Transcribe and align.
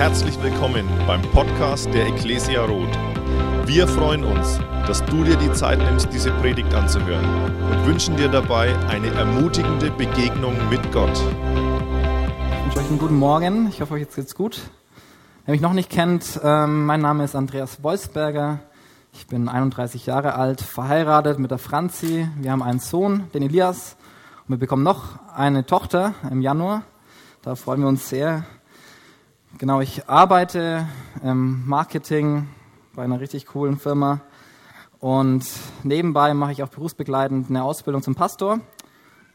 Herzlich 0.00 0.42
willkommen 0.42 0.88
beim 1.06 1.20
Podcast 1.20 1.92
der 1.92 2.06
Ecclesia 2.06 2.64
Roth. 2.64 2.98
Wir 3.66 3.86
freuen 3.86 4.24
uns, 4.24 4.58
dass 4.86 5.04
du 5.04 5.24
dir 5.24 5.36
die 5.36 5.52
Zeit 5.52 5.78
nimmst, 5.78 6.10
diese 6.10 6.30
Predigt 6.40 6.72
anzuhören 6.72 7.22
und 7.70 7.86
wünschen 7.86 8.16
dir 8.16 8.28
dabei 8.28 8.74
eine 8.88 9.08
ermutigende 9.08 9.90
Begegnung 9.90 10.54
mit 10.70 10.90
Gott. 10.90 11.12
Ich 11.12 12.64
wünsche 12.64 12.78
euch 12.78 12.88
einen 12.88 12.98
guten 12.98 13.18
Morgen. 13.18 13.68
Ich 13.68 13.82
hoffe, 13.82 13.92
euch 13.92 14.08
geht's 14.08 14.34
gut. 14.34 14.62
Wer 15.44 15.52
mich 15.52 15.60
noch 15.60 15.74
nicht 15.74 15.90
kennt, 15.90 16.40
ähm, 16.42 16.86
mein 16.86 17.02
Name 17.02 17.24
ist 17.24 17.36
Andreas 17.36 17.82
Wolfsberger. 17.82 18.60
Ich 19.12 19.26
bin 19.26 19.50
31 19.50 20.06
Jahre 20.06 20.34
alt, 20.34 20.62
verheiratet 20.62 21.38
mit 21.38 21.50
der 21.50 21.58
Franzi. 21.58 22.26
Wir 22.38 22.52
haben 22.52 22.62
einen 22.62 22.80
Sohn, 22.80 23.24
den 23.34 23.42
Elias. 23.42 23.98
Und 24.48 24.54
wir 24.54 24.58
bekommen 24.60 24.82
noch 24.82 25.18
eine 25.34 25.66
Tochter 25.66 26.14
im 26.30 26.40
Januar. 26.40 26.84
Da 27.42 27.54
freuen 27.54 27.82
wir 27.82 27.88
uns 27.88 28.08
sehr. 28.08 28.46
Genau, 29.58 29.80
ich 29.80 30.08
arbeite 30.08 30.86
im 31.22 31.66
Marketing 31.66 32.48
bei 32.94 33.02
einer 33.02 33.20
richtig 33.20 33.46
coolen 33.46 33.78
Firma 33.78 34.20
und 35.00 35.44
nebenbei 35.82 36.32
mache 36.34 36.52
ich 36.52 36.62
auch 36.62 36.68
berufsbegleitend 36.68 37.50
eine 37.50 37.64
Ausbildung 37.64 38.00
zum 38.02 38.14
Pastor 38.14 38.60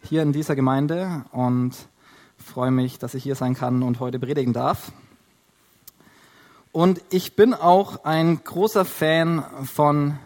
hier 0.04 0.23
in 0.23 0.31
dieser 0.31 0.55
Gemeinde 0.55 1.26
und 1.31 1.76
freue 2.38 2.71
mich, 2.71 2.98
dass 2.98 3.13
ich 3.13 3.23
hier 3.23 3.35
sein 3.35 3.55
kann 3.55 3.84
und 3.84 3.99
heute 3.99 4.17
predigen 4.17 4.54
darf. 4.54 4.93
Und 6.71 7.02
ich 7.12 7.35
bin 7.35 7.54
auch 7.54 8.05
ein 8.05 8.43
großer 8.43 8.85
Fan 8.85 9.43
von 9.66 10.18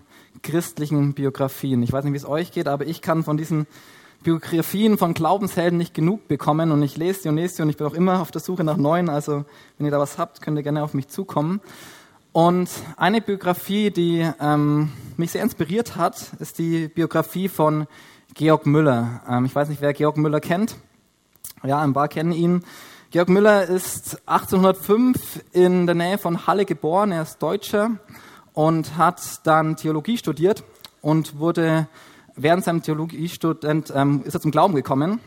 christlichen 0.43 1.13
Biografien. 1.13 1.83
Ich 1.83 1.91
weiß 1.91 2.03
nicht, 2.05 2.13
wie 2.13 2.17
es 2.17 2.27
euch 2.27 2.51
geht, 2.51 2.67
aber 2.67 2.85
ich 2.85 3.01
kann 3.01 3.23
von 3.23 3.37
diesen 3.37 3.65
Biografien 4.23 4.97
von 4.97 5.13
Glaubenshelden 5.13 5.77
nicht 5.77 5.93
genug 5.93 6.27
bekommen 6.27 6.71
und 6.71 6.83
ich 6.83 6.97
lese 6.97 7.23
die 7.23 7.29
und 7.29 7.37
lese 7.37 7.57
die 7.57 7.61
und 7.61 7.69
ich 7.69 7.77
bin 7.77 7.87
auch 7.87 7.93
immer 7.93 8.21
auf 8.21 8.31
der 8.31 8.41
Suche 8.41 8.63
nach 8.63 8.75
neuen. 8.75 9.09
Also 9.09 9.45
wenn 9.77 9.85
ihr 9.85 9.91
da 9.91 9.99
was 9.99 10.17
habt, 10.17 10.41
könnt 10.41 10.57
ihr 10.57 10.63
gerne 10.63 10.83
auf 10.83 10.93
mich 10.93 11.07
zukommen. 11.07 11.61
Und 12.31 12.69
eine 12.97 13.21
Biografie, 13.21 13.91
die 13.91 14.29
ähm, 14.39 14.91
mich 15.17 15.31
sehr 15.31 15.41
inspiriert 15.41 15.95
hat, 15.95 16.33
ist 16.39 16.59
die 16.59 16.87
Biografie 16.87 17.47
von 17.47 17.87
Georg 18.35 18.65
Müller. 18.65 19.21
Ähm, 19.27 19.45
ich 19.45 19.55
weiß 19.55 19.69
nicht, 19.69 19.81
wer 19.81 19.93
Georg 19.93 20.17
Müller 20.17 20.41
kennt. 20.41 20.75
Ja, 21.63 21.81
ein 21.81 21.93
paar 21.93 22.07
kennen 22.07 22.31
ihn. 22.31 22.63
Georg 23.11 23.29
Müller 23.29 23.63
ist 23.63 24.21
1805 24.27 25.43
in 25.53 25.87
der 25.87 25.95
Nähe 25.95 26.17
von 26.17 26.45
Halle 26.45 26.65
geboren. 26.65 27.11
Er 27.11 27.23
ist 27.23 27.39
Deutscher 27.39 27.91
und 28.53 28.97
hat 28.97 29.47
dann 29.47 29.77
Theologie 29.77 30.17
studiert 30.17 30.63
und 31.01 31.39
wurde 31.39 31.87
während 32.41 32.63
seinem 32.63 32.81
Theologiestudent 32.81 33.91
ähm, 33.95 34.23
ist 34.25 34.33
er 34.33 34.41
zum 34.41 34.51
Glauben 34.51 34.75
gekommen. 34.75 35.19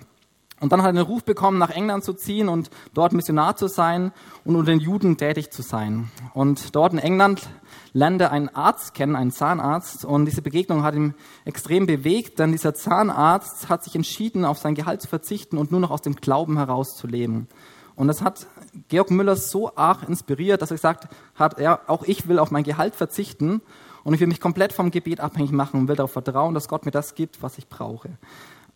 Und 0.61 0.71
dann 0.71 0.81
hat 0.83 0.91
er 0.91 0.93
den 0.93 1.03
Ruf 1.03 1.25
bekommen, 1.25 1.59
nach 1.59 1.71
England 1.71 2.05
zu 2.05 2.13
ziehen 2.13 2.49
und 2.49 2.71
dort 2.95 3.13
Missionar 3.13 3.57
zu 3.57 3.67
sein 3.67 4.13
und 4.45 4.55
unter 4.55 4.71
den 4.71 4.79
Juden 4.79 5.17
tätig 5.17 5.51
zu 5.51 5.61
sein. 5.61 6.09
Und 6.35 6.77
dort 6.77 6.93
in 6.93 7.01
England 7.01 7.49
lernte 7.93 8.25
er 8.25 8.31
einen 8.31 8.49
Arzt 8.49 8.95
kennen, 8.95 9.17
einen 9.17 9.33
Zahnarzt. 9.33 10.05
Und 10.05 10.27
diese 10.27 10.41
Begegnung 10.41 10.85
hat 10.85 10.95
ihn 10.95 11.15
extrem 11.45 11.87
bewegt, 11.87 12.39
denn 12.39 12.53
dieser 12.53 12.75
Zahnarzt 12.75 13.69
hat 13.69 13.83
sich 13.83 13.97
entschieden, 13.97 14.45
auf 14.45 14.59
sein 14.59 14.77
Gehalt 14.77 15.03
zu 15.03 15.09
verzichten 15.09 15.59
und 15.59 15.73
nur 15.73 15.81
noch 15.81 15.91
aus 15.91 16.03
dem 16.03 16.15
Glauben 16.15 16.57
heraus 16.57 16.97
zu 16.97 17.09
leben. 17.09 17.49
Und 17.97 18.07
das 18.07 18.23
hat 18.23 18.47
Georg 18.89 19.11
Müller 19.11 19.35
so 19.35 19.75
arg 19.75 20.09
inspiriert, 20.09 20.63
dass 20.63 20.71
er 20.71 20.77
gesagt 20.77 21.09
hat, 21.35 21.59
ja, 21.59 21.81
auch 21.89 22.05
ich 22.05 22.29
will 22.29 22.39
auf 22.39 22.53
mein 22.53 22.63
Gehalt 22.63 22.95
verzichten 22.95 23.63
und 24.05 24.15
ich 24.15 24.21
will 24.21 24.27
mich 24.27 24.41
komplett 24.41 24.73
vom 24.73 24.91
Gebet 24.91 25.21
abhängig 25.21 25.53
machen 25.53 25.81
und 25.81 25.89
will 25.89 25.97
darauf 25.97 26.13
vertrauen, 26.13 26.55
dass 26.55 26.69
Gott 26.69 26.85
mir 26.85 26.91
das 26.91 27.15
gibt, 27.15 27.43
was 27.43 27.59
ich 27.59 27.69
brauche. 27.69 28.11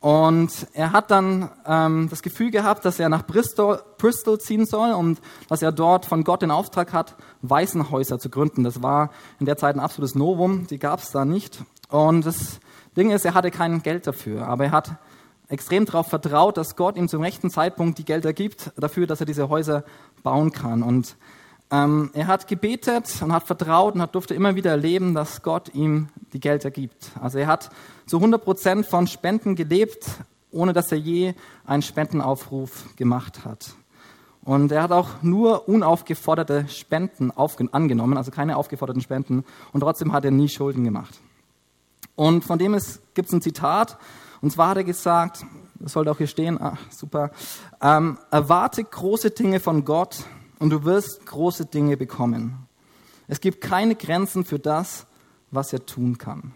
Und 0.00 0.68
er 0.74 0.92
hat 0.92 1.10
dann 1.10 1.50
ähm, 1.66 2.08
das 2.10 2.22
Gefühl 2.22 2.50
gehabt, 2.50 2.84
dass 2.84 3.00
er 3.00 3.08
nach 3.08 3.26
Bristol, 3.26 3.82
Bristol 3.98 4.38
ziehen 4.38 4.66
soll 4.66 4.92
und 4.92 5.20
dass 5.48 5.62
er 5.62 5.72
dort 5.72 6.04
von 6.06 6.22
Gott 6.22 6.42
den 6.42 6.50
Auftrag 6.50 6.92
hat, 6.92 7.16
Waisenhäuser 7.42 8.18
zu 8.18 8.28
gründen. 8.28 8.62
Das 8.62 8.82
war 8.82 9.10
in 9.40 9.46
der 9.46 9.56
Zeit 9.56 9.74
ein 9.74 9.80
absolutes 9.80 10.14
Novum, 10.14 10.66
die 10.66 10.78
gab 10.78 11.00
es 11.00 11.10
da 11.10 11.24
nicht. 11.24 11.64
Und 11.88 12.26
das 12.26 12.60
Ding 12.96 13.10
ist, 13.10 13.24
er 13.24 13.34
hatte 13.34 13.50
kein 13.50 13.82
Geld 13.82 14.06
dafür, 14.06 14.46
aber 14.46 14.66
er 14.66 14.72
hat 14.72 14.92
extrem 15.48 15.86
darauf 15.86 16.08
vertraut, 16.08 16.56
dass 16.56 16.76
Gott 16.76 16.96
ihm 16.96 17.08
zum 17.08 17.22
rechten 17.22 17.50
Zeitpunkt 17.50 17.98
die 17.98 18.04
Gelder 18.04 18.32
gibt 18.32 18.72
dafür, 18.76 19.06
dass 19.06 19.20
er 19.20 19.26
diese 19.26 19.48
Häuser 19.48 19.84
bauen 20.22 20.52
kann. 20.52 20.82
Und 20.82 21.16
ähm, 21.70 22.10
er 22.12 22.26
hat 22.28 22.46
gebetet 22.46 23.10
und 23.22 23.32
hat 23.32 23.44
vertraut 23.44 23.94
und 23.94 24.02
hat, 24.02 24.14
durfte 24.14 24.34
immer 24.34 24.54
wieder 24.54 24.70
erleben, 24.70 25.14
dass 25.14 25.42
Gott 25.42 25.74
ihm 25.74 26.08
die 26.32 26.40
Gelder 26.40 26.70
gibt. 26.70 27.10
Also 27.20 27.38
er 27.38 27.48
hat 27.48 27.70
zu 28.06 28.18
100 28.18 28.44
Prozent 28.44 28.86
von 28.86 29.06
Spenden 29.06 29.56
gelebt, 29.56 30.06
ohne 30.52 30.72
dass 30.72 30.92
er 30.92 30.98
je 30.98 31.34
einen 31.64 31.82
Spendenaufruf 31.82 32.96
gemacht 32.96 33.44
hat. 33.44 33.74
Und 34.44 34.70
er 34.70 34.84
hat 34.84 34.92
auch 34.92 35.22
nur 35.22 35.68
unaufgeforderte 35.68 36.66
Spenden 36.68 37.32
angenommen, 37.32 38.16
also 38.16 38.30
keine 38.30 38.56
aufgeforderten 38.56 39.02
Spenden. 39.02 39.44
Und 39.72 39.80
trotzdem 39.80 40.12
hat 40.12 40.24
er 40.24 40.30
nie 40.30 40.48
Schulden 40.48 40.84
gemacht. 40.84 41.18
Und 42.14 42.44
von 42.44 42.58
dem 42.58 42.78
gibt 43.14 43.28
es 43.28 43.34
ein 43.34 43.42
Zitat. 43.42 43.98
Und 44.40 44.52
zwar 44.52 44.68
hat 44.68 44.76
er 44.76 44.84
gesagt, 44.84 45.44
das 45.80 45.92
sollte 45.92 46.12
auch 46.12 46.18
hier 46.18 46.28
stehen, 46.28 46.60
ah, 46.60 46.78
super, 46.90 47.32
ähm, 47.82 48.18
erwarte 48.30 48.84
große 48.84 49.30
Dinge 49.30 49.58
von 49.58 49.84
Gott 49.84 50.24
und 50.58 50.70
du 50.70 50.84
wirst 50.84 51.26
große 51.26 51.66
Dinge 51.66 51.96
bekommen. 51.96 52.66
Es 53.28 53.40
gibt 53.40 53.60
keine 53.60 53.94
Grenzen 53.94 54.44
für 54.44 54.58
das, 54.58 55.06
was 55.50 55.72
er 55.72 55.84
tun 55.84 56.18
kann. 56.18 56.52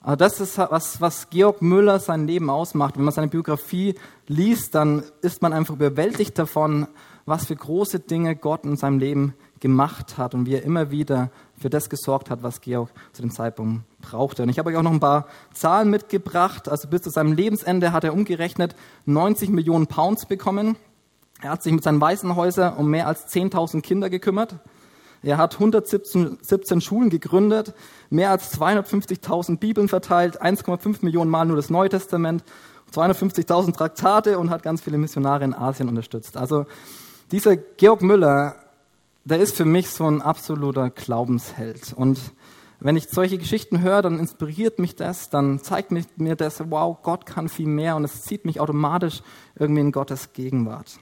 Aber 0.00 0.16
das 0.16 0.38
ist 0.38 0.58
was, 0.58 1.00
was 1.00 1.30
Georg 1.30 1.62
Müller 1.62 1.98
sein 1.98 2.26
Leben 2.26 2.50
ausmacht. 2.50 2.96
Wenn 2.96 3.04
man 3.04 3.14
seine 3.14 3.28
Biografie 3.28 3.94
liest, 4.26 4.74
dann 4.74 5.02
ist 5.22 5.40
man 5.40 5.54
einfach 5.54 5.74
überwältigt 5.74 6.38
davon, 6.38 6.86
was 7.24 7.46
für 7.46 7.56
große 7.56 8.00
Dinge 8.00 8.36
Gott 8.36 8.64
in 8.64 8.76
seinem 8.76 8.98
Leben 8.98 9.34
gemacht 9.60 10.18
hat 10.18 10.34
und 10.34 10.44
wie 10.44 10.56
er 10.56 10.62
immer 10.62 10.90
wieder 10.90 11.30
für 11.56 11.70
das 11.70 11.88
gesorgt 11.88 12.28
hat, 12.28 12.42
was 12.42 12.60
Georg 12.60 12.90
zu 13.14 13.22
dem 13.22 13.30
Zeitpunkt 13.30 13.84
brauchte. 14.02 14.42
Und 14.42 14.50
ich 14.50 14.58
habe 14.58 14.68
euch 14.68 14.76
auch 14.76 14.82
noch 14.82 14.92
ein 14.92 15.00
paar 15.00 15.26
Zahlen 15.54 15.88
mitgebracht. 15.88 16.68
Also 16.68 16.88
bis 16.88 17.00
zu 17.00 17.08
seinem 17.08 17.32
Lebensende 17.32 17.92
hat 17.92 18.04
er 18.04 18.12
umgerechnet 18.12 18.76
90 19.06 19.48
Millionen 19.48 19.86
Pounds 19.86 20.26
bekommen. 20.26 20.76
Er 21.44 21.50
hat 21.50 21.62
sich 21.62 21.74
mit 21.74 21.84
seinen 21.84 22.00
Waisenhäusern 22.00 22.74
um 22.74 22.88
mehr 22.88 23.06
als 23.06 23.30
10.000 23.30 23.82
Kinder 23.82 24.08
gekümmert. 24.08 24.56
Er 25.22 25.36
hat 25.36 25.52
117 25.52 26.38
17 26.40 26.80
Schulen 26.80 27.10
gegründet, 27.10 27.74
mehr 28.08 28.30
als 28.30 28.58
250.000 28.58 29.58
Bibeln 29.58 29.88
verteilt, 29.88 30.40
1,5 30.40 31.04
Millionen 31.04 31.30
Mal 31.30 31.44
nur 31.44 31.56
das 31.56 31.68
Neue 31.68 31.90
Testament, 31.90 32.44
250.000 32.94 33.76
Traktate 33.76 34.38
und 34.38 34.48
hat 34.48 34.62
ganz 34.62 34.80
viele 34.80 34.96
Missionare 34.96 35.44
in 35.44 35.52
Asien 35.52 35.90
unterstützt. 35.90 36.38
Also 36.38 36.64
dieser 37.30 37.58
Georg 37.58 38.00
Müller, 38.00 38.54
der 39.26 39.38
ist 39.38 39.54
für 39.54 39.66
mich 39.66 39.90
so 39.90 40.06
ein 40.06 40.22
absoluter 40.22 40.88
Glaubensheld. 40.88 41.92
Und 41.92 42.20
wenn 42.80 42.96
ich 42.96 43.08
solche 43.10 43.36
Geschichten 43.36 43.82
höre, 43.82 44.00
dann 44.00 44.18
inspiriert 44.18 44.78
mich 44.78 44.96
das, 44.96 45.28
dann 45.28 45.58
zeigt 45.58 45.90
mir 45.92 46.36
das, 46.36 46.70
wow, 46.70 46.96
Gott 47.02 47.26
kann 47.26 47.50
viel 47.50 47.68
mehr 47.68 47.96
und 47.96 48.04
es 48.04 48.22
zieht 48.22 48.46
mich 48.46 48.60
automatisch 48.60 49.20
irgendwie 49.58 49.82
in 49.82 49.92
Gottes 49.92 50.32
Gegenwart. 50.32 51.00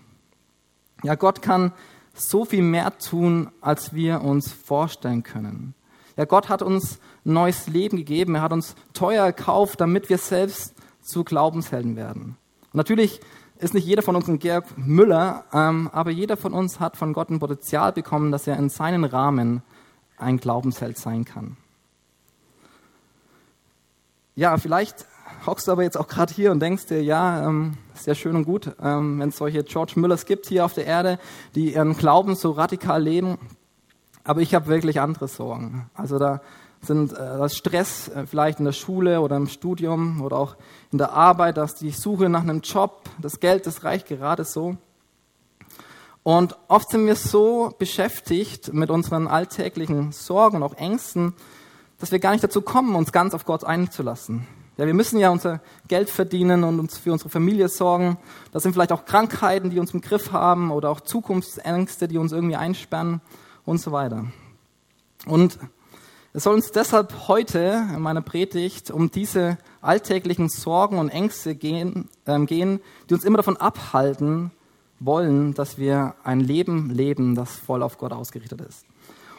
Ja, 1.02 1.14
Gott 1.14 1.42
kann 1.42 1.72
so 2.14 2.44
viel 2.44 2.62
mehr 2.62 2.98
tun, 2.98 3.50
als 3.60 3.94
wir 3.94 4.22
uns 4.22 4.52
vorstellen 4.52 5.22
können. 5.22 5.74
Ja, 6.16 6.24
Gott 6.24 6.48
hat 6.48 6.62
uns 6.62 6.98
neues 7.24 7.66
Leben 7.68 7.96
gegeben. 7.96 8.34
Er 8.34 8.42
hat 8.42 8.52
uns 8.52 8.74
teuer 8.92 9.32
gekauft, 9.32 9.80
damit 9.80 10.08
wir 10.08 10.18
selbst 10.18 10.74
zu 11.00 11.24
Glaubenshelden 11.24 11.96
werden. 11.96 12.36
Und 12.72 12.74
natürlich 12.74 13.20
ist 13.58 13.74
nicht 13.74 13.86
jeder 13.86 14.02
von 14.02 14.16
uns 14.16 14.28
ein 14.28 14.38
Georg 14.38 14.66
Müller, 14.76 15.44
ähm, 15.52 15.88
aber 15.92 16.10
jeder 16.10 16.36
von 16.36 16.52
uns 16.52 16.80
hat 16.80 16.96
von 16.96 17.12
Gott 17.12 17.30
ein 17.30 17.38
Potenzial 17.38 17.92
bekommen, 17.92 18.32
dass 18.32 18.46
er 18.46 18.56
in 18.58 18.68
seinen 18.68 19.04
Rahmen 19.04 19.62
ein 20.16 20.38
Glaubensheld 20.38 20.98
sein 20.98 21.24
kann. 21.24 21.56
Ja, 24.34 24.56
vielleicht 24.56 25.06
hockst 25.46 25.68
du 25.68 25.72
aber 25.72 25.82
jetzt 25.82 25.96
auch 25.96 26.08
gerade 26.08 26.32
hier 26.32 26.52
und 26.52 26.60
denkst 26.60 26.86
dir, 26.86 27.02
ja, 27.02 27.46
ähm, 27.48 27.74
ist 27.94 28.06
ja 28.06 28.14
schön 28.14 28.36
und 28.36 28.44
gut, 28.44 28.74
ähm, 28.82 29.20
wenn 29.20 29.28
es 29.30 29.36
solche 29.36 29.64
George 29.64 29.94
Müllers 29.96 30.26
gibt 30.26 30.46
hier 30.46 30.64
auf 30.64 30.74
der 30.74 30.86
Erde, 30.86 31.18
die 31.54 31.74
ihren 31.74 31.96
Glauben 31.96 32.34
so 32.34 32.50
radikal 32.52 33.02
leben. 33.02 33.38
Aber 34.24 34.40
ich 34.40 34.54
habe 34.54 34.66
wirklich 34.66 35.00
andere 35.00 35.28
Sorgen. 35.28 35.90
Also 35.94 36.18
da 36.18 36.40
sind 36.80 37.12
äh, 37.12 37.16
das 37.16 37.56
Stress 37.56 38.08
äh, 38.08 38.26
vielleicht 38.26 38.58
in 38.58 38.64
der 38.64 38.72
Schule 38.72 39.20
oder 39.20 39.36
im 39.36 39.48
Studium 39.48 40.22
oder 40.22 40.36
auch 40.36 40.56
in 40.90 40.98
der 40.98 41.12
Arbeit, 41.12 41.56
dass 41.56 41.74
die 41.74 41.90
Suche 41.90 42.28
nach 42.28 42.42
einem 42.42 42.60
Job, 42.60 43.08
das 43.20 43.40
Geld, 43.40 43.66
das 43.66 43.84
reicht 43.84 44.08
gerade 44.08 44.44
so. 44.44 44.76
Und 46.24 46.56
oft 46.68 46.90
sind 46.90 47.06
wir 47.06 47.16
so 47.16 47.74
beschäftigt 47.78 48.72
mit 48.72 48.90
unseren 48.90 49.26
alltäglichen 49.26 50.12
Sorgen 50.12 50.58
und 50.58 50.62
auch 50.62 50.74
Ängsten, 50.74 51.34
dass 51.98 52.12
wir 52.12 52.20
gar 52.20 52.32
nicht 52.32 52.44
dazu 52.44 52.62
kommen, 52.62 52.94
uns 52.94 53.12
ganz 53.12 53.34
auf 53.34 53.44
Gott 53.44 53.64
einzulassen. 53.64 54.46
Ja, 54.78 54.86
wir 54.86 54.94
müssen 54.94 55.18
ja 55.18 55.30
unser 55.30 55.60
Geld 55.86 56.08
verdienen 56.08 56.64
und 56.64 56.80
uns 56.80 56.96
für 56.96 57.12
unsere 57.12 57.28
Familie 57.28 57.68
sorgen. 57.68 58.16
Das 58.52 58.62
sind 58.62 58.72
vielleicht 58.72 58.92
auch 58.92 59.04
Krankheiten, 59.04 59.68
die 59.68 59.78
uns 59.78 59.92
im 59.92 60.00
Griff 60.00 60.32
haben 60.32 60.70
oder 60.70 60.88
auch 60.88 61.00
Zukunftsängste, 61.00 62.08
die 62.08 62.16
uns 62.16 62.32
irgendwie 62.32 62.56
einsperren 62.56 63.20
und 63.66 63.78
so 63.78 63.92
weiter. 63.92 64.26
Und 65.26 65.58
es 66.32 66.44
soll 66.44 66.54
uns 66.54 66.70
deshalb 66.72 67.28
heute 67.28 67.86
in 67.94 68.00
meiner 68.00 68.22
Predigt 68.22 68.90
um 68.90 69.10
diese 69.10 69.58
alltäglichen 69.82 70.48
Sorgen 70.48 70.98
und 70.98 71.10
Ängste 71.10 71.54
gehen, 71.54 72.08
äh, 72.24 72.40
gehen, 72.46 72.80
die 73.10 73.14
uns 73.14 73.24
immer 73.24 73.36
davon 73.36 73.58
abhalten, 73.58 74.50
wollen, 74.98 75.52
dass 75.52 75.76
wir 75.76 76.14
ein 76.24 76.40
Leben 76.40 76.88
leben, 76.88 77.34
das 77.34 77.56
voll 77.56 77.82
auf 77.82 77.98
Gott 77.98 78.12
ausgerichtet 78.12 78.62
ist. 78.62 78.86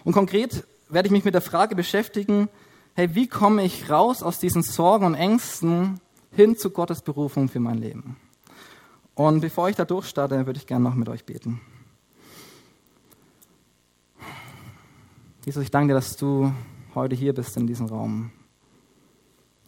Und 0.04 0.14
konkret 0.14 0.66
werde 0.90 1.08
ich 1.08 1.12
mich 1.12 1.26
mit 1.26 1.34
der 1.34 1.42
Frage 1.42 1.76
beschäftigen, 1.76 2.50
hey, 2.96 3.16
wie 3.16 3.28
komme 3.28 3.64
ich 3.64 3.90
raus 3.90 4.22
aus 4.24 4.40
diesen 4.40 4.64
Sorgen 4.64 5.06
und 5.06 5.16
Ängsten 5.16 6.00
hin 6.32 6.58
zu 6.58 6.70
Gottes 6.70 7.02
Berufung 7.02 7.50
für 7.50 7.60
mein 7.60 7.78
Leben? 7.78 8.18
Und 9.16 9.42
bevor 9.42 9.70
ich 9.70 9.76
da 9.76 9.86
durchstarte, 9.86 10.46
würde 10.46 10.58
ich 10.58 10.68
gerne 10.68 10.84
noch 10.84 10.96
mit 10.96 11.10
euch 11.10 11.26
beten. 11.26 11.62
Jesus, 15.46 15.64
ich 15.64 15.72
danke 15.72 15.90
dir, 15.90 15.96
dass 15.96 16.16
du 16.16 16.52
heute 16.96 17.16
hier 17.16 17.34
bist 17.34 17.58
in 17.58 17.68
diesem 17.68 17.88
Raum. 17.88 18.32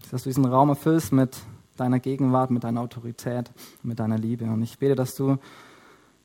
Dass 0.10 0.24
du 0.24 0.30
diesen 0.30 0.46
Raum 0.46 0.70
erfüllst 0.70 1.12
mit 1.12 1.38
deiner 1.76 2.00
Gegenwart, 2.00 2.50
mit 2.50 2.64
deiner 2.64 2.82
Autorität, 2.82 3.52
mit 3.84 4.00
deiner 4.00 4.18
Liebe. 4.18 4.46
Und 4.46 4.64
ich 4.64 4.80
bete, 4.80 4.96
dass 4.96 5.16
du 5.16 5.38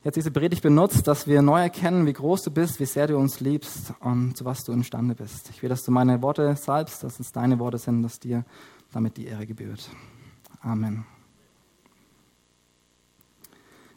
jetzt 0.03 0.17
diese 0.17 0.31
Predigt 0.31 0.63
benutzt, 0.63 1.07
dass 1.07 1.27
wir 1.27 1.43
neu 1.43 1.61
erkennen, 1.61 2.07
wie 2.07 2.13
groß 2.13 2.43
du 2.45 2.51
bist, 2.51 2.81
wie 2.81 2.87
sehr 2.87 3.07
du 3.07 3.17
uns 3.19 3.41
liebst 3.41 3.93
und 4.01 4.37
zu 4.37 4.45
was 4.45 4.65
du 4.65 4.73
imstande 4.73 5.15
bist. 5.15 5.51
Ich 5.51 5.63
will, 5.63 5.69
dass 5.69 5.85
du 5.85 5.91
meine 5.91 6.23
Worte 6.23 6.57
salbst, 6.57 7.05
dass 7.05 7.21
es 7.21 7.33
deine 7.33 7.59
Worte 7.59 7.79
sind, 7.79 8.03
dass 8.03 8.19
dir 8.19 8.45
damit 8.93 9.17
die 9.17 9.27
Ehre 9.27 9.47
gebührt. 9.47 9.91
Amen. 10.63 11.05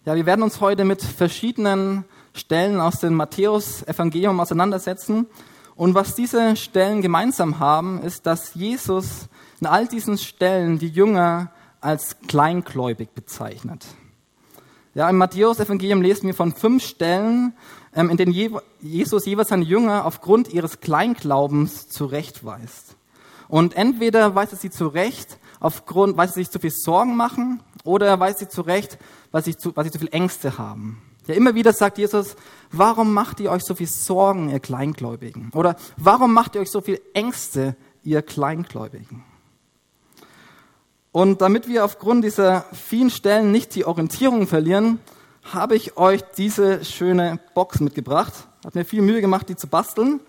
Ja, 0.05 0.15
wir 0.15 0.25
werden 0.25 0.43
uns 0.43 0.59
heute 0.59 0.83
mit 0.83 1.01
verschiedenen 1.01 2.03
Stellen 2.33 2.81
aus 2.81 2.99
dem 2.99 3.13
Matthäus-Evangelium 3.13 4.39
auseinandersetzen. 4.39 5.27
Und 5.75 5.95
was 5.95 6.13
diese 6.13 6.57
Stellen 6.57 7.01
gemeinsam 7.01 7.59
haben, 7.59 8.01
ist, 8.01 8.25
dass 8.25 8.53
Jesus 8.53 9.29
in 9.61 9.67
all 9.67 9.87
diesen 9.87 10.17
Stellen 10.17 10.77
die 10.77 10.89
Jünger 10.89 11.51
als 11.79 12.17
kleingläubig 12.27 13.11
bezeichnet. 13.11 13.85
Ja, 14.95 15.09
im 15.09 15.17
Matthäus-Evangelium 15.17 16.01
lesen 16.01 16.27
wir 16.27 16.35
von 16.35 16.53
fünf 16.53 16.85
Stellen, 16.85 17.53
ähm, 17.95 18.09
in 18.11 18.17
denen 18.17 18.31
Jesus 18.81 19.25
jeweils 19.25 19.49
seine 19.49 19.65
Jünger 19.65 20.05
aufgrund 20.05 20.53
ihres 20.53 20.81
Kleinglaubens 20.81 21.89
zurechtweist. 21.89 22.95
Und 23.47 23.75
entweder 23.75 24.35
weist 24.35 24.53
er 24.53 24.59
sie 24.59 24.69
zurecht, 24.69 25.39
aufgrund, 25.59 26.15
weil 26.17 26.27
sie 26.27 26.41
sich 26.41 26.51
zu 26.51 26.59
viel 26.59 26.71
Sorgen 26.71 27.15
machen, 27.15 27.61
oder 27.83 28.19
weist 28.19 28.39
sie 28.39 28.47
zurecht, 28.47 28.97
weil 29.31 29.43
sie 29.43 29.57
zu, 29.57 29.75
weil 29.75 29.85
sie 29.85 29.91
zu 29.91 29.99
viel 29.99 30.13
Ängste 30.13 30.57
haben. 30.57 31.01
Ja, 31.25 31.35
immer 31.35 31.55
wieder 31.55 31.73
sagt 31.73 31.97
Jesus, 31.97 32.35
warum 32.71 33.13
macht 33.13 33.39
ihr 33.39 33.49
euch 33.49 33.63
so 33.63 33.75
viel 33.75 33.87
Sorgen, 33.87 34.49
ihr 34.49 34.59
Kleingläubigen? 34.59 35.51
Oder 35.53 35.75
warum 35.97 36.33
macht 36.33 36.55
ihr 36.55 36.61
euch 36.61 36.71
so 36.71 36.81
viel 36.81 37.01
Ängste, 37.13 37.75
ihr 38.03 38.21
Kleingläubigen? 38.21 39.23
Und 41.13 41.41
damit 41.41 41.67
wir 41.67 41.85
aufgrund 41.85 42.25
dieser 42.25 42.65
vielen 42.73 43.11
Stellen 43.11 43.51
nicht 43.51 43.75
die 43.75 43.85
Orientierung 43.85 44.47
verlieren, 44.47 44.99
habe 45.43 45.75
ich 45.75 45.95
euch 45.95 46.23
diese 46.37 46.83
schöne 46.83 47.39
Box 47.53 47.79
mitgebracht. 47.81 48.33
Hat 48.65 48.73
mir 48.73 48.83
viel 48.83 49.03
Mühe 49.03 49.21
gemacht, 49.21 49.47
die 49.47 49.55
zu 49.55 49.67
basteln. 49.67 50.21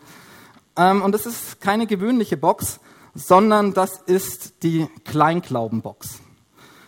Ähm, 0.77 1.01
und 1.01 1.13
das 1.13 1.25
ist 1.25 1.63
keine 1.63 1.87
gewöhnliche 1.87 2.37
Box, 2.37 2.81
sondern 3.15 3.73
das 3.73 3.99
ist 4.05 4.63
die 4.63 4.87
Kleinglaubenbox. 5.07 6.21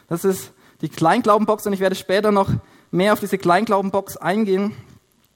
Das 0.08 0.26
ist 0.26 0.52
die 0.82 0.90
Kleinglaubenbox 0.90 1.66
und 1.66 1.72
ich 1.72 1.80
werde 1.80 1.96
später 1.96 2.32
noch 2.32 2.50
mehr 2.90 3.14
auf 3.14 3.20
diese 3.20 3.38
Kleinglaubenbox 3.38 4.18
eingehen. 4.18 4.76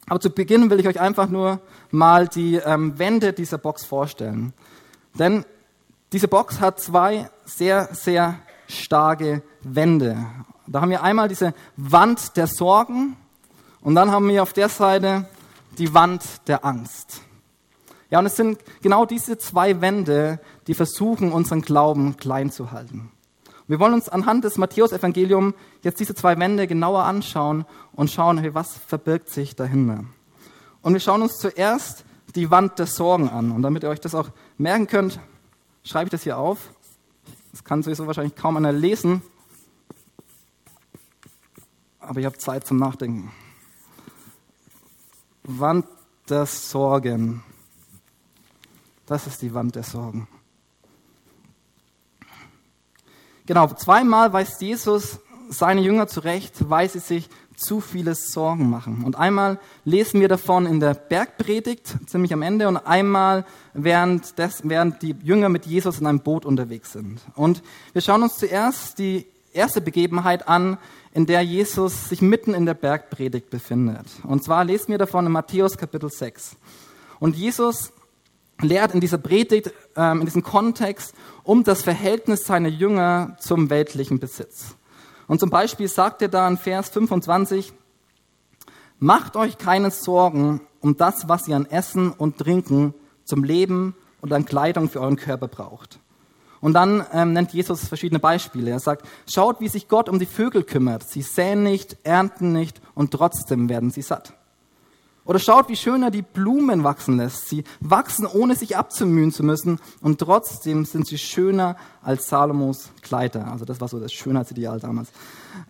Aber 0.06 0.20
zu 0.20 0.28
Beginn 0.28 0.68
will 0.68 0.80
ich 0.80 0.86
euch 0.86 1.00
einfach 1.00 1.30
nur 1.30 1.60
mal 1.90 2.28
die 2.28 2.56
ähm, 2.56 2.98
Wände 2.98 3.32
dieser 3.32 3.56
Box 3.56 3.86
vorstellen. 3.86 4.52
Denn 5.14 5.46
diese 6.12 6.28
Box 6.28 6.60
hat 6.60 6.78
zwei 6.78 7.30
sehr, 7.46 7.88
sehr 7.94 8.38
starke 8.70 9.42
Wände. 9.62 10.16
Da 10.66 10.80
haben 10.80 10.90
wir 10.90 11.02
einmal 11.02 11.28
diese 11.28 11.54
Wand 11.76 12.36
der 12.36 12.46
Sorgen 12.46 13.16
und 13.80 13.94
dann 13.94 14.10
haben 14.10 14.28
wir 14.28 14.42
auf 14.42 14.52
der 14.52 14.68
Seite 14.68 15.26
die 15.78 15.92
Wand 15.94 16.22
der 16.46 16.64
Angst. 16.64 17.22
Ja, 18.10 18.18
und 18.18 18.26
es 18.26 18.36
sind 18.36 18.58
genau 18.82 19.06
diese 19.06 19.38
zwei 19.38 19.80
Wände, 19.80 20.40
die 20.66 20.74
versuchen, 20.74 21.32
unseren 21.32 21.62
Glauben 21.62 22.16
klein 22.16 22.50
zu 22.50 22.72
halten. 22.72 23.10
Wir 23.68 23.78
wollen 23.78 23.94
uns 23.94 24.08
anhand 24.08 24.44
des 24.44 24.58
Matthäus-Evangeliums 24.58 25.54
jetzt 25.82 26.00
diese 26.00 26.16
zwei 26.16 26.36
Wände 26.36 26.66
genauer 26.66 27.04
anschauen 27.04 27.64
und 27.92 28.10
schauen, 28.10 28.38
hey, 28.38 28.52
was 28.52 28.74
verbirgt 28.74 29.30
sich 29.30 29.54
dahinter. 29.54 30.04
Und 30.82 30.92
wir 30.92 31.00
schauen 31.00 31.22
uns 31.22 31.36
zuerst 31.38 32.04
die 32.34 32.50
Wand 32.50 32.80
der 32.80 32.86
Sorgen 32.86 33.28
an. 33.28 33.52
Und 33.52 33.62
damit 33.62 33.84
ihr 33.84 33.88
euch 33.88 34.00
das 34.00 34.16
auch 34.16 34.30
merken 34.58 34.88
könnt, 34.88 35.20
schreibe 35.84 36.06
ich 36.06 36.10
das 36.10 36.24
hier 36.24 36.36
auf. 36.36 36.58
Das 37.52 37.64
kann 37.64 37.82
sowieso 37.82 38.06
wahrscheinlich 38.06 38.36
kaum 38.36 38.56
einer 38.56 38.72
lesen. 38.72 39.22
Aber 41.98 42.20
ich 42.20 42.26
habe 42.26 42.38
Zeit 42.38 42.66
zum 42.66 42.78
Nachdenken. 42.78 43.30
Wand 45.42 45.86
der 46.28 46.46
Sorgen. 46.46 47.42
Das 49.06 49.26
ist 49.26 49.42
die 49.42 49.52
Wand 49.52 49.74
der 49.74 49.82
Sorgen. 49.82 50.28
Genau, 53.46 53.66
zweimal 53.68 54.32
weist 54.32 54.62
Jesus 54.62 55.18
seine 55.48 55.80
Jünger 55.80 56.06
zurecht, 56.06 56.70
weil 56.70 56.88
sie 56.88 57.00
sich 57.00 57.28
zu 57.60 57.80
viele 57.80 58.14
Sorgen 58.14 58.70
machen. 58.70 59.04
Und 59.04 59.16
einmal 59.16 59.58
lesen 59.84 60.20
wir 60.20 60.28
davon 60.28 60.66
in 60.66 60.80
der 60.80 60.94
Bergpredigt, 60.94 61.96
ziemlich 62.06 62.32
am 62.32 62.42
Ende, 62.42 62.68
und 62.68 62.76
einmal 62.78 63.44
während, 63.74 64.38
des, 64.38 64.62
während 64.64 65.02
die 65.02 65.14
Jünger 65.22 65.48
mit 65.48 65.66
Jesus 65.66 66.00
in 66.00 66.06
einem 66.06 66.20
Boot 66.20 66.44
unterwegs 66.44 66.92
sind. 66.92 67.20
Und 67.34 67.62
wir 67.92 68.02
schauen 68.02 68.22
uns 68.22 68.38
zuerst 68.38 68.98
die 68.98 69.26
erste 69.52 69.80
Begebenheit 69.80 70.48
an, 70.48 70.78
in 71.12 71.26
der 71.26 71.42
Jesus 71.42 72.08
sich 72.08 72.22
mitten 72.22 72.54
in 72.54 72.66
der 72.66 72.74
Bergpredigt 72.74 73.50
befindet. 73.50 74.06
Und 74.22 74.44
zwar 74.44 74.64
lesen 74.64 74.88
wir 74.88 74.98
davon 74.98 75.26
in 75.26 75.32
Matthäus 75.32 75.76
Kapitel 75.76 76.08
6. 76.08 76.56
Und 77.18 77.36
Jesus 77.36 77.92
lehrt 78.60 78.94
in 78.94 79.00
dieser 79.00 79.18
Predigt, 79.18 79.72
ähm, 79.96 80.20
in 80.20 80.26
diesem 80.26 80.42
Kontext, 80.42 81.14
um 81.42 81.64
das 81.64 81.82
Verhältnis 81.82 82.44
seiner 82.44 82.68
Jünger 82.68 83.36
zum 83.40 83.70
weltlichen 83.70 84.18
Besitz. 84.18 84.76
Und 85.30 85.38
zum 85.38 85.48
Beispiel 85.48 85.86
sagt 85.86 86.22
er 86.22 86.28
da 86.28 86.48
in 86.48 86.56
Vers 86.56 86.88
25, 86.88 87.72
Macht 88.98 89.36
euch 89.36 89.58
keine 89.58 89.92
Sorgen 89.92 90.60
um 90.80 90.96
das, 90.96 91.28
was 91.28 91.46
ihr 91.46 91.54
an 91.54 91.66
Essen 91.66 92.10
und 92.10 92.38
Trinken 92.38 92.94
zum 93.22 93.44
Leben 93.44 93.94
und 94.20 94.32
an 94.32 94.44
Kleidung 94.44 94.88
für 94.88 95.00
euren 95.00 95.14
Körper 95.14 95.46
braucht. 95.46 96.00
Und 96.60 96.72
dann 96.72 97.06
ähm, 97.12 97.32
nennt 97.32 97.52
Jesus 97.52 97.86
verschiedene 97.86 98.18
Beispiele. 98.18 98.72
Er 98.72 98.80
sagt, 98.80 99.06
schaut, 99.28 99.60
wie 99.60 99.68
sich 99.68 99.86
Gott 99.86 100.08
um 100.08 100.18
die 100.18 100.26
Vögel 100.26 100.64
kümmert. 100.64 101.04
Sie 101.04 101.22
säen 101.22 101.62
nicht, 101.62 101.98
ernten 102.02 102.52
nicht 102.52 102.80
und 102.96 103.12
trotzdem 103.12 103.68
werden 103.68 103.92
sie 103.92 104.02
satt. 104.02 104.34
Oder 105.30 105.38
schaut, 105.38 105.68
wie 105.68 105.76
schön 105.76 106.02
er 106.02 106.10
die 106.10 106.22
Blumen 106.22 106.82
wachsen 106.82 107.16
lässt. 107.16 107.48
Sie 107.48 107.62
wachsen, 107.78 108.26
ohne 108.26 108.56
sich 108.56 108.76
abzumühen 108.76 109.30
zu 109.30 109.44
müssen. 109.44 109.78
Und 110.00 110.18
trotzdem 110.18 110.84
sind 110.84 111.06
sie 111.06 111.18
schöner 111.18 111.76
als 112.02 112.28
Salomos 112.28 112.90
Kleider. 113.00 113.46
Also 113.46 113.64
das 113.64 113.80
war 113.80 113.86
so 113.86 114.00
das 114.00 114.12
Schönheitsideal 114.12 114.80
damals. 114.80 115.10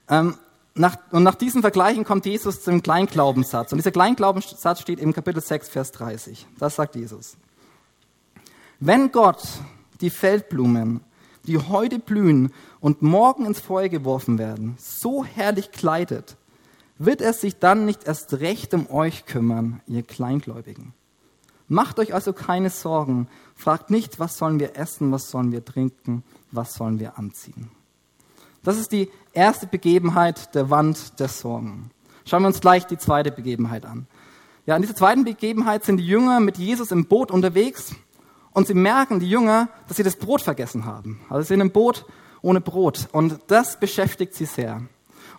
Ähm, 0.09 0.35
nach, 0.75 0.97
und 1.11 1.25
nach 1.25 1.35
diesen 1.35 1.61
Vergleichen 1.61 2.05
kommt 2.05 2.25
Jesus 2.25 2.63
zum 2.63 2.83
Kleinglaubenssatz. 2.83 3.71
Und 3.73 3.77
dieser 3.77 3.91
Kleinglaubenssatz 3.91 4.81
steht 4.81 4.99
im 4.99 5.13
Kapitel 5.13 5.43
6, 5.43 5.69
Vers 5.69 5.93
30. 5.93 6.47
Das 6.59 6.77
sagt 6.77 6.97
Jesus. 6.97 7.37
Wenn 8.79 9.13
Gott 9.13 9.43
die 10.01 10.09
Feldblumen, 10.09 11.03
die 11.47 11.59
heute 11.59 11.99
blühen 11.99 12.55
und 12.81 13.03
morgen 13.03 13.45
ins 13.45 13.61
Feuer 13.61 13.91
geworfen 13.91 14.39
werden, 14.39 14.79
so 14.79 15.23
herrlich 15.23 15.71
kleidet, 15.71 16.39
wird 17.01 17.23
er 17.23 17.33
sich 17.33 17.59
dann 17.59 17.87
nicht 17.87 18.05
erst 18.05 18.35
recht 18.41 18.75
um 18.75 18.91
euch 18.91 19.25
kümmern, 19.25 19.81
ihr 19.87 20.03
Kleingläubigen. 20.03 20.93
Macht 21.67 21.99
euch 21.99 22.13
also 22.13 22.35
keine 22.35 22.69
Sorgen, 22.69 23.27
fragt 23.55 23.91
nicht, 23.91 24.19
was 24.19 24.37
sollen 24.37 24.61
wir 24.61 24.77
essen, 24.77 25.11
was 25.11 25.31
sollen 25.31 25.51
wir 25.51 25.65
trinken, 25.65 26.25
was 26.53 26.75
sollen 26.75 27.01
wir 27.01 27.17
anziehen. 27.17 27.71
Das 28.63 28.77
ist 28.77 28.93
die 28.93 29.09
erste 29.33 29.67
Begebenheit 29.67 30.55
der 30.55 30.69
Wand 30.69 31.19
der 31.19 31.29
Sorgen. 31.29 31.91
Schauen 32.27 32.43
wir 32.43 32.49
uns 32.49 32.61
gleich 32.61 32.87
die 32.87 32.99
zweite 32.99 33.31
Begebenheit 33.31 33.87
an. 33.87 34.07
Ja, 34.67 34.77
in 34.77 34.83
dieser 34.83 34.95
zweiten 34.95 35.25
Begebenheit 35.25 35.85
sind 35.85 35.97
die 35.97 36.07
Jünger 36.07 36.39
mit 36.39 36.59
Jesus 36.59 36.91
im 36.91 37.07
Boot 37.07 37.31
unterwegs 37.31 37.95
und 38.53 38.67
sie 38.67 38.75
merken, 38.75 39.21
die 39.21 39.31
Jünger, 39.31 39.71
dass 39.89 39.97
sie 39.97 40.03
das 40.03 40.17
Brot 40.17 40.43
vergessen 40.43 40.85
haben. 40.85 41.23
Also 41.31 41.43
sie 41.43 41.49
sind 41.49 41.63
im 41.63 41.71
Boot 41.71 42.05
ohne 42.43 42.61
Brot 42.61 43.09
und 43.13 43.39
das 43.47 43.81
beschäftigt 43.81 44.35
sie 44.35 44.45
sehr. 44.45 44.83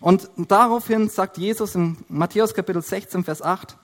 Und 0.02 0.28
daraufhin 0.36 1.08
sagt 1.08 1.38
Jesus 1.38 1.76
in 1.76 1.96
Matthäus 2.08 2.54
Kapitel 2.54 2.82
16, 2.82 3.22
Vers 3.22 3.40
8, 3.40 3.78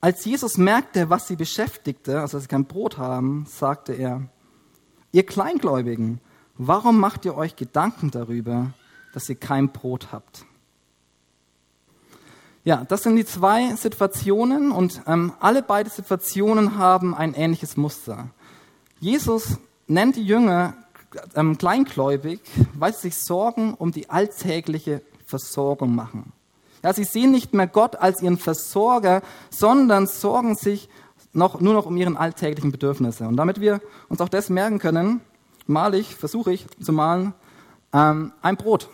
als 0.00 0.24
Jesus 0.24 0.58
merkte, 0.58 1.08
was 1.08 1.28
sie 1.28 1.36
beschäftigte, 1.36 2.20
also 2.20 2.36
dass 2.36 2.44
sie 2.44 2.48
kein 2.48 2.64
Brot 2.64 2.98
haben, 2.98 3.46
sagte 3.48 3.92
er, 3.92 4.22
ihr 5.12 5.24
Kleingläubigen, 5.24 6.20
warum 6.56 6.98
macht 6.98 7.24
ihr 7.24 7.36
euch 7.36 7.54
Gedanken 7.54 8.10
darüber, 8.10 8.72
dass 9.14 9.28
ihr 9.28 9.36
kein 9.36 9.70
Brot 9.70 10.08
habt? 10.10 10.44
Ja, 12.64 12.84
das 12.88 13.04
sind 13.04 13.14
die 13.14 13.24
zwei 13.24 13.72
Situationen 13.76 14.72
und 14.72 15.00
ähm, 15.06 15.32
alle 15.38 15.62
beide 15.62 15.90
Situationen 15.90 16.76
haben 16.76 17.14
ein 17.14 17.34
ähnliches 17.34 17.76
Muster. 17.76 18.30
Jesus 18.98 19.58
nennt 19.86 20.16
die 20.16 20.26
Jünger 20.26 20.74
ähm, 21.34 21.58
kleingläubig, 21.58 22.40
weil 22.74 22.92
sie 22.94 23.02
sich 23.08 23.16
Sorgen 23.16 23.74
um 23.74 23.92
die 23.92 24.10
alltägliche 24.10 25.02
Versorgung 25.26 25.94
machen. 25.94 26.32
Ja, 26.82 26.92
sie 26.92 27.04
sehen 27.04 27.32
nicht 27.32 27.52
mehr 27.52 27.66
Gott 27.66 27.96
als 27.96 28.22
ihren 28.22 28.38
Versorger, 28.38 29.22
sondern 29.50 30.06
sorgen 30.06 30.54
sich 30.54 30.88
noch, 31.32 31.60
nur 31.60 31.74
noch 31.74 31.86
um 31.86 31.96
ihren 31.96 32.16
alltäglichen 32.16 32.72
Bedürfnisse. 32.72 33.26
Und 33.26 33.36
damit 33.36 33.60
wir 33.60 33.80
uns 34.08 34.20
auch 34.20 34.28
das 34.28 34.50
merken 34.50 34.78
können, 34.78 35.20
male 35.66 35.98
ich, 35.98 36.14
versuche 36.14 36.52
ich 36.52 36.66
zu 36.80 36.92
malen, 36.92 37.34
ähm, 37.92 38.32
ein 38.42 38.56
Brot. 38.56 38.88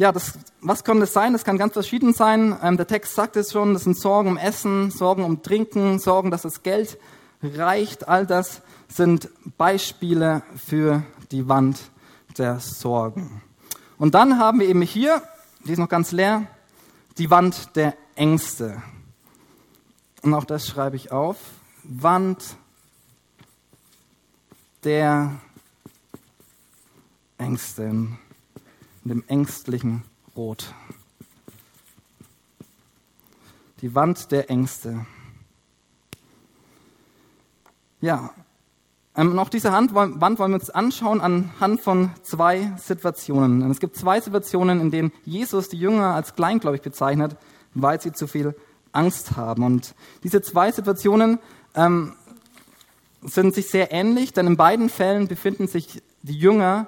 Ja, 0.00 0.12
das, 0.12 0.38
was 0.62 0.82
kann 0.82 0.98
das 0.98 1.12
sein? 1.12 1.34
Das 1.34 1.44
kann 1.44 1.58
ganz 1.58 1.74
verschieden 1.74 2.14
sein. 2.14 2.56
Ähm, 2.62 2.78
der 2.78 2.86
Text 2.86 3.14
sagt 3.14 3.36
es 3.36 3.52
schon, 3.52 3.74
das 3.74 3.84
sind 3.84 3.98
Sorgen 3.98 4.30
um 4.30 4.38
Essen, 4.38 4.90
Sorgen 4.90 5.24
um 5.24 5.42
Trinken, 5.42 5.98
Sorgen, 5.98 6.30
dass 6.30 6.40
das 6.40 6.62
Geld 6.62 6.96
reicht. 7.42 8.08
All 8.08 8.24
das 8.24 8.62
sind 8.88 9.28
Beispiele 9.58 10.40
für 10.56 11.02
die 11.32 11.50
Wand 11.50 11.78
der 12.38 12.60
Sorgen. 12.60 13.42
Und 13.98 14.14
dann 14.14 14.38
haben 14.38 14.60
wir 14.60 14.68
eben 14.68 14.80
hier, 14.80 15.20
die 15.66 15.72
ist 15.72 15.78
noch 15.78 15.90
ganz 15.90 16.12
leer, 16.12 16.46
die 17.18 17.28
Wand 17.28 17.76
der 17.76 17.94
Ängste. 18.14 18.82
Und 20.22 20.32
auch 20.32 20.46
das 20.46 20.66
schreibe 20.66 20.96
ich 20.96 21.12
auf. 21.12 21.36
Wand 21.82 22.56
der 24.82 25.32
Ängste. 27.36 28.08
In 29.04 29.08
dem 29.08 29.24
ängstlichen 29.28 30.04
Rot. 30.36 30.74
Die 33.80 33.94
Wand 33.94 34.30
der 34.30 34.50
Ängste. 34.50 35.06
Ja, 38.00 38.30
ähm, 39.16 39.32
und 39.32 39.38
auch 39.38 39.48
diese 39.48 39.72
Wand 39.72 39.94
wollen 39.94 40.38
wir 40.38 40.44
uns 40.44 40.70
anschauen 40.70 41.20
anhand 41.20 41.80
von 41.80 42.10
zwei 42.22 42.72
Situationen. 42.78 43.62
Und 43.62 43.70
es 43.70 43.80
gibt 43.80 43.96
zwei 43.96 44.20
Situationen, 44.20 44.80
in 44.80 44.90
denen 44.90 45.12
Jesus 45.24 45.68
die 45.68 45.78
Jünger 45.78 46.14
als 46.14 46.34
kleingläubig 46.34 46.82
bezeichnet, 46.82 47.36
weil 47.74 48.00
sie 48.00 48.12
zu 48.12 48.26
viel 48.26 48.54
Angst 48.92 49.36
haben. 49.36 49.64
Und 49.64 49.94
diese 50.22 50.42
zwei 50.42 50.72
Situationen 50.72 51.38
ähm, 51.74 52.14
sind 53.22 53.54
sich 53.54 53.68
sehr 53.68 53.92
ähnlich, 53.92 54.32
denn 54.32 54.46
in 54.46 54.56
beiden 54.56 54.88
Fällen 54.88 55.28
befinden 55.28 55.66
sich 55.66 56.02
die 56.22 56.36
Jünger 56.36 56.86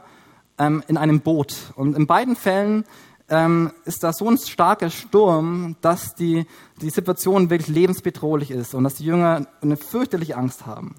ähm, 0.58 0.82
in 0.88 0.96
einem 0.96 1.20
Boot. 1.20 1.72
Und 1.76 1.96
in 1.96 2.06
beiden 2.06 2.36
Fällen 2.36 2.84
ähm, 3.28 3.72
ist 3.84 4.02
da 4.04 4.12
so 4.12 4.28
ein 4.28 4.38
starker 4.38 4.90
Sturm, 4.90 5.76
dass 5.80 6.14
die, 6.14 6.46
die 6.80 6.90
Situation 6.90 7.50
wirklich 7.50 7.68
lebensbedrohlich 7.68 8.50
ist 8.50 8.74
und 8.74 8.84
dass 8.84 8.96
die 8.96 9.04
Jünger 9.04 9.46
eine 9.60 9.76
fürchterliche 9.76 10.36
Angst 10.36 10.66
haben. 10.66 10.96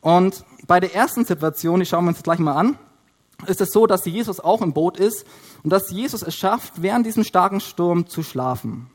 Und 0.00 0.44
bei 0.66 0.80
der 0.80 0.94
ersten 0.94 1.24
Situation, 1.24 1.80
die 1.80 1.86
schauen 1.86 2.04
wir 2.04 2.10
uns 2.10 2.22
gleich 2.22 2.38
mal 2.38 2.54
an, 2.54 2.78
ist 3.46 3.60
es 3.60 3.72
so, 3.72 3.86
dass 3.86 4.04
Jesus 4.04 4.40
auch 4.40 4.62
im 4.62 4.72
Boot 4.72 4.98
ist 4.98 5.26
und 5.62 5.70
dass 5.70 5.90
Jesus 5.90 6.22
es 6.22 6.34
schafft, 6.34 6.82
während 6.82 7.06
diesem 7.06 7.24
starken 7.24 7.60
Sturm 7.60 8.06
zu 8.06 8.22
schlafen. 8.22 8.90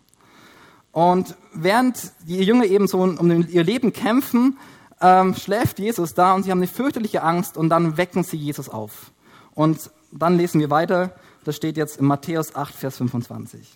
Und 0.92 1.36
während 1.54 2.14
die 2.26 2.38
Jünger 2.38 2.66
eben 2.66 2.88
so 2.88 3.00
um 3.00 3.32
ihr 3.32 3.64
Leben 3.64 3.92
kämpfen, 3.92 4.58
ähm, 5.02 5.36
schläft 5.36 5.80
Jesus 5.80 6.14
da 6.14 6.34
und 6.34 6.44
sie 6.44 6.52
haben 6.52 6.60
eine 6.60 6.68
fürchterliche 6.68 7.22
Angst 7.22 7.58
und 7.58 7.70
dann 7.70 7.98
wecken 7.98 8.24
sie 8.24 8.38
Jesus 8.38 8.70
auf. 8.70 9.12
Und 9.56 9.90
dann 10.12 10.38
lesen 10.38 10.60
wir 10.60 10.70
weiter, 10.70 11.16
das 11.44 11.56
steht 11.56 11.78
jetzt 11.78 11.98
in 11.98 12.06
Matthäus 12.06 12.56
8, 12.56 12.76
Vers 12.76 12.98
25. 12.98 13.74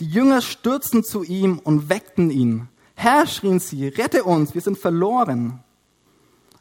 Die 0.00 0.06
Jünger 0.06 0.40
stürzten 0.40 1.04
zu 1.04 1.24
ihm 1.24 1.58
und 1.58 1.88
weckten 1.88 2.30
ihn. 2.30 2.68
Herr, 2.94 3.26
schrien 3.26 3.60
sie, 3.60 3.88
rette 3.88 4.24
uns, 4.24 4.54
wir 4.54 4.60
sind 4.60 4.78
verloren. 4.78 5.62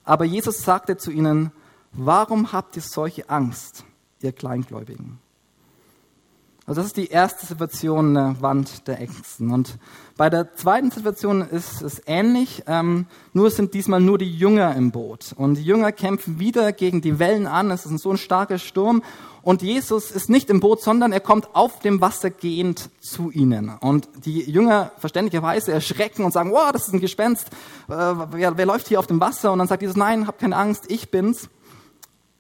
Aber 0.04 0.26
Jesus 0.26 0.64
sagte 0.64 0.98
zu 0.98 1.12
ihnen, 1.12 1.52
warum 1.92 2.52
habt 2.52 2.76
ihr 2.76 2.82
solche 2.82 3.30
Angst, 3.30 3.86
ihr 4.22 4.32
Kleingläubigen? 4.32 5.20
Also 6.68 6.82
das 6.82 6.88
ist 6.88 6.98
die 6.98 7.08
erste 7.08 7.46
Situation 7.46 8.14
der 8.14 8.36
Wand 8.42 8.90
der 8.90 9.00
Ängsten. 9.00 9.52
Und 9.52 9.78
bei 10.18 10.30
der 10.30 10.54
zweiten 10.56 10.92
Situation 10.92 11.42
ist 11.42 11.82
es 11.82 12.02
ähnlich, 12.06 12.64
ähm, 12.68 13.06
nur 13.32 13.50
sind 13.52 13.74
diesmal 13.74 14.02
nur 14.02 14.18
die 14.18 14.30
Jünger 14.30 14.76
im 14.76 14.92
Boot. 14.92 15.34
Und 15.38 15.56
die 15.56 15.64
Jünger 15.64 15.94
kämpfen 15.94 16.40
wieder 16.40 16.74
gegen 16.74 17.00
die 17.00 17.20
Wellen 17.20 17.48
an. 17.48 17.72
Es 17.72 17.86
ist 17.86 17.98
so 18.00 18.12
ein 18.12 18.18
starker 18.18 18.58
Sturm. 18.58 19.02
Und 19.44 19.62
Jesus 19.62 20.12
ist 20.12 20.30
nicht 20.30 20.50
im 20.50 20.60
Boot, 20.60 20.82
sondern 20.82 21.14
er 21.14 21.22
kommt 21.22 21.56
auf 21.56 21.80
dem 21.80 22.02
Wasser 22.02 22.32
gehend 22.32 22.90
zu 23.00 23.32
ihnen. 23.32 23.70
Und 23.80 24.10
die 24.26 24.42
Jünger 24.42 24.92
verständlicherweise 24.98 25.72
erschrecken 25.72 26.26
und 26.26 26.34
sagen, 26.34 26.52
wow, 26.52 26.74
das 26.74 26.90
ist 26.90 26.94
ein 26.94 27.00
Gespenst, 27.00 27.48
äh, 27.88 27.94
wer, 27.94 28.58
wer 28.58 28.66
läuft 28.66 28.90
hier 28.90 29.00
auf 29.00 29.08
dem 29.08 29.22
Wasser? 29.22 29.54
Und 29.54 29.60
dann 29.60 29.70
sagt 29.70 29.84
Jesus, 29.84 29.96
nein, 29.96 30.28
hab 30.28 30.38
keine 30.38 30.58
Angst, 30.58 30.92
ich 30.92 31.12
bin's. 31.12 31.48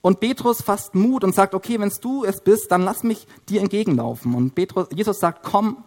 Und 0.02 0.20
Petrus 0.20 0.62
fasst 0.62 0.96
Mut 0.96 1.24
und 1.24 1.34
sagt, 1.34 1.54
okay, 1.54 1.80
wenn 1.80 1.92
du 2.02 2.24
es 2.24 2.42
bist, 2.42 2.72
dann 2.72 2.84
lass 2.84 3.04
mich 3.04 3.28
dir 3.50 3.62
entgegenlaufen. 3.62 4.36
Und 4.36 4.56
Petrus, 4.56 4.88
Jesus 4.94 5.20
sagt, 5.20 5.44
komm. 5.44 5.84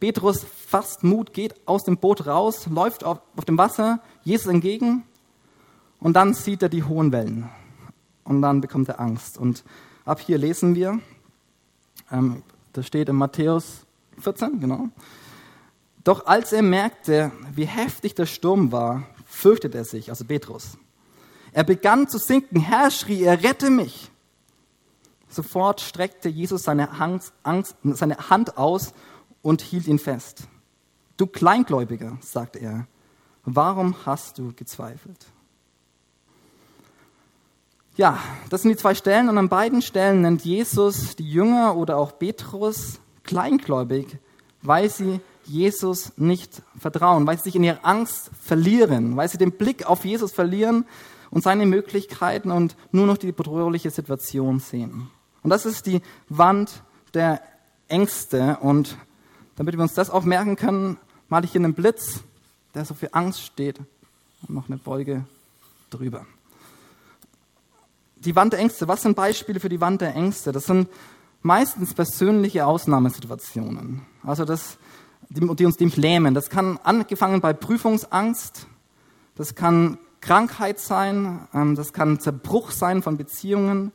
Petrus 0.00 0.44
fasst 0.66 1.04
Mut, 1.04 1.32
geht 1.32 1.54
aus 1.66 1.84
dem 1.84 1.98
Boot 1.98 2.26
raus, 2.26 2.66
läuft 2.68 3.04
auf, 3.04 3.20
auf 3.36 3.44
dem 3.44 3.56
Wasser, 3.56 4.00
Jesus 4.22 4.48
entgegen. 4.48 5.04
Und 6.00 6.14
dann 6.14 6.34
sieht 6.34 6.62
er 6.62 6.68
die 6.68 6.82
hohen 6.82 7.12
Wellen. 7.12 7.48
Und 8.24 8.42
dann 8.42 8.60
bekommt 8.60 8.88
er 8.88 9.00
Angst. 9.00 9.38
Und 9.38 9.64
Ab 10.04 10.20
hier 10.20 10.36
lesen 10.36 10.74
wir, 10.74 11.00
ähm, 12.12 12.42
das 12.74 12.86
steht 12.86 13.08
in 13.08 13.16
Matthäus 13.16 13.86
14, 14.18 14.60
genau. 14.60 14.90
Doch 16.02 16.26
als 16.26 16.52
er 16.52 16.60
merkte, 16.60 17.32
wie 17.54 17.64
heftig 17.64 18.14
der 18.14 18.26
Sturm 18.26 18.70
war, 18.70 19.04
fürchtete 19.26 19.78
er 19.78 19.86
sich, 19.86 20.10
also 20.10 20.26
Petrus. 20.26 20.76
Er 21.54 21.62
begann 21.62 22.08
zu 22.08 22.18
sinken, 22.18 22.58
Herr, 22.58 22.90
schrie 22.90 23.22
er, 23.22 23.44
rette 23.44 23.70
mich. 23.70 24.10
Sofort 25.28 25.80
streckte 25.80 26.28
Jesus 26.28 26.64
seine 26.64 26.98
Hand, 26.98 27.32
seine 27.84 28.28
Hand 28.28 28.58
aus 28.58 28.92
und 29.40 29.62
hielt 29.62 29.86
ihn 29.86 30.00
fest. 30.00 30.48
Du 31.16 31.28
Kleingläubiger, 31.28 32.18
sagte 32.20 32.58
er, 32.58 32.88
warum 33.44 33.94
hast 34.04 34.38
du 34.38 34.52
gezweifelt? 34.52 35.26
Ja, 37.96 38.18
das 38.50 38.62
sind 38.62 38.72
die 38.72 38.76
zwei 38.76 38.96
Stellen 38.96 39.28
und 39.28 39.38
an 39.38 39.48
beiden 39.48 39.80
Stellen 39.80 40.22
nennt 40.22 40.44
Jesus 40.44 41.14
die 41.14 41.30
Jünger 41.30 41.76
oder 41.76 41.98
auch 41.98 42.18
Petrus 42.18 42.98
kleingläubig, 43.22 44.18
weil 44.62 44.90
sie 44.90 45.20
Jesus 45.44 46.12
nicht 46.16 46.62
vertrauen, 46.76 47.28
weil 47.28 47.36
sie 47.36 47.44
sich 47.44 47.54
in 47.54 47.62
ihrer 47.62 47.84
Angst 47.84 48.32
verlieren, 48.42 49.16
weil 49.16 49.28
sie 49.28 49.38
den 49.38 49.52
Blick 49.52 49.86
auf 49.86 50.04
Jesus 50.04 50.32
verlieren 50.32 50.84
und 51.34 51.42
seine 51.42 51.66
Möglichkeiten 51.66 52.50
und 52.50 52.76
nur 52.90 53.06
noch 53.06 53.18
die 53.18 53.32
bedrohliche 53.32 53.90
Situation 53.90 54.60
sehen. 54.60 55.10
Und 55.42 55.50
das 55.50 55.66
ist 55.66 55.84
die 55.84 56.00
Wand 56.30 56.82
der 57.12 57.42
Ängste 57.88 58.56
und 58.62 58.96
damit 59.56 59.76
wir 59.76 59.82
uns 59.82 59.92
das 59.92 60.08
auch 60.08 60.24
merken 60.24 60.56
können, 60.56 60.96
male 61.28 61.44
ich 61.44 61.52
hier 61.52 61.60
einen 61.60 61.74
Blitz, 61.74 62.20
der 62.74 62.86
so 62.86 62.94
für 62.94 63.12
Angst 63.12 63.42
steht 63.42 63.78
und 63.78 64.54
noch 64.54 64.68
eine 64.68 64.78
Beuge 64.78 65.26
drüber 65.90 66.24
die 68.24 68.36
Wand 68.36 68.52
der 68.52 68.60
Ängste, 68.60 68.88
was 68.88 69.02
sind 69.02 69.16
Beispiele 69.16 69.60
für 69.60 69.68
die 69.68 69.80
Wand 69.80 70.00
der 70.00 70.14
Ängste? 70.14 70.52
Das 70.52 70.66
sind 70.66 70.88
meistens 71.42 71.94
persönliche 71.94 72.66
Ausnahmesituationen, 72.66 74.02
also 74.22 74.44
das, 74.44 74.78
die, 75.28 75.46
die 75.54 75.66
uns 75.66 75.76
dem 75.76 75.92
lähmen. 75.94 76.34
Das 76.34 76.48
kann 76.48 76.78
angefangen 76.82 77.40
bei 77.40 77.52
Prüfungsangst, 77.52 78.66
das 79.36 79.54
kann 79.54 79.98
Krankheit 80.24 80.80
sein, 80.80 81.46
ähm, 81.52 81.74
das 81.74 81.92
kann 81.92 82.18
Zerbruch 82.18 82.70
sein 82.70 83.02
von 83.02 83.18
Beziehungen, 83.18 83.92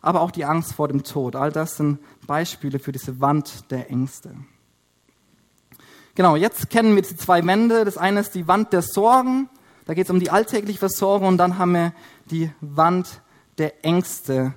aber 0.00 0.22
auch 0.22 0.30
die 0.30 0.46
Angst 0.46 0.72
vor 0.72 0.88
dem 0.88 1.04
Tod. 1.04 1.36
All 1.36 1.52
das 1.52 1.76
sind 1.76 1.98
Beispiele 2.26 2.78
für 2.78 2.90
diese 2.90 3.20
Wand 3.20 3.70
der 3.70 3.90
Ängste. 3.90 4.34
Genau, 6.14 6.36
jetzt 6.36 6.70
kennen 6.70 6.94
wir 6.94 7.02
die 7.02 7.16
zwei 7.16 7.44
Wände. 7.46 7.84
Das 7.84 7.98
eine 7.98 8.20
ist 8.20 8.34
die 8.34 8.48
Wand 8.48 8.72
der 8.72 8.80
Sorgen, 8.80 9.50
da 9.84 9.92
geht 9.94 10.06
es 10.06 10.10
um 10.10 10.20
die 10.20 10.30
alltägliche 10.30 10.78
Versorgung 10.78 11.28
und 11.28 11.38
dann 11.38 11.58
haben 11.58 11.72
wir 11.72 11.92
die 12.30 12.50
Wand 12.60 13.20
der 13.58 13.84
Ängste 13.84 14.54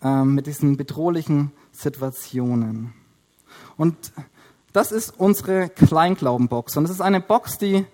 äh, 0.00 0.22
mit 0.24 0.46
diesen 0.46 0.76
bedrohlichen 0.76 1.52
Situationen. 1.72 2.92
Und 3.76 3.96
das 4.72 4.92
ist 4.92 5.10
unsere 5.18 5.68
Kleinglaubenbox. 5.68 6.76
Und 6.76 6.84
es 6.84 6.90
ist 6.90 7.00
eine 7.00 7.20
Box, 7.20 7.58
die 7.58 7.84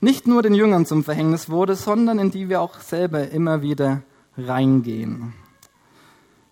nicht 0.00 0.26
nur 0.26 0.42
den 0.42 0.54
Jüngern 0.54 0.86
zum 0.86 1.04
Verhängnis 1.04 1.48
wurde, 1.48 1.74
sondern 1.74 2.18
in 2.18 2.30
die 2.30 2.48
wir 2.48 2.60
auch 2.60 2.80
selber 2.80 3.30
immer 3.30 3.62
wieder 3.62 4.02
reingehen. 4.36 5.32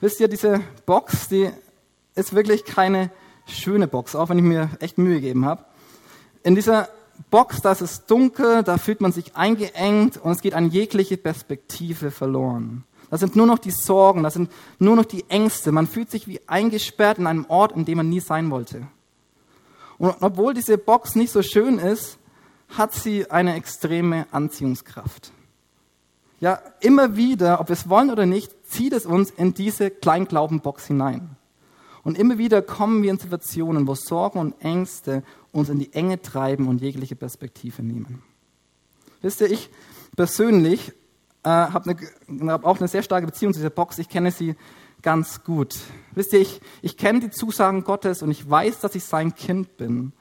Wisst 0.01 0.21
ihr, 0.21 0.29
diese 0.29 0.61
Box, 0.87 1.29
die 1.29 1.51
ist 2.15 2.35
wirklich 2.35 2.65
keine 2.65 3.11
schöne 3.47 3.87
Box, 3.87 4.15
auch 4.15 4.29
wenn 4.29 4.39
ich 4.39 4.45
mir 4.45 4.71
echt 4.81 4.99
Mühe 4.99 5.17
gegeben 5.17 5.45
habe. 5.45 5.65
In 6.43 6.55
dieser 6.55 6.89
Box, 7.31 7.63
da 7.63 7.73
ist 7.73 7.81
es 7.81 8.07
dunkel, 8.07 8.63
da 8.63 8.79
fühlt 8.79 9.01
man 9.01 9.13
sich 9.13 9.37
eingeengt 9.37 10.17
und 10.17 10.33
es 10.33 10.41
geht 10.41 10.55
an 10.55 10.71
jegliche 10.71 11.17
Perspektive 11.17 12.11
verloren. 12.11 12.85
Das 13.11 13.21
sind 13.21 13.37
nur 13.37 13.47
noch 13.47 13.59
die 13.59 13.71
Sorgen, 13.71 14.23
das 14.23 14.35
sind 14.35 14.51
nur 14.79 14.97
noch 14.97 15.05
die 15.05 15.29
Ängste. 15.29 15.71
Man 15.73 15.87
fühlt 15.87 16.11
sich 16.11 16.27
wie 16.27 16.41
eingesperrt 16.47 17.19
in 17.19 17.27
einem 17.27 17.47
Ort, 17.49 17.73
in 17.73 17.85
dem 17.85 17.99
man 17.99 18.09
nie 18.09 18.21
sein 18.21 18.51
wollte. 18.51 18.87
Und 19.99 20.17
obwohl 20.21 20.55
diese 20.55 20.79
Box 20.79 21.15
nicht 21.15 21.31
so 21.31 21.43
schön 21.43 21.79
ist, 21.79 22.19
hat 22.76 22.95
sie 22.95 23.31
eine 23.31 23.54
extreme 23.54 24.26
Anziehungskraft. 24.31 25.33
Ja, 26.40 26.61
immer 26.81 27.16
wieder, 27.16 27.61
ob 27.61 27.69
wir 27.69 27.75
es 27.75 27.88
wollen 27.88 28.11
oder 28.11 28.26
nicht, 28.26 28.52
zieht 28.69 28.93
es 28.93 29.07
uns 29.07 29.31
in 29.31 29.54
diese 29.54 29.90
Kleinglaubenbox 29.90 30.87
hinein. 30.87 31.37
Und 32.02 32.19
immer 32.19 32.37
wieder 32.37 32.61
kommen 32.61 33.02
wir 33.02 33.11
in 33.11 33.19
Situationen, 33.19 33.87
wo 33.87 33.95
Sorgen 33.95 34.38
und 34.38 34.61
Ängste 34.61 35.23
uns 35.52 35.71
in 35.71 35.78
die 35.78 35.93
Enge 35.95 36.21
treiben 36.21 36.69
und 36.69 36.83
jegliche 36.83 37.16
Perspektive 37.16 37.83
nehmen. 37.83 38.23
Wisst 39.23 39.40
ihr, 39.40 39.50
ich 39.50 39.71
persönlich 40.16 40.93
äh, 41.45 41.49
habe 41.49 41.97
hab 42.47 42.64
auch 42.66 42.78
eine 42.78 42.88
sehr 42.88 43.02
starke 43.02 43.26
Beziehung 43.26 43.54
zu 43.54 43.61
dieser 43.61 43.71
Box. 43.71 43.99
Ich 43.99 44.11
kenne 44.11 44.31
sie 44.31 44.54
ganz 45.00 45.45
gut. 45.45 45.76
Wisst 46.12 46.33
ihr, 46.35 46.40
ich, 46.40 46.61
ich 46.83 46.97
kenne 46.97 47.21
die 47.21 47.31
Zusagen 47.31 47.85
Gottes 47.85 48.23
und 48.23 48.31
ich 48.31 48.49
weiß, 48.49 48.81
dass 48.81 48.95
ich 48.95 49.04
sein 49.04 49.35
Kind 49.35 49.76
bin. 49.78 50.12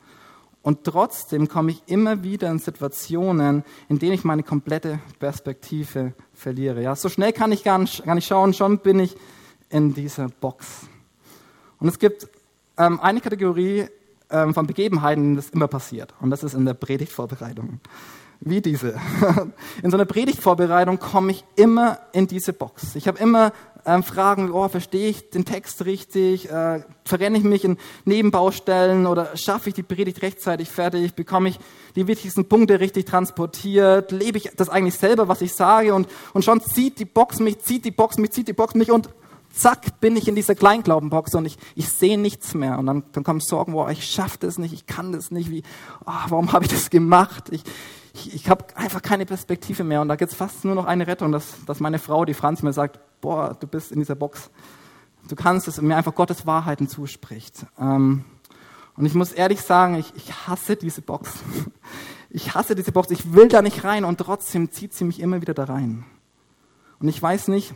Und 0.63 0.85
trotzdem 0.85 1.49
komme 1.49 1.71
ich 1.71 1.83
immer 1.87 2.23
wieder 2.23 2.49
in 2.49 2.57
Situationen, 2.57 3.65
in 3.89 3.99
denen 3.99 4.13
ich 4.13 4.23
meine 4.23 4.43
komplette 4.43 4.99
Perspektive 5.19 6.13
verliere. 6.33 6.81
Ja, 6.81 6.95
so 6.95 7.09
schnell 7.09 7.33
kann 7.33 7.51
ich 7.51 7.65
gar 7.65 7.77
nicht, 7.77 8.05
gar 8.05 8.15
nicht 8.15 8.25
schauen, 8.25 8.53
schon 8.53 8.79
bin 8.79 8.99
ich 8.99 9.15
in 9.69 9.93
dieser 9.93 10.29
Box. 10.29 10.87
Und 11.79 11.89
es 11.89 11.99
gibt 11.99 12.29
ähm, 12.77 13.01
eine 13.01 13.19
Kategorie 13.19 13.87
ähm, 14.29 14.53
von 14.53 14.65
Begebenheiten, 14.65 15.35
das 15.35 15.49
immer 15.49 15.67
passiert. 15.67 16.13
Und 16.21 16.29
das 16.29 16.43
ist 16.43 16.53
in 16.53 16.65
der 16.65 16.75
Predigtvorbereitung. 16.75 17.81
Wie 18.39 18.61
diese. 18.61 18.99
In 19.83 19.91
so 19.91 19.95
einer 19.95 20.05
Predigtvorbereitung 20.05 20.99
komme 20.99 21.31
ich 21.31 21.45
immer 21.55 21.99
in 22.11 22.27
diese 22.27 22.51
Box. 22.51 22.93
Ich 22.95 23.07
habe 23.07 23.17
immer 23.19 23.53
ähm, 23.85 24.03
Fragen, 24.03 24.51
oh, 24.51 24.67
verstehe 24.67 25.09
ich 25.09 25.29
den 25.29 25.45
Text 25.45 25.85
richtig? 25.85 26.49
Äh, 26.49 26.83
verrenne 27.05 27.37
ich 27.37 27.43
mich 27.43 27.63
in 27.63 27.77
Nebenbaustellen 28.05 29.05
oder 29.07 29.35
schaffe 29.35 29.69
ich 29.69 29.75
die 29.75 29.83
Predigt 29.83 30.21
rechtzeitig 30.21 30.69
fertig? 30.69 31.13
Bekomme 31.13 31.49
ich 31.49 31.59
die 31.95 32.07
wichtigsten 32.07 32.45
Punkte 32.45 32.79
richtig 32.79 33.05
transportiert? 33.05 34.11
Lebe 34.11 34.37
ich 34.37 34.51
das 34.55 34.69
eigentlich 34.69 34.95
selber, 34.95 35.27
was 35.27 35.41
ich 35.41 35.53
sage? 35.53 35.93
Und, 35.93 36.07
und 36.33 36.45
schon 36.45 36.61
zieht 36.61 36.99
die 36.99 37.05
Box 37.05 37.39
mich, 37.39 37.59
zieht 37.59 37.85
die 37.85 37.91
Box 37.91 38.17
mich, 38.17 38.31
zieht 38.31 38.47
die 38.47 38.53
Box 38.53 38.75
mich 38.75 38.91
und 38.91 39.09
zack, 39.53 39.99
bin 39.99 40.15
ich 40.15 40.27
in 40.27 40.35
dieser 40.35 40.55
Kleinglaubenbox 40.55 41.35
und 41.35 41.45
ich, 41.45 41.57
ich 41.75 41.87
sehe 41.89 42.17
nichts 42.17 42.53
mehr. 42.53 42.79
Und 42.79 42.87
dann, 42.87 43.03
dann 43.11 43.23
kommen 43.23 43.39
Sorgen, 43.39 43.73
boah, 43.73 43.89
ich 43.89 44.05
schaffe 44.05 44.37
das 44.39 44.57
nicht, 44.57 44.73
ich 44.73 44.87
kann 44.87 45.11
das 45.11 45.31
nicht, 45.31 45.51
wie, 45.51 45.63
oh, 46.05 46.11
warum 46.29 46.51
habe 46.51 46.65
ich 46.65 46.71
das 46.71 46.89
gemacht? 46.89 47.49
Ich, 47.51 47.63
ich, 48.13 48.33
ich 48.33 48.49
habe 48.49 48.65
einfach 48.75 49.01
keine 49.01 49.25
Perspektive 49.25 49.83
mehr. 49.83 50.01
Und 50.01 50.07
da 50.07 50.15
gibt 50.15 50.31
es 50.31 50.37
fast 50.37 50.63
nur 50.65 50.75
noch 50.75 50.85
eine 50.85 51.07
Rettung, 51.07 51.31
dass, 51.31 51.65
dass 51.65 51.79
meine 51.79 51.99
Frau, 51.99 52.25
die 52.25 52.33
Franz, 52.33 52.61
mir 52.61 52.73
sagt, 52.73 52.99
boah, 53.21 53.57
du 53.59 53.67
bist 53.67 53.91
in 53.91 53.99
dieser 53.99 54.15
Box. 54.15 54.49
Du 55.27 55.35
kannst 55.35 55.67
es, 55.67 55.79
und 55.79 55.87
mir 55.87 55.95
einfach 55.95 56.15
Gottes 56.15 56.45
Wahrheiten 56.45 56.87
zuspricht. 56.87 57.65
Ähm, 57.79 58.23
und 58.95 59.05
ich 59.05 59.15
muss 59.15 59.31
ehrlich 59.31 59.61
sagen, 59.61 59.95
ich, 59.95 60.13
ich 60.15 60.47
hasse 60.47 60.75
diese 60.75 61.01
Box. 61.01 61.33
Ich 62.35 62.55
hasse 62.55 62.73
diese 62.73 62.91
Box. 62.91 63.11
Ich 63.11 63.33
will 63.33 63.47
da 63.47 63.61
nicht 63.61 63.83
rein 63.83 64.05
und 64.05 64.17
trotzdem 64.17 64.71
zieht 64.71 64.91
sie 64.95 65.03
mich 65.03 65.19
immer 65.19 65.39
wieder 65.41 65.53
da 65.53 65.65
rein. 65.65 66.03
Und 66.99 67.07
ich 67.07 67.21
weiß 67.21 67.47
nicht, 67.49 67.75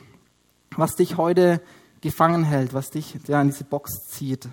was 0.76 0.96
dich 0.96 1.16
heute 1.16 1.62
gefangen 2.02 2.44
hält, 2.44 2.74
was 2.74 2.90
dich 2.90 3.20
ja, 3.28 3.40
in 3.40 3.50
diese 3.50 3.66
Box 3.66 4.08
zieht, 4.08 4.50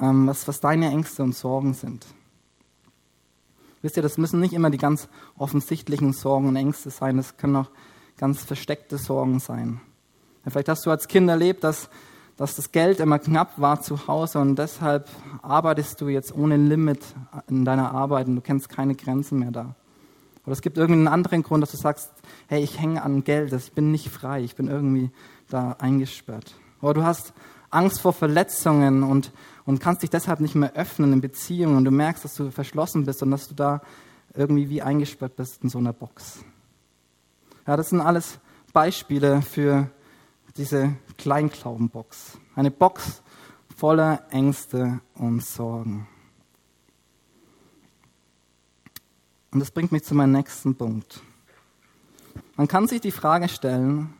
ähm, 0.00 0.26
was, 0.26 0.48
was 0.48 0.60
deine 0.60 0.88
Ängste 0.88 1.22
und 1.22 1.34
Sorgen 1.34 1.74
sind. 1.74 2.06
Wisst 3.82 3.96
ihr, 3.96 4.02
das 4.02 4.18
müssen 4.18 4.40
nicht 4.40 4.54
immer 4.54 4.70
die 4.70 4.78
ganz 4.78 5.08
offensichtlichen 5.36 6.12
Sorgen 6.12 6.48
und 6.48 6.56
Ängste 6.56 6.90
sein, 6.90 7.16
das 7.16 7.36
können 7.36 7.56
auch 7.56 7.70
ganz 8.16 8.42
versteckte 8.42 8.98
Sorgen 8.98 9.40
sein. 9.40 9.80
Vielleicht 10.46 10.68
hast 10.68 10.86
du 10.86 10.90
als 10.90 11.08
Kind 11.08 11.28
erlebt, 11.28 11.64
dass, 11.64 11.90
dass 12.36 12.56
das 12.56 12.72
Geld 12.72 13.00
immer 13.00 13.18
knapp 13.18 13.60
war 13.60 13.80
zu 13.80 14.06
Hause 14.06 14.38
und 14.38 14.56
deshalb 14.56 15.08
arbeitest 15.42 16.00
du 16.00 16.08
jetzt 16.08 16.34
ohne 16.34 16.56
Limit 16.56 17.00
in 17.48 17.64
deiner 17.64 17.92
Arbeit 17.92 18.28
und 18.28 18.36
du 18.36 18.42
kennst 18.42 18.68
keine 18.68 18.94
Grenzen 18.94 19.40
mehr 19.40 19.50
da. 19.50 19.74
Oder 20.44 20.52
es 20.52 20.62
gibt 20.62 20.78
irgendeinen 20.78 21.08
anderen 21.08 21.42
Grund, 21.42 21.62
dass 21.62 21.72
du 21.72 21.76
sagst, 21.76 22.12
hey, 22.46 22.62
ich 22.62 22.80
hänge 22.80 23.02
an 23.02 23.24
Geld, 23.24 23.52
ich 23.52 23.72
bin 23.72 23.90
nicht 23.90 24.08
frei, 24.08 24.42
ich 24.42 24.54
bin 24.54 24.68
irgendwie 24.68 25.10
da 25.48 25.72
eingesperrt. 25.80 26.54
Oder 26.80 26.94
du 26.94 27.04
hast 27.04 27.32
Angst 27.76 28.00
vor 28.00 28.14
Verletzungen 28.14 29.02
und, 29.02 29.32
und 29.66 29.80
kannst 29.80 30.02
dich 30.02 30.10
deshalb 30.10 30.40
nicht 30.40 30.54
mehr 30.54 30.74
öffnen 30.74 31.12
in 31.12 31.20
Beziehungen 31.20 31.76
und 31.76 31.84
du 31.84 31.90
merkst, 31.90 32.24
dass 32.24 32.34
du 32.34 32.50
verschlossen 32.50 33.04
bist 33.04 33.22
und 33.22 33.30
dass 33.30 33.48
du 33.48 33.54
da 33.54 33.82
irgendwie 34.34 34.70
wie 34.70 34.80
eingesperrt 34.80 35.36
bist 35.36 35.62
in 35.62 35.68
so 35.68 35.78
einer 35.78 35.92
Box. 35.92 36.38
Ja, 37.66 37.76
das 37.76 37.90
sind 37.90 38.00
alles 38.00 38.38
Beispiele 38.72 39.42
für 39.42 39.90
diese 40.56 40.94
Kleinglaubenbox. 41.18 42.38
Eine 42.54 42.70
Box 42.70 43.22
voller 43.76 44.22
Ängste 44.30 45.00
und 45.14 45.44
Sorgen. 45.44 46.08
Und 49.50 49.60
das 49.60 49.70
bringt 49.70 49.92
mich 49.92 50.04
zu 50.04 50.14
meinem 50.14 50.32
nächsten 50.32 50.74
Punkt. 50.74 51.20
Man 52.56 52.68
kann 52.68 52.88
sich 52.88 53.00
die 53.02 53.10
Frage 53.10 53.48
stellen, 53.48 54.14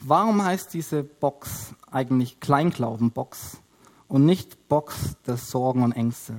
Warum 0.00 0.44
heißt 0.44 0.72
diese 0.74 1.02
Box 1.02 1.74
eigentlich 1.90 2.38
Kleinglaubenbox 2.40 3.58
und 4.06 4.24
nicht 4.24 4.68
Box 4.68 5.16
der 5.26 5.36
Sorgen 5.36 5.82
und 5.82 5.92
Ängste? 5.92 6.34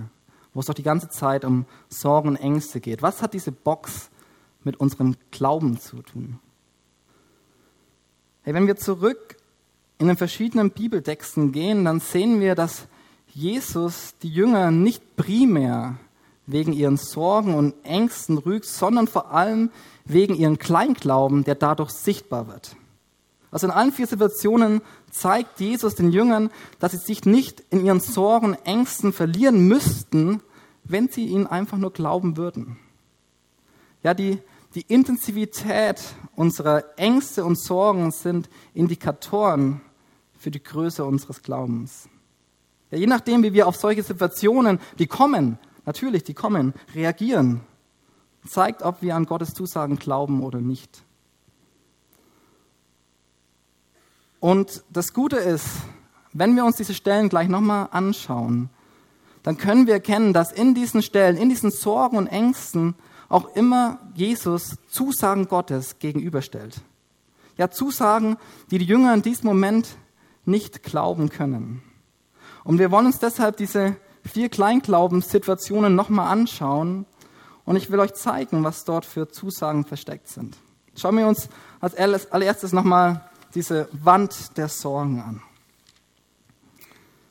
Wo 0.53 0.61
es 0.61 0.67
doch 0.67 0.73
die 0.73 0.83
ganze 0.83 1.09
Zeit 1.09 1.43
um 1.43 1.65
Sorgen 1.89 2.29
und 2.29 2.35
Ängste 2.37 2.79
geht. 2.79 3.01
Was 3.01 3.21
hat 3.21 3.33
diese 3.33 3.51
Box 3.51 4.09
mit 4.63 4.77
unserem 4.77 5.15
Glauben 5.31 5.79
zu 5.79 6.01
tun? 6.01 6.39
Hey, 8.43 8.53
wenn 8.53 8.67
wir 8.67 8.77
zurück 8.77 9.37
in 9.97 10.07
den 10.07 10.17
verschiedenen 10.17 10.71
Bibeltexten 10.71 11.51
gehen, 11.51 11.83
dann 11.83 11.99
sehen 11.99 12.39
wir, 12.39 12.55
dass 12.55 12.87
Jesus 13.27 14.15
die 14.23 14.29
Jünger 14.29 14.71
nicht 14.71 15.17
primär 15.17 15.97
wegen 16.47 16.73
ihren 16.73 16.97
Sorgen 16.97 17.53
und 17.53 17.75
Ängsten 17.83 18.37
rügt, 18.37 18.65
sondern 18.65 19.07
vor 19.07 19.31
allem 19.31 19.69
wegen 20.05 20.33
ihren 20.33 20.57
Kleinglauben, 20.57 21.43
der 21.43 21.55
dadurch 21.55 21.91
sichtbar 21.91 22.47
wird. 22.47 22.75
Also 23.51 23.67
in 23.67 23.71
allen 23.71 23.91
vier 23.91 24.07
Situationen 24.07 24.81
zeigt 25.09 25.59
Jesus 25.59 25.95
den 25.95 26.11
Jüngern, 26.11 26.51
dass 26.79 26.91
sie 26.91 26.97
sich 26.97 27.25
nicht 27.25 27.63
in 27.71 27.83
ihren 27.83 27.99
Sorgen, 27.99 28.53
Ängsten 28.63 29.11
verlieren 29.11 29.67
müssten, 29.67 30.41
wenn 30.83 31.09
sie 31.09 31.25
ihnen 31.25 31.47
einfach 31.47 31.77
nur 31.77 31.91
glauben 31.91 32.37
würden. 32.37 32.77
Ja, 34.03 34.13
die, 34.13 34.39
die 34.75 34.81
Intensivität 34.81 36.01
unserer 36.35 36.83
Ängste 36.97 37.43
und 37.43 37.59
Sorgen 37.59 38.11
sind 38.11 38.49
Indikatoren 38.73 39.81
für 40.37 40.51
die 40.51 40.63
Größe 40.63 41.03
unseres 41.03 41.41
Glaubens. 41.41 42.07
Ja, 42.91 42.97
je 42.97 43.07
nachdem, 43.07 43.43
wie 43.43 43.53
wir 43.53 43.67
auf 43.67 43.75
solche 43.75 44.03
Situationen, 44.03 44.79
die 44.97 45.07
kommen, 45.07 45.57
natürlich, 45.85 46.23
die 46.23 46.33
kommen, 46.33 46.73
reagieren, 46.93 47.61
zeigt, 48.47 48.83
ob 48.83 49.01
wir 49.01 49.15
an 49.15 49.25
Gottes 49.25 49.53
Zusagen 49.53 49.97
glauben 49.97 50.41
oder 50.43 50.61
nicht. 50.61 51.03
Und 54.39 54.83
das 54.89 55.13
Gute 55.13 55.37
ist, 55.37 55.65
wenn 56.33 56.55
wir 56.55 56.65
uns 56.65 56.77
diese 56.77 56.93
Stellen 56.93 57.29
gleich 57.29 57.49
nochmal 57.49 57.89
anschauen, 57.91 58.69
dann 59.43 59.57
können 59.57 59.87
wir 59.87 59.95
erkennen, 59.95 60.33
dass 60.33 60.51
in 60.51 60.73
diesen 60.75 61.01
Stellen, 61.01 61.37
in 61.37 61.49
diesen 61.49 61.71
Sorgen 61.71 62.17
und 62.17 62.27
Ängsten 62.27 62.95
auch 63.29 63.55
immer 63.55 63.99
Jesus 64.15 64.77
Zusagen 64.89 65.47
Gottes 65.47 65.99
gegenüberstellt. 65.99 66.81
Ja, 67.57 67.69
Zusagen, 67.69 68.37
die 68.71 68.79
die 68.79 68.85
Jünger 68.85 69.13
in 69.13 69.21
diesem 69.21 69.47
Moment 69.47 69.97
nicht 70.45 70.83
glauben 70.83 71.29
können. 71.29 71.81
Und 72.63 72.79
wir 72.79 72.91
wollen 72.91 73.05
uns 73.05 73.19
deshalb 73.19 73.57
diese 73.57 73.95
vier 74.23 74.49
Kleinglaubensituationen 74.49 75.95
nochmal 75.95 76.27
anschauen. 76.31 77.05
Und 77.65 77.75
ich 77.75 77.91
will 77.91 77.99
euch 77.99 78.13
zeigen, 78.13 78.63
was 78.63 78.85
dort 78.85 79.05
für 79.05 79.29
Zusagen 79.29 79.85
versteckt 79.85 80.27
sind. 80.27 80.57
Schauen 80.95 81.17
wir 81.17 81.27
uns 81.27 81.49
als 81.79 81.95
allererstes 81.95 82.73
nochmal 82.73 83.29
diese 83.55 83.89
Wand 83.91 84.57
der 84.57 84.69
Sorgen 84.69 85.21
an. 85.21 85.41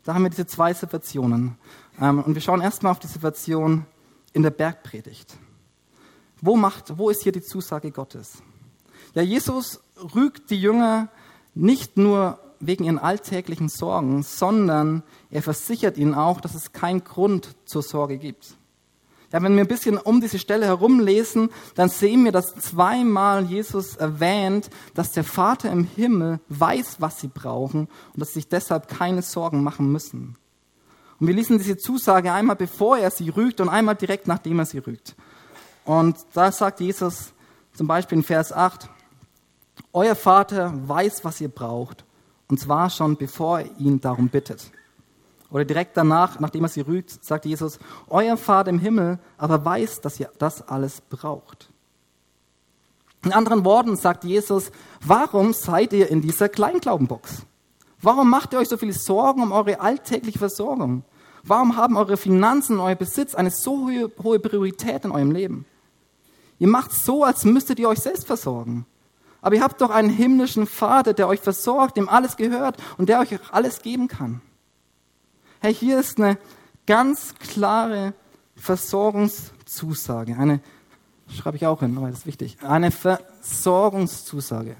Da 0.04 0.14
haben 0.14 0.22
wir 0.22 0.30
diese 0.30 0.46
zwei 0.46 0.72
Situationen. 0.72 1.56
Ähm, 2.00 2.22
und 2.22 2.34
wir 2.34 2.40
schauen 2.40 2.60
erstmal 2.60 2.92
auf 2.92 2.98
die 2.98 3.06
Situation 3.06 3.84
in 4.32 4.42
der 4.42 4.50
Bergpredigt. 4.50 5.36
Wo, 6.40 6.56
macht, 6.56 6.96
wo 6.98 7.10
ist 7.10 7.22
hier 7.22 7.32
die 7.32 7.42
Zusage 7.42 7.90
Gottes? 7.90 8.42
Ja, 9.14 9.22
Jesus 9.22 9.80
rügt 10.14 10.50
die 10.50 10.60
Jünger 10.60 11.08
nicht 11.54 11.96
nur 11.96 12.38
wegen 12.60 12.84
ihren 12.84 12.98
alltäglichen 12.98 13.68
Sorgen, 13.68 14.22
sondern 14.22 15.02
er 15.30 15.42
versichert 15.42 15.96
ihnen 15.96 16.14
auch, 16.14 16.40
dass 16.40 16.54
es 16.54 16.72
keinen 16.72 17.04
Grund 17.04 17.56
zur 17.64 17.82
Sorge 17.82 18.18
gibt. 18.18 18.57
Ja, 19.32 19.42
wenn 19.42 19.54
wir 19.54 19.64
ein 19.64 19.68
bisschen 19.68 19.98
um 19.98 20.22
diese 20.22 20.38
Stelle 20.38 20.66
herumlesen, 20.66 21.50
dann 21.74 21.90
sehen 21.90 22.24
wir, 22.24 22.32
dass 22.32 22.54
zweimal 22.54 23.44
Jesus 23.44 23.96
erwähnt, 23.96 24.70
dass 24.94 25.12
der 25.12 25.24
Vater 25.24 25.70
im 25.70 25.84
Himmel 25.84 26.40
weiß, 26.48 26.96
was 27.00 27.20
sie 27.20 27.28
brauchen 27.28 27.88
und 28.14 28.20
dass 28.20 28.28
sie 28.28 28.40
sich 28.40 28.48
deshalb 28.48 28.88
keine 28.88 29.20
Sorgen 29.20 29.62
machen 29.62 29.92
müssen. 29.92 30.36
Und 31.20 31.26
wir 31.26 31.34
lesen 31.34 31.58
diese 31.58 31.76
Zusage 31.76 32.32
einmal 32.32 32.56
bevor 32.56 32.96
er 32.96 33.10
sie 33.10 33.28
rügt 33.28 33.60
und 33.60 33.68
einmal 33.68 33.96
direkt 33.96 34.28
nachdem 34.28 34.60
er 34.60 34.66
sie 34.66 34.78
rügt. 34.78 35.14
Und 35.84 36.16
da 36.32 36.50
sagt 36.50 36.80
Jesus 36.80 37.32
zum 37.74 37.86
Beispiel 37.86 38.18
in 38.18 38.24
Vers 38.24 38.52
8, 38.52 38.88
Euer 39.92 40.14
Vater 40.14 40.72
weiß, 40.86 41.24
was 41.24 41.40
ihr 41.40 41.48
braucht, 41.48 42.04
und 42.48 42.58
zwar 42.58 42.88
schon 42.88 43.16
bevor 43.16 43.60
er 43.60 43.78
ihn 43.78 44.00
darum 44.00 44.28
bittet. 44.28 44.70
Oder 45.50 45.64
direkt 45.64 45.96
danach, 45.96 46.40
nachdem 46.40 46.64
er 46.64 46.68
sie 46.68 46.82
rügt, 46.82 47.24
sagt 47.24 47.46
Jesus, 47.46 47.78
euer 48.08 48.36
Vater 48.36 48.70
im 48.70 48.78
Himmel 48.78 49.18
aber 49.38 49.64
weiß, 49.64 50.00
dass 50.02 50.20
ihr 50.20 50.30
das 50.38 50.66
alles 50.68 51.00
braucht. 51.00 51.70
In 53.24 53.32
anderen 53.32 53.64
Worten 53.64 53.96
sagt 53.96 54.24
Jesus, 54.24 54.70
warum 55.04 55.52
seid 55.52 55.92
ihr 55.92 56.08
in 56.10 56.20
dieser 56.20 56.48
Kleinglaubenbox? 56.48 57.42
Warum 58.00 58.30
macht 58.30 58.52
ihr 58.52 58.60
euch 58.60 58.68
so 58.68 58.76
viele 58.76 58.92
Sorgen 58.92 59.42
um 59.42 59.52
eure 59.52 59.80
alltägliche 59.80 60.38
Versorgung? 60.38 61.02
Warum 61.42 61.76
haben 61.76 61.96
eure 61.96 62.16
Finanzen 62.16 62.78
euer 62.78 62.94
Besitz 62.94 63.34
eine 63.34 63.50
so 63.50 63.88
hohe 64.22 64.38
Priorität 64.38 65.04
in 65.04 65.10
eurem 65.10 65.32
Leben? 65.32 65.66
Ihr 66.58 66.68
macht 66.68 66.92
so, 66.92 67.24
als 67.24 67.44
müsstet 67.44 67.78
ihr 67.78 67.88
euch 67.88 68.00
selbst 68.00 68.26
versorgen. 68.26 68.86
Aber 69.40 69.54
ihr 69.54 69.62
habt 69.62 69.80
doch 69.80 69.90
einen 69.90 70.10
himmlischen 70.10 70.66
Vater, 70.66 71.12
der 71.12 71.28
euch 71.28 71.40
versorgt, 71.40 71.96
dem 71.96 72.08
alles 72.08 72.36
gehört 72.36 72.76
und 72.98 73.08
der 73.08 73.20
euch 73.20 73.38
alles 73.52 73.82
geben 73.82 74.08
kann. 74.08 74.42
Hey, 75.60 75.74
hier 75.74 75.98
ist 75.98 76.20
eine 76.20 76.38
ganz 76.86 77.34
klare 77.34 78.14
Versorgungszusage. 78.54 80.36
Eine, 80.36 80.60
schreibe 81.28 81.56
ich 81.56 81.66
auch 81.66 81.80
hin, 81.80 82.00
weil 82.00 82.10
das 82.10 82.20
ist 82.20 82.26
wichtig. 82.26 82.58
Eine 82.62 82.92
Versorgungszusage. 82.92 84.76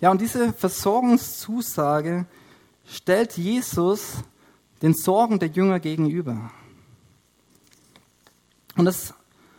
Ja, 0.00 0.12
und 0.12 0.20
diese 0.20 0.52
Versorgungszusage 0.52 2.26
stellt 2.86 3.36
Jesus 3.36 4.22
den 4.80 4.94
Sorgen 4.94 5.40
der 5.40 5.48
Jünger 5.48 5.80
gegenüber. 5.80 6.52
Und 8.76 8.84
das, 8.84 9.14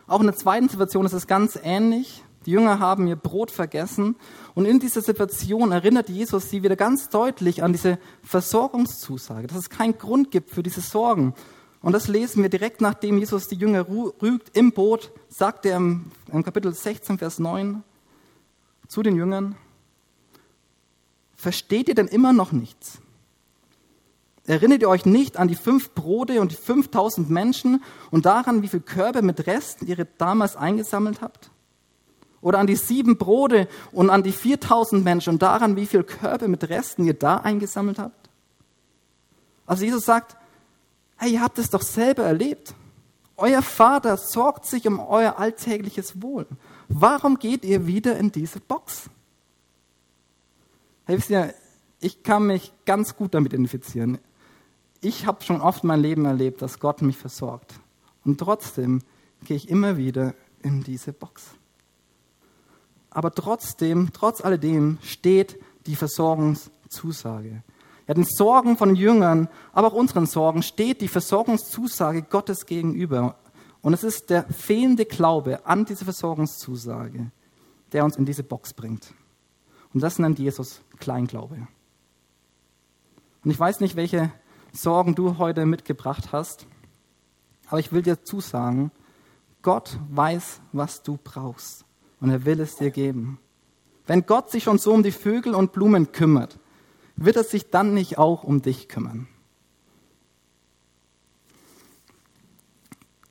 auch 0.08 0.20
in 0.20 0.26
der 0.26 0.36
zweiten 0.36 0.68
Situation 0.68 1.06
ist 1.06 1.12
es 1.12 1.26
ganz 1.26 1.58
ähnlich. 1.62 2.24
Die 2.46 2.52
Jünger 2.52 2.78
haben 2.78 3.06
ihr 3.06 3.16
Brot 3.16 3.50
vergessen 3.50 4.16
und 4.54 4.64
in 4.64 4.80
dieser 4.80 5.02
Situation 5.02 5.70
erinnert 5.70 6.08
Jesus 6.08 6.48
sie 6.48 6.62
wieder 6.62 6.76
ganz 6.76 7.10
deutlich 7.10 7.62
an 7.62 7.72
diese 7.72 7.98
Versorgungszusage, 8.22 9.46
dass 9.46 9.58
es 9.58 9.70
keinen 9.70 9.98
Grund 9.98 10.30
gibt 10.30 10.50
für 10.50 10.62
diese 10.62 10.80
Sorgen. 10.80 11.34
Und 11.82 11.92
das 11.92 12.08
lesen 12.08 12.42
wir 12.42 12.48
direkt 12.48 12.80
nachdem 12.80 13.18
Jesus 13.18 13.48
die 13.48 13.56
Jünger 13.56 13.86
rügt 13.88 14.56
im 14.56 14.72
Boot, 14.72 15.12
sagt 15.28 15.66
er 15.66 15.76
im, 15.76 16.10
im 16.32 16.42
Kapitel 16.42 16.72
16, 16.72 17.18
Vers 17.18 17.38
9 17.38 17.82
zu 18.88 19.02
den 19.02 19.14
Jüngern, 19.14 19.56
versteht 21.36 21.88
ihr 21.88 21.94
denn 21.94 22.08
immer 22.08 22.32
noch 22.32 22.52
nichts? 22.52 22.98
Erinnert 24.48 24.80
ihr 24.80 24.88
euch 24.88 25.04
nicht 25.04 25.36
an 25.36 25.46
die 25.46 25.54
fünf 25.54 25.90
Brote 25.90 26.40
und 26.40 26.52
die 26.52 26.56
5000 26.56 27.28
Menschen 27.28 27.82
und 28.10 28.24
daran, 28.24 28.62
wie 28.62 28.68
viele 28.68 28.82
Körbe 28.82 29.20
mit 29.20 29.46
Resten 29.46 29.86
ihr 29.86 30.06
damals 30.16 30.56
eingesammelt 30.56 31.20
habt? 31.20 31.50
Oder 32.40 32.58
an 32.58 32.66
die 32.66 32.76
sieben 32.76 33.18
Brote 33.18 33.68
und 33.92 34.08
an 34.08 34.22
die 34.22 34.32
4000 34.32 35.04
Menschen 35.04 35.34
und 35.34 35.42
daran, 35.42 35.76
wie 35.76 35.84
viele 35.84 36.02
Körbe 36.02 36.48
mit 36.48 36.66
Resten 36.70 37.04
ihr 37.04 37.12
da 37.12 37.36
eingesammelt 37.36 37.98
habt? 37.98 38.30
Also 39.66 39.84
Jesus 39.84 40.06
sagt, 40.06 40.34
hey, 41.18 41.32
ihr 41.34 41.42
habt 41.42 41.58
es 41.58 41.68
doch 41.68 41.82
selber 41.82 42.22
erlebt. 42.22 42.74
Euer 43.36 43.60
Vater 43.60 44.16
sorgt 44.16 44.64
sich 44.64 44.88
um 44.88 44.98
euer 44.98 45.38
alltägliches 45.38 46.22
Wohl. 46.22 46.46
Warum 46.88 47.38
geht 47.38 47.64
ihr 47.66 47.86
wieder 47.86 48.16
in 48.16 48.32
diese 48.32 48.60
Box? 48.60 49.10
Hey, 51.04 51.18
wisst 51.18 51.28
ihr, 51.28 51.52
ich 52.00 52.22
kann 52.22 52.46
mich 52.46 52.72
ganz 52.86 53.14
gut 53.14 53.34
damit 53.34 53.52
identifizieren. 53.52 54.18
Ich 55.00 55.26
habe 55.26 55.44
schon 55.44 55.60
oft 55.60 55.84
mein 55.84 56.00
Leben 56.00 56.24
erlebt, 56.24 56.60
dass 56.60 56.80
Gott 56.80 57.02
mich 57.02 57.16
versorgt. 57.16 57.74
Und 58.24 58.38
trotzdem 58.38 59.02
gehe 59.44 59.56
ich 59.56 59.68
immer 59.68 59.96
wieder 59.96 60.34
in 60.62 60.82
diese 60.82 61.12
Box. 61.12 61.54
Aber 63.10 63.32
trotzdem, 63.32 64.10
trotz 64.12 64.44
alledem, 64.44 64.98
steht 65.02 65.58
die 65.86 65.96
Versorgungszusage. 65.96 67.62
Ja, 68.06 68.14
den 68.14 68.24
Sorgen 68.24 68.76
von 68.76 68.96
Jüngern, 68.96 69.48
aber 69.72 69.88
auch 69.88 69.92
unseren 69.92 70.26
Sorgen 70.26 70.62
steht 70.62 71.00
die 71.00 71.08
Versorgungszusage 71.08 72.22
Gottes 72.22 72.66
gegenüber. 72.66 73.36
Und 73.82 73.92
es 73.92 74.02
ist 74.02 74.30
der 74.30 74.44
fehlende 74.44 75.04
Glaube 75.04 75.64
an 75.66 75.84
diese 75.84 76.04
Versorgungszusage, 76.04 77.30
der 77.92 78.04
uns 78.04 78.16
in 78.16 78.24
diese 78.24 78.42
Box 78.42 78.74
bringt. 78.74 79.14
Und 79.94 80.02
das 80.02 80.18
nennt 80.18 80.38
Jesus 80.38 80.80
Kleinglaube. 80.98 81.68
Und 83.44 83.50
ich 83.50 83.58
weiß 83.58 83.80
nicht, 83.80 83.94
welche 83.94 84.32
Sorgen 84.78 85.16
du 85.16 85.38
heute 85.38 85.66
mitgebracht 85.66 86.30
hast, 86.30 86.68
aber 87.66 87.80
ich 87.80 87.90
will 87.90 88.02
dir 88.02 88.22
zusagen, 88.22 88.92
Gott 89.60 89.98
weiß, 90.08 90.60
was 90.70 91.02
du 91.02 91.18
brauchst 91.22 91.84
und 92.20 92.30
er 92.30 92.44
will 92.44 92.60
es 92.60 92.76
dir 92.76 92.92
geben. 92.92 93.40
Wenn 94.06 94.24
Gott 94.24 94.50
sich 94.50 94.62
schon 94.62 94.78
so 94.78 94.92
um 94.92 95.02
die 95.02 95.10
Vögel 95.10 95.56
und 95.56 95.72
Blumen 95.72 96.12
kümmert, 96.12 96.60
wird 97.16 97.34
er 97.34 97.42
sich 97.42 97.70
dann 97.70 97.92
nicht 97.92 98.18
auch 98.18 98.44
um 98.44 98.62
dich 98.62 98.88
kümmern? 98.88 99.26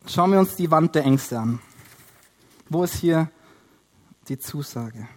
Schauen 0.06 0.34
wir 0.34 0.40
uns 0.40 0.58
die 0.58 0.70
Wand 0.70 0.96
der 0.96 1.06
Ängste 1.06 1.40
an. 1.40 1.60
Wo 2.68 2.84
ist 2.84 2.96
hier 2.96 3.32
die 4.28 4.38
Zusage? 4.38 5.08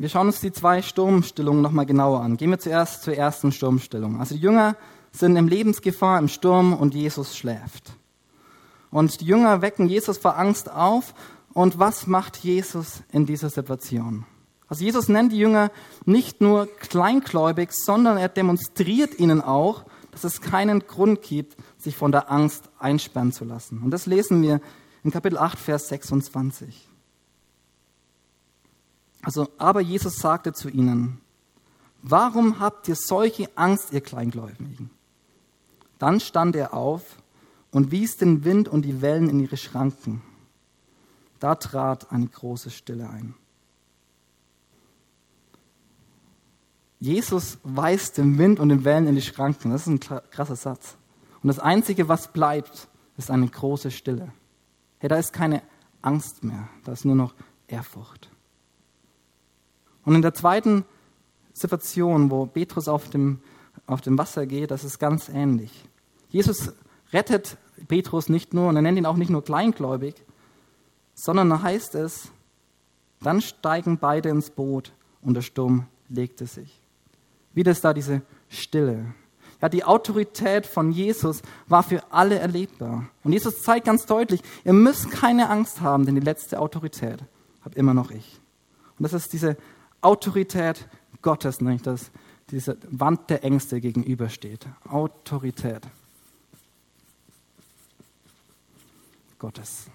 Wir 0.00 0.08
schauen 0.08 0.28
uns 0.28 0.40
die 0.40 0.50
zwei 0.50 0.80
Sturmstellungen 0.80 1.60
nochmal 1.60 1.84
genauer 1.84 2.22
an. 2.22 2.38
Gehen 2.38 2.48
wir 2.48 2.58
zuerst 2.58 3.02
zur 3.02 3.12
ersten 3.12 3.52
Sturmstellung. 3.52 4.18
Also 4.18 4.34
die 4.34 4.40
Jünger 4.40 4.76
sind 5.12 5.36
in 5.36 5.46
Lebensgefahr 5.46 6.18
im 6.18 6.28
Sturm 6.28 6.72
und 6.72 6.94
Jesus 6.94 7.36
schläft. 7.36 7.92
Und 8.90 9.20
die 9.20 9.26
Jünger 9.26 9.60
wecken 9.60 9.90
Jesus 9.90 10.16
vor 10.16 10.38
Angst 10.38 10.70
auf. 10.70 11.12
Und 11.52 11.78
was 11.78 12.06
macht 12.06 12.38
Jesus 12.38 13.02
in 13.12 13.26
dieser 13.26 13.50
Situation? 13.50 14.24
Also 14.68 14.86
Jesus 14.86 15.10
nennt 15.10 15.32
die 15.32 15.38
Jünger 15.38 15.70
nicht 16.06 16.40
nur 16.40 16.66
kleingläubig, 16.78 17.70
sondern 17.72 18.16
er 18.16 18.30
demonstriert 18.30 19.18
ihnen 19.18 19.42
auch, 19.42 19.84
dass 20.12 20.24
es 20.24 20.40
keinen 20.40 20.80
Grund 20.86 21.20
gibt, 21.20 21.58
sich 21.76 21.94
von 21.94 22.10
der 22.10 22.30
Angst 22.30 22.70
einsperren 22.78 23.32
zu 23.32 23.44
lassen. 23.44 23.82
Und 23.82 23.90
das 23.90 24.06
lesen 24.06 24.40
wir 24.40 24.62
in 25.04 25.10
Kapitel 25.10 25.36
8, 25.36 25.58
Vers 25.58 25.88
26. 25.88 26.88
Also, 29.22 29.48
aber 29.58 29.80
Jesus 29.80 30.16
sagte 30.16 30.52
zu 30.52 30.68
ihnen, 30.68 31.20
warum 32.02 32.58
habt 32.58 32.88
ihr 32.88 32.96
solche 32.96 33.50
Angst, 33.56 33.92
ihr 33.92 34.00
Kleingläubigen? 34.00 34.90
Dann 35.98 36.20
stand 36.20 36.56
er 36.56 36.72
auf 36.72 37.02
und 37.70 37.90
wies 37.90 38.16
den 38.16 38.44
Wind 38.44 38.68
und 38.68 38.82
die 38.82 39.02
Wellen 39.02 39.28
in 39.28 39.40
ihre 39.40 39.56
Schranken. 39.56 40.22
Da 41.38 41.54
trat 41.54 42.10
eine 42.10 42.26
große 42.26 42.70
Stille 42.70 43.08
ein. 43.08 43.34
Jesus 46.98 47.58
weist 47.62 48.18
den 48.18 48.36
Wind 48.36 48.60
und 48.60 48.68
den 48.68 48.84
Wellen 48.84 49.06
in 49.06 49.14
die 49.14 49.22
Schranken. 49.22 49.70
Das 49.70 49.82
ist 49.82 49.86
ein 49.86 50.00
krasser 50.00 50.56
Satz. 50.56 50.96
Und 51.42 51.48
das 51.48 51.58
Einzige, 51.58 52.08
was 52.08 52.32
bleibt, 52.32 52.88
ist 53.16 53.30
eine 53.30 53.48
große 53.48 53.90
Stille. 53.90 54.32
Hey, 54.98 55.08
da 55.08 55.16
ist 55.16 55.32
keine 55.32 55.62
Angst 56.02 56.44
mehr, 56.44 56.68
da 56.84 56.92
ist 56.92 57.06
nur 57.06 57.14
noch 57.14 57.34
Ehrfurcht. 57.66 58.29
Und 60.10 60.16
in 60.16 60.22
der 60.22 60.34
zweiten 60.34 60.84
Situation, 61.52 62.32
wo 62.32 62.44
Petrus 62.44 62.88
auf 62.88 63.10
dem, 63.10 63.38
auf 63.86 64.00
dem 64.00 64.18
Wasser 64.18 64.44
geht, 64.44 64.72
das 64.72 64.82
ist 64.82 64.98
ganz 64.98 65.28
ähnlich. 65.28 65.84
Jesus 66.30 66.72
rettet 67.12 67.56
Petrus 67.86 68.28
nicht 68.28 68.52
nur, 68.52 68.70
und 68.70 68.74
er 68.74 68.82
nennt 68.82 68.98
ihn 68.98 69.06
auch 69.06 69.14
nicht 69.14 69.30
nur 69.30 69.44
kleingläubig, 69.44 70.16
sondern 71.14 71.48
da 71.48 71.62
heißt 71.62 71.94
es, 71.94 72.32
dann 73.20 73.40
steigen 73.40 73.98
beide 73.98 74.30
ins 74.30 74.50
Boot 74.50 74.92
und 75.22 75.34
der 75.34 75.42
Sturm 75.42 75.86
legte 76.08 76.46
sich. 76.46 76.80
Wieder 77.54 77.70
ist 77.70 77.84
da 77.84 77.94
diese 77.94 78.22
Stille. 78.48 79.14
Ja, 79.62 79.68
die 79.68 79.84
Autorität 79.84 80.66
von 80.66 80.90
Jesus 80.90 81.40
war 81.68 81.84
für 81.84 82.02
alle 82.10 82.40
erlebbar. 82.40 83.08
Und 83.22 83.32
Jesus 83.32 83.62
zeigt 83.62 83.86
ganz 83.86 84.06
deutlich, 84.06 84.42
ihr 84.64 84.72
müsst 84.72 85.12
keine 85.12 85.50
Angst 85.50 85.80
haben, 85.80 86.04
denn 86.04 86.16
die 86.16 86.20
letzte 86.20 86.58
Autorität 86.58 87.22
habe 87.60 87.76
immer 87.76 87.94
noch 87.94 88.10
ich. 88.10 88.40
Und 89.00 89.04
das 89.04 89.14
ist 89.14 89.32
diese 89.32 89.56
Autorität 90.00 90.88
Gottes, 91.22 91.60
nämlich 91.60 91.82
dass 91.82 92.10
diese 92.50 92.76
Wand 92.88 93.30
der 93.30 93.44
Ängste 93.44 93.80
gegenübersteht. 93.80 94.66
Autorität 94.88 95.82
Gottes. 99.38 99.86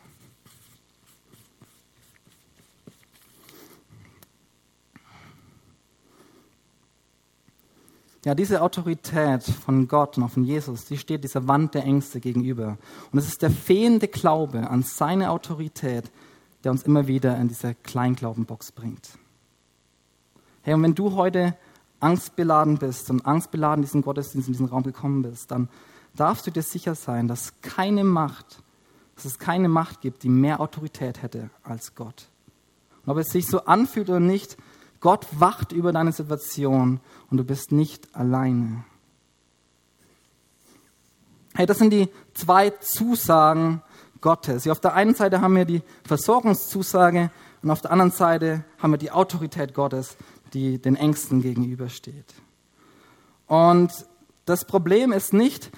Ja, 8.26 8.34
diese 8.34 8.64
Autorität 8.64 9.44
von 9.44 9.88
Gott 9.88 10.18
und 10.18 10.28
von 10.30 10.44
Jesus, 10.44 10.86
die 10.86 10.98
steht 10.98 11.24
dieser 11.24 11.48
Wand 11.48 11.76
der 11.76 11.84
Ängste 11.84 12.20
gegenüber. 12.20 12.80
Und 13.12 13.20
es 13.20 13.28
ist 13.28 13.44
der 13.44 13.52
fehlende 13.52 14.08
Glaube 14.08 14.68
an 14.68 14.82
seine 14.82 15.30
Autorität, 15.30 16.12
der 16.64 16.72
uns 16.72 16.82
immer 16.82 17.06
wieder 17.06 17.38
in 17.38 17.50
diese 17.50 17.76
Kleinglaubenbox 17.76 18.72
bringt. 18.72 19.20
Hey, 20.66 20.74
und 20.74 20.82
wenn 20.82 20.96
du 20.96 21.14
heute 21.14 21.56
angstbeladen 22.00 22.80
bist 22.80 23.12
und 23.12 23.24
angstbeladen 23.24 23.84
diesen 23.84 24.02
Gottesdienst, 24.02 24.48
in 24.48 24.54
diesen 24.54 24.66
Raum 24.66 24.82
gekommen 24.82 25.22
bist, 25.22 25.52
dann 25.52 25.70
darfst 26.16 26.48
du 26.48 26.50
dir 26.50 26.64
sicher 26.64 26.96
sein, 26.96 27.28
dass 27.28 27.62
keine 27.62 28.04
Macht, 28.04 28.64
dass 29.14 29.26
es 29.26 29.38
keine 29.38 29.70
Macht 29.70 30.02
gibt, 30.02 30.24
die 30.24 30.30
mehr 30.30 30.60
Autorität 30.62 31.22
hätte 31.22 31.52
als 31.64 31.94
Gott. 31.94 32.30
Und 33.06 33.12
ob 33.12 33.20
es 33.20 33.28
sich 33.28 33.46
so 33.46 33.66
anfühlt 33.66 34.10
oder 34.10 34.20
nicht, 34.20 34.58
Gott 35.02 35.28
wacht 35.38 35.72
über 35.72 35.94
deine 35.94 36.12
Situation 36.12 37.00
und 37.30 37.38
du 37.38 37.44
bist 37.44 37.72
nicht 37.72 38.16
alleine. 38.16 38.86
Hey, 41.54 41.68
das 41.68 41.78
sind 41.78 41.94
die 41.94 42.10
zwei 42.34 42.72
Zusagen 42.72 43.84
Gottes. 44.20 44.68
Auf 44.68 44.80
der 44.80 44.96
einen 44.96 45.14
Seite 45.14 45.42
haben 45.42 45.56
wir 45.56 45.66
die 45.66 45.84
Versorgungszusage 46.06 47.30
und 47.62 47.72
auf 47.72 47.82
der 47.82 47.92
anderen 47.92 48.12
Seite 48.12 48.64
haben 48.80 48.92
wir 48.92 48.98
die 48.98 49.12
Autorität 49.12 49.74
Gottes, 49.74 50.18
die 50.56 50.82
den 50.82 50.96
Ängsten 50.96 51.42
gegenübersteht. 51.42 52.34
Und 53.46 53.92
das 54.46 54.66
Problem 54.66 55.12
ist 55.12 55.34
nicht, 55.34 55.72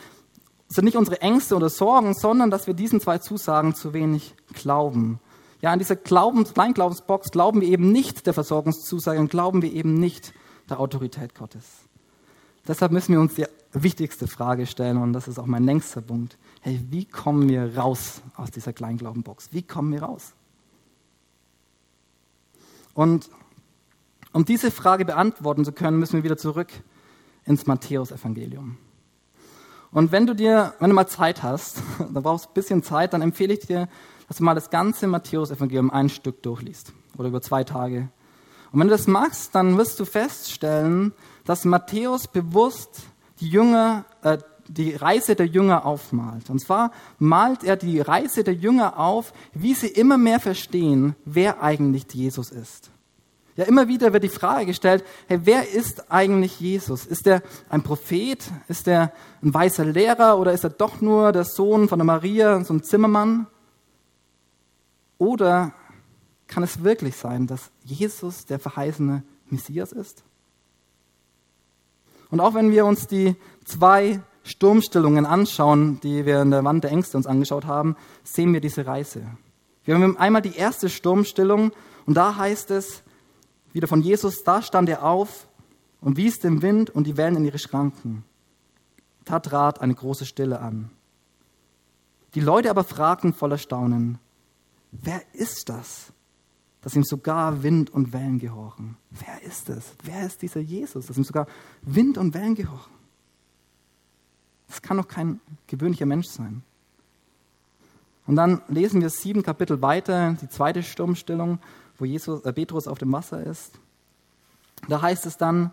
sind 0.70 0.86
nicht 0.86 0.96
unsere 0.96 1.22
Ängste 1.22 1.56
oder 1.56 1.70
Sorgen, 1.70 2.13
sondern 2.13 2.52
dass 2.52 2.68
wir 2.68 2.74
diesen 2.74 3.02
zwei 3.02 3.18
Zusagen 3.18 3.76
zu 3.76 3.94
wenig 3.94 4.36
glauben. 4.54 5.20
Ja, 5.62 5.74
in 5.74 5.80
dieser 5.80 5.96
Glaubens, 5.96 6.54
Kleinglaubensbox 6.54 7.32
glauben 7.32 7.62
wir 7.62 7.68
eben 7.68 7.92
nicht 7.92 8.28
der 8.28 8.34
Versorgungszusage 8.34 9.20
und 9.20 9.32
glauben 9.32 9.62
wir 9.62 9.74
eben 9.74 9.96
nicht 9.96 10.34
der 10.70 10.80
Autorität 10.80 11.34
Gottes. 11.34 11.66
Deshalb 12.68 12.92
müssen 12.92 13.13
wir 13.13 13.20
uns 13.20 13.36
die 13.36 13.46
wichtigste 13.72 14.28
Frage 14.28 14.68
stellen 14.68 14.98
und 14.98 15.13
das 15.13 15.28
ist 15.28 15.40
auch 15.40 15.46
mein 15.46 15.63
längster 15.63 16.02
Punkt. 16.02 16.38
Hey, 16.62 16.80
wie 16.90 17.06
kommen 17.06 17.50
wir 17.50 17.78
raus 17.78 18.22
aus 18.36 18.52
dieser 18.52 18.74
Kleinglaubenbox? 18.74 19.50
Wie 19.52 19.63
kommen 19.63 19.92
wir 19.94 20.04
raus? 20.04 20.34
Und 22.94 23.30
um 24.38 24.45
diese 24.45 24.69
Frage 24.69 25.04
beantworten 25.04 25.65
zu 25.65 25.71
können, 25.71 25.97
müssen 25.97 26.13
wir 26.13 26.23
wieder 26.23 26.38
zurück 26.38 26.67
ins 27.45 27.65
Matthäusevangelium. 27.65 28.78
Und 29.89 30.12
wenn 30.12 30.28
du 30.28 30.36
dir, 30.36 30.76
wenn 30.80 30.91
du 30.91 30.95
mal 30.95 31.08
Zeit 31.08 31.41
hast, 31.41 31.82
da 32.13 32.19
brauchst 32.19 32.45
du 32.45 32.50
ein 32.52 32.54
bisschen 32.54 32.84
Zeit, 32.84 33.13
dann 33.13 33.23
empfehle 33.23 33.56
ich 33.56 33.62
dir, 33.62 33.89
dass 34.28 34.38
du 34.38 34.43
mal 34.43 34.54
das 34.54 34.69
ganze 34.69 35.08
Matthäusevangelium 35.08 35.89
ein 35.89 36.10
Stück 36.10 36.43
durchliest 36.43 36.93
oder 37.17 37.30
über 37.30 37.41
zwei 37.41 37.63
Tage. 37.63 38.10
Und 38.71 38.80
wenn 38.80 38.89
du 38.89 38.91
das 38.91 39.08
machst, 39.08 39.56
dann 39.56 39.76
wirst 39.76 40.00
du 40.00 40.06
feststellen, 40.06 41.13
dass 41.43 41.65
Matthäus 41.65 42.28
bewusst 42.28 43.08
die 43.39 43.50
Jünger, 43.50 44.06
äh, 44.21 44.38
die 44.67 44.93
Reise 44.93 45.36
der 45.36 45.47
Jünger 45.47 45.84
aufmalt. 45.84 46.52
Und 46.52 46.60
zwar 46.60 46.91
malt 47.17 47.63
er 47.63 47.76
die 47.76 48.02
Reise 48.02 48.43
der 48.43 48.54
Jünger 48.54 49.00
auf, 49.00 49.34
wie 49.56 49.73
sie 49.73 49.88
immer 49.88 50.19
mehr 50.19 50.39
verstehen, 50.39 51.15
wer 51.26 51.63
eigentlich 51.63 52.06
Jesus 52.13 52.52
ist. 52.52 52.91
Ja, 53.58 53.63
immer 53.63 53.88
wieder 53.88 54.13
wird 54.13 54.24
die 54.24 54.30
Frage 54.30 54.67
gestellt, 54.67 55.04
hey, 55.28 55.39
wer 55.43 55.67
ist 55.67 56.12
eigentlich 56.12 56.60
Jesus? 56.60 57.08
Ist 57.08 57.26
er 57.26 57.41
ein 57.70 57.82
Prophet? 57.82 58.43
Ist 58.67 58.88
er 58.88 59.12
ein 59.41 59.52
weißer 59.52 59.84
Lehrer 59.84 60.38
oder 60.38 60.54
ist 60.54 60.63
er 60.63 60.70
doch 60.70 61.02
nur 61.02 61.32
der 61.32 61.43
Sohn 61.43 61.89
von 61.89 61.98
der 61.98 62.06
Maria, 62.06 62.63
so 62.63 62.76
ein 62.76 62.84
Zimmermann? 62.84 63.48
Oder 65.17 65.74
kann 66.46 66.62
es 66.62 66.84
wirklich 66.84 67.15
sein, 67.15 67.48
dass 67.48 67.72
Jesus 67.84 68.46
der 68.46 68.60
verheißene 68.60 69.24
Messias 69.50 69.91
ist? 69.91 70.24
Und 72.30 72.39
auch 72.39 72.54
wenn 72.54 72.70
wir 72.70 72.86
uns 72.86 73.08
die 73.08 73.36
zwei 73.65 74.20
Sturmstellungen 74.43 75.26
anschauen, 75.26 76.00
die 76.02 76.28
wir 76.28 76.43
in 76.43 76.52
der 76.52 76.63
Wand 76.63 76.84
der 76.84 76.91
Ängste 76.91 77.17
uns 77.17 77.26
angeschaut 77.26 77.65
haben, 77.65 77.96
sehen 78.24 78.54
wir 78.54 78.62
diese 78.62 78.86
Reise. 78.86 79.24
Wir 79.84 79.96
haben 79.96 80.15
einmal 80.17 80.43
die 80.43 80.56
erste 80.56 80.89
Sturmstellung 80.89 81.72
und 82.06 82.13
da 82.13 82.36
heißt 82.36 82.70
es, 82.70 83.02
wieder 83.74 83.88
von 83.88 84.02
Jesus, 84.02 84.44
da 84.44 84.62
stand 84.62 84.90
er 84.90 85.04
auf 85.04 85.48
und 86.02 86.18
wies 86.18 86.40
den 86.40 86.62
Wind 86.62 86.90
und 86.90 87.06
die 87.06 87.18
Wellen 87.18 87.38
in 87.38 87.46
ihre 87.46 87.60
Schranken. 87.60 88.24
Da 89.26 89.40
trat 89.40 89.82
eine 89.82 89.94
große 89.94 90.26
Stille 90.26 90.60
an. 90.60 90.90
Die 92.34 92.40
Leute 92.40 92.70
aber 92.70 92.84
fragten 92.84 93.34
voller 93.34 93.58
Staunen, 93.58 94.20
wer 94.92 95.22
ist 95.34 95.70
das, 95.70 96.14
dass 96.82 96.96
ihm 96.96 97.04
sogar 97.04 97.64
Wind 97.64 97.90
und 97.90 98.14
Wellen 98.14 98.40
gehorchen? 98.40 98.98
Wer 99.10 99.42
ist 99.44 99.70
es? 99.70 99.94
Wer 100.04 100.26
ist 100.26 100.42
dieser 100.42 100.60
Jesus, 100.60 101.08
dass 101.08 101.18
ihm 101.18 101.24
sogar 101.24 101.48
Wind 101.82 102.18
und 102.18 102.34
Wellen 102.34 102.56
gehorchen? 102.56 102.94
Das 104.68 104.82
kann 104.82 104.98
doch 104.98 105.08
kein 105.08 105.40
gewöhnlicher 105.68 106.06
Mensch 106.06 106.28
sein. 106.28 106.62
Und 108.28 108.36
dann 108.36 108.62
lesen 108.68 109.02
wir 109.02 109.10
sieben 109.10 109.42
Kapitel 109.42 109.82
weiter, 109.82 110.38
die 110.42 110.50
zweite 110.50 110.84
Sturmstellung 110.84 111.60
wo 111.98 112.06
Jesus, 112.06 112.44
äh, 112.44 112.54
Petrus 112.54 112.88
auf 112.88 113.00
dem 113.00 113.12
Wasser 113.12 113.44
ist. 113.44 113.74
Da 114.88 115.02
heißt 115.02 115.26
es 115.26 115.38
dann, 115.38 115.72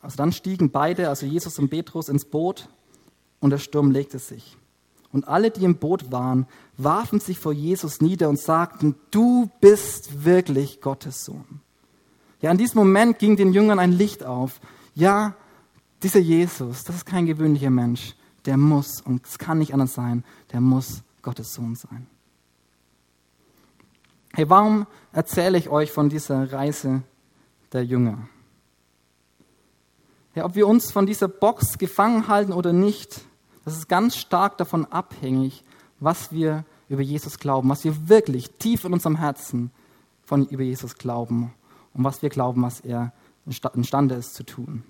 also 0.00 0.16
dann 0.16 0.32
stiegen 0.32 0.70
beide, 0.70 1.08
also 1.08 1.26
Jesus 1.26 1.58
und 1.58 1.68
Petrus, 1.68 2.08
ins 2.08 2.24
Boot 2.24 2.68
und 3.40 3.50
der 3.50 3.58
Sturm 3.58 3.90
legte 3.90 4.18
sich. 4.18 4.56
Und 5.12 5.26
alle, 5.26 5.50
die 5.50 5.64
im 5.64 5.76
Boot 5.76 6.12
waren, 6.12 6.46
warfen 6.76 7.18
sich 7.18 7.38
vor 7.38 7.52
Jesus 7.52 8.00
nieder 8.00 8.28
und 8.28 8.38
sagten, 8.38 8.94
du 9.10 9.50
bist 9.60 10.24
wirklich 10.24 10.80
Gottes 10.80 11.24
Sohn. 11.24 11.60
Ja, 12.40 12.50
in 12.50 12.58
diesem 12.58 12.78
Moment 12.78 13.18
ging 13.18 13.36
den 13.36 13.52
Jüngern 13.52 13.78
ein 13.78 13.92
Licht 13.92 14.24
auf. 14.24 14.60
Ja, 14.94 15.34
dieser 16.02 16.20
Jesus, 16.20 16.84
das 16.84 16.96
ist 16.96 17.06
kein 17.06 17.26
gewöhnlicher 17.26 17.70
Mensch. 17.70 18.14
Der 18.46 18.56
muss, 18.56 19.00
und 19.02 19.26
es 19.26 19.38
kann 19.38 19.58
nicht 19.58 19.74
anders 19.74 19.94
sein, 19.94 20.24
der 20.52 20.60
muss 20.60 21.02
Gottes 21.22 21.52
Sohn 21.52 21.74
sein. 21.74 22.06
Hey, 24.32 24.48
warum 24.48 24.86
erzähle 25.12 25.58
ich 25.58 25.68
euch 25.68 25.90
von 25.90 26.08
dieser 26.08 26.52
Reise 26.52 27.02
der 27.72 27.84
Jünger? 27.84 28.28
Ja, 30.34 30.44
ob 30.44 30.54
wir 30.54 30.68
uns 30.68 30.92
von 30.92 31.06
dieser 31.06 31.26
Box 31.26 31.78
gefangen 31.78 32.28
halten 32.28 32.52
oder 32.52 32.72
nicht, 32.72 33.22
das 33.64 33.76
ist 33.76 33.88
ganz 33.88 34.16
stark 34.16 34.56
davon 34.58 34.86
abhängig, 34.86 35.64
was 35.98 36.32
wir 36.32 36.64
über 36.88 37.02
Jesus 37.02 37.38
glauben, 37.38 37.68
was 37.68 37.84
wir 37.84 38.08
wirklich 38.08 38.50
tief 38.52 38.84
in 38.84 38.92
unserem 38.92 39.16
Herzen 39.16 39.70
von 40.24 40.46
über 40.46 40.62
Jesus 40.62 40.94
glauben 40.94 41.52
und 41.92 42.04
was 42.04 42.22
wir 42.22 42.28
glauben, 42.28 42.62
was 42.62 42.80
er 42.80 43.12
imstande 43.74 44.14
ist 44.14 44.34
zu 44.34 44.44
tun. 44.44 44.84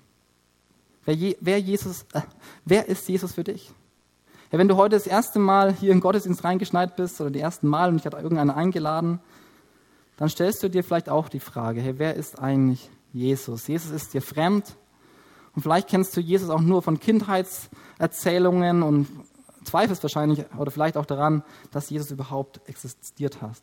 Wer, 1.05 1.15
je, 1.15 1.35
wer, 1.39 1.59
Jesus, 1.59 2.05
äh, 2.13 2.21
wer 2.63 2.87
ist 2.87 3.09
Jesus 3.09 3.33
für 3.33 3.43
dich? 3.43 3.73
Ja, 4.51 4.57
wenn 4.57 4.67
du 4.67 4.75
heute 4.75 4.97
das 4.97 5.07
erste 5.07 5.39
Mal 5.39 5.73
hier 5.73 5.91
in 5.91 5.97
den 5.97 6.01
Gottesdienst 6.01 6.43
reingeschneit 6.43 6.97
bist 6.97 7.21
oder 7.21 7.31
die 7.31 7.39
ersten 7.39 7.67
Mal 7.67 7.89
und 7.89 7.95
ich 7.95 8.05
hatte 8.05 8.17
irgendeiner 8.17 8.57
eingeladen, 8.57 9.21
dann 10.17 10.27
stellst 10.27 10.61
du 10.61 10.69
dir 10.69 10.83
vielleicht 10.83 11.07
auch 11.07 11.29
die 11.29 11.39
Frage, 11.39 11.79
hey, 11.79 11.97
wer 11.97 12.15
ist 12.15 12.37
eigentlich 12.37 12.89
Jesus? 13.13 13.67
Jesus 13.67 13.91
ist 13.91 14.13
dir 14.13 14.21
fremd 14.21 14.75
und 15.55 15.61
vielleicht 15.61 15.87
kennst 15.87 16.17
du 16.17 16.21
Jesus 16.21 16.49
auch 16.49 16.59
nur 16.59 16.81
von 16.81 16.99
Kindheitserzählungen 16.99 18.83
und 18.83 19.07
zweifelst 19.63 20.03
wahrscheinlich 20.03 20.43
oder 20.57 20.69
vielleicht 20.69 20.97
auch 20.97 21.05
daran, 21.05 21.43
dass 21.71 21.89
Jesus 21.89 22.11
überhaupt 22.11 22.59
existiert 22.67 23.41
hat. 23.41 23.61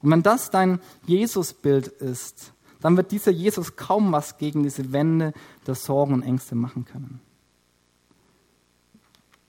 Und 0.00 0.10
wenn 0.10 0.22
das 0.22 0.50
dein 0.50 0.80
Jesusbild 1.06 1.88
ist, 1.88 2.54
dann 2.80 2.96
wird 2.96 3.12
dieser 3.12 3.32
Jesus 3.32 3.76
kaum 3.76 4.12
was 4.12 4.38
gegen 4.38 4.62
diese 4.62 4.92
Wände 4.92 5.34
der 5.66 5.74
Sorgen 5.74 6.14
und 6.14 6.22
Ängste 6.22 6.54
machen 6.54 6.86
können. 6.86 7.20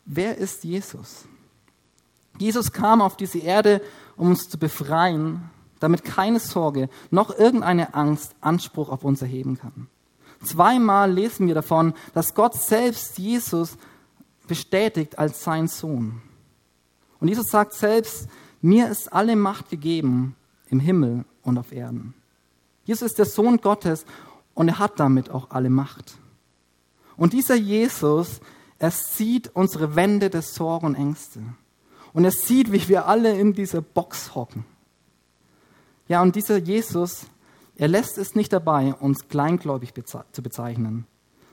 Wer 0.08 0.38
ist 0.38 0.64
Jesus? 0.64 1.26
Jesus 2.40 2.72
kam 2.72 3.02
auf 3.02 3.16
diese 3.18 3.38
Erde, 3.38 3.82
um 4.16 4.30
uns 4.30 4.50
zu 4.50 4.58
befreien 4.58 5.52
damit 5.80 6.04
keine 6.04 6.40
Sorge 6.40 6.90
noch 7.12 7.38
irgendeine 7.38 7.94
Angst 7.94 8.36
Anspruch 8.42 8.90
auf 8.90 9.04
uns 9.04 9.22
erheben 9.22 9.58
kann. 9.58 9.88
Zweimal 10.44 11.12
lesen 11.12 11.48
wir 11.48 11.56
davon, 11.56 11.94
dass 12.14 12.36
Gott 12.36 12.54
selbst 12.56 13.18
Jesus 13.18 13.78
bestätigt 14.48 15.18
als 15.18 15.44
sein 15.44 15.68
Sohn. 15.68 16.22
Und 17.20 17.28
Jesus 17.28 17.48
sagt 17.48 17.74
selbst, 17.74 18.28
mir 18.62 18.90
ist 18.90 19.12
alle 19.12 19.36
Macht 19.36 19.70
gegeben 19.70 20.36
im 20.70 20.80
Himmel 20.80 21.26
und 21.42 21.58
auf 21.58 21.72
Erden. 21.72 22.14
Jesus 22.86 23.12
ist 23.12 23.18
der 23.18 23.26
Sohn 23.26 23.58
Gottes 23.58 24.06
und 24.54 24.68
er 24.68 24.80
hat 24.80 25.00
damit 25.00 25.30
auch 25.30 25.50
alle 25.50 25.70
Macht. 25.70 26.18
Und 27.18 27.34
dieser 27.34 27.56
Jesus, 27.56 28.40
er 28.80 28.92
sieht 28.92 29.50
unsere 29.56 29.96
Wände 29.96 30.30
der 30.30 30.42
Sorgen 30.42 30.88
und 30.88 30.96
Ängste. 30.96 31.42
Und 32.14 32.26
er 32.26 32.32
sieht, 32.32 32.72
wie 32.72 32.88
wir 32.88 33.08
alle 33.08 33.38
in 33.38 33.54
dieser 33.54 33.82
Box 33.82 34.36
hocken. 34.36 34.66
Ja, 36.08 36.22
und 36.22 36.36
dieser 36.36 36.58
Jesus, 36.58 37.26
er 37.76 37.88
lässt 37.88 38.18
es 38.18 38.36
nicht 38.36 38.54
dabei, 38.54 38.94
uns 38.94 39.28
kleingläubig 39.28 39.94
zu 40.32 40.42
bezeichnen, 40.42 41.06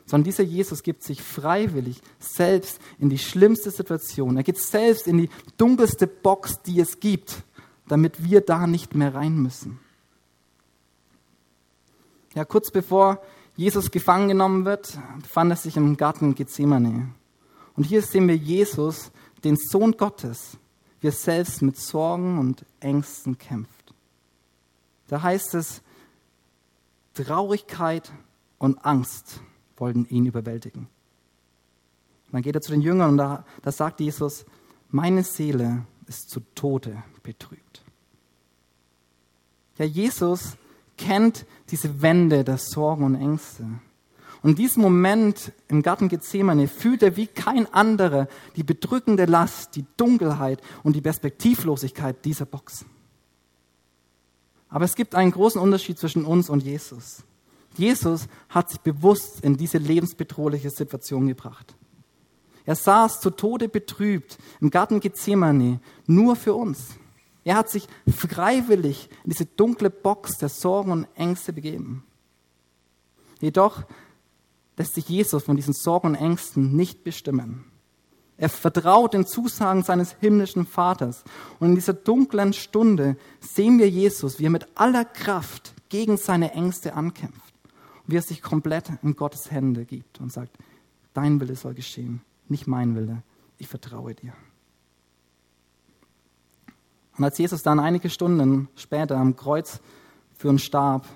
sondern 0.06 0.24
dieser 0.24 0.44
Jesus 0.44 0.82
gibt 0.82 1.02
sich 1.02 1.22
freiwillig 1.22 2.00
selbst 2.18 2.78
in 2.98 3.08
die 3.08 3.18
schlimmste 3.18 3.70
Situation. 3.70 4.36
Er 4.36 4.42
geht 4.42 4.58
selbst 4.58 5.06
in 5.06 5.18
die 5.18 5.30
dunkelste 5.56 6.06
Box, 6.06 6.62
die 6.62 6.78
es 6.78 7.00
gibt, 7.00 7.42
damit 7.88 8.22
wir 8.22 8.40
da 8.40 8.66
nicht 8.66 8.94
mehr 8.94 9.14
rein 9.14 9.36
müssen. 9.36 9.80
Ja, 12.34 12.44
kurz 12.44 12.70
bevor 12.70 13.20
Jesus 13.56 13.90
gefangen 13.90 14.28
genommen 14.28 14.64
wird, 14.64 14.98
befand 15.22 15.50
er 15.52 15.56
sich 15.56 15.76
im 15.76 15.96
Garten 15.96 16.34
Gethsemane. 16.34 17.10
Und 17.76 17.84
hier 17.84 18.02
sehen 18.02 18.28
wir 18.28 18.36
Jesus, 18.36 19.12
den 19.44 19.56
Sohn 19.56 19.92
Gottes, 19.92 20.56
wie 21.00 21.08
er 21.08 21.12
selbst 21.12 21.62
mit 21.62 21.76
Sorgen 21.76 22.38
und 22.38 22.64
Ängsten 22.80 23.38
kämpft. 23.38 23.94
Da 25.08 25.22
heißt 25.22 25.54
es, 25.54 25.82
Traurigkeit 27.14 28.12
und 28.58 28.84
Angst 28.84 29.40
wollten 29.76 30.06
ihn 30.06 30.26
überwältigen. 30.26 30.88
dann 32.32 32.42
geht 32.42 32.56
er 32.56 32.60
zu 32.60 32.72
den 32.72 32.80
Jüngern 32.80 33.10
und 33.10 33.18
da, 33.18 33.44
da 33.62 33.70
sagt 33.70 34.00
Jesus, 34.00 34.44
meine 34.90 35.22
Seele 35.22 35.86
ist 36.06 36.30
zu 36.30 36.40
Tode 36.54 37.02
betrübt. 37.22 37.84
Ja, 39.78 39.84
Jesus 39.84 40.56
kennt 40.96 41.46
diese 41.70 42.02
Wände 42.02 42.44
der 42.44 42.58
Sorgen 42.58 43.04
und 43.04 43.14
Ängste. 43.14 43.64
Und 44.42 44.50
in 44.50 44.56
diesem 44.56 44.82
Moment 44.82 45.52
im 45.68 45.82
Garten 45.82 46.08
Gethsemane 46.08 46.68
fühlt 46.68 47.02
er 47.02 47.16
wie 47.16 47.26
kein 47.26 47.72
anderer 47.72 48.28
die 48.56 48.62
bedrückende 48.62 49.24
Last, 49.24 49.74
die 49.74 49.86
Dunkelheit 49.96 50.60
und 50.82 50.94
die 50.94 51.00
Perspektivlosigkeit 51.00 52.22
dieser 52.24 52.44
Box. 52.44 52.84
Aber 54.68 54.84
es 54.84 54.96
gibt 54.96 55.14
einen 55.14 55.30
großen 55.30 55.60
Unterschied 55.60 55.98
zwischen 55.98 56.24
uns 56.24 56.50
und 56.50 56.62
Jesus. 56.62 57.22
Jesus 57.76 58.26
hat 58.48 58.70
sich 58.70 58.80
bewusst 58.80 59.40
in 59.40 59.56
diese 59.56 59.78
lebensbedrohliche 59.78 60.68
Situation 60.70 61.26
gebracht. 61.26 61.74
Er 62.66 62.74
saß 62.74 63.20
zu 63.20 63.30
Tode 63.30 63.68
betrübt 63.68 64.38
im 64.60 64.70
Garten 64.70 65.00
Gethsemane 65.00 65.80
nur 66.06 66.36
für 66.36 66.54
uns. 66.54 66.98
Er 67.44 67.56
hat 67.56 67.68
sich 67.68 67.88
freiwillig 68.08 69.10
in 69.24 69.30
diese 69.30 69.44
dunkle 69.44 69.90
Box 69.90 70.38
der 70.38 70.48
Sorgen 70.48 70.90
und 70.90 71.06
Ängste 71.14 71.52
begeben. 71.52 72.04
Jedoch 73.40 73.84
lässt 74.76 74.94
sich 74.94 75.08
Jesus 75.08 75.44
von 75.44 75.56
diesen 75.56 75.74
Sorgen 75.74 76.08
und 76.08 76.14
Ängsten 76.14 76.74
nicht 76.74 77.04
bestimmen. 77.04 77.70
Er 78.36 78.48
vertraut 78.48 79.14
den 79.14 79.26
Zusagen 79.26 79.82
seines 79.82 80.16
himmlischen 80.20 80.66
Vaters. 80.66 81.22
Und 81.60 81.68
in 81.68 81.74
dieser 81.76 81.92
dunklen 81.92 82.52
Stunde 82.52 83.16
sehen 83.40 83.78
wir 83.78 83.88
Jesus, 83.88 84.38
wie 84.38 84.46
er 84.46 84.50
mit 84.50 84.66
aller 84.74 85.04
Kraft 85.04 85.74
gegen 85.88 86.16
seine 86.16 86.52
Ängste 86.52 86.94
ankämpft. 86.94 87.54
Und 88.04 88.12
wie 88.12 88.16
er 88.16 88.22
sich 88.22 88.42
komplett 88.42 88.90
in 89.02 89.14
Gottes 89.14 89.50
Hände 89.50 89.84
gibt 89.84 90.20
und 90.20 90.32
sagt, 90.32 90.56
dein 91.12 91.40
Wille 91.40 91.54
soll 91.54 91.74
geschehen, 91.74 92.22
nicht 92.48 92.66
mein 92.66 92.96
Wille. 92.96 93.22
Ich 93.58 93.68
vertraue 93.68 94.14
dir. 94.14 94.32
Und 97.16 97.24
als 97.24 97.38
Jesus 97.38 97.62
dann 97.62 97.80
einige 97.80 98.10
Stunden 98.10 98.68
später 98.76 99.16
am 99.16 99.36
Kreuz 99.36 99.80
für 100.36 100.48
uns 100.48 100.62
starb, 100.62 101.06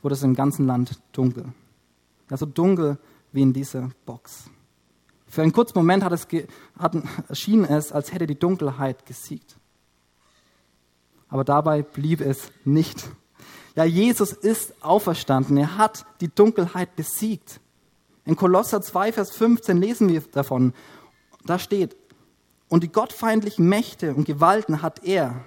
wurde 0.00 0.14
es 0.14 0.22
im 0.22 0.34
ganzen 0.34 0.66
Land 0.66 1.00
dunkel. 1.12 1.52
Ja, 2.30 2.36
so 2.36 2.46
dunkel 2.46 2.98
wie 3.32 3.42
in 3.42 3.52
dieser 3.52 3.90
Box. 4.06 4.44
Für 5.26 5.42
einen 5.42 5.52
kurzen 5.52 5.78
Moment 5.78 6.04
hat 6.04 6.12
es 6.12 6.26
hat, 6.78 6.96
schien 7.32 7.64
es, 7.64 7.92
als 7.92 8.12
hätte 8.12 8.26
die 8.26 8.38
Dunkelheit 8.38 9.06
gesiegt. 9.06 9.56
Aber 11.28 11.44
dabei 11.44 11.82
blieb 11.82 12.20
es 12.20 12.50
nicht. 12.64 13.08
Ja, 13.74 13.84
Jesus 13.84 14.32
ist 14.32 14.74
auferstanden. 14.82 15.56
Er 15.56 15.78
hat 15.78 16.04
die 16.20 16.28
Dunkelheit 16.28 16.94
besiegt. 16.96 17.60
In 18.26 18.36
Kolosser 18.36 18.82
2, 18.82 19.12
Vers 19.12 19.30
15 19.30 19.78
lesen 19.78 20.08
wir 20.10 20.20
davon. 20.20 20.74
Da 21.44 21.58
steht, 21.58 21.96
und 22.72 22.82
die 22.82 22.90
gottfeindlichen 22.90 23.68
Mächte 23.68 24.14
und 24.14 24.24
Gewalten 24.24 24.80
hat 24.80 25.04
er, 25.04 25.44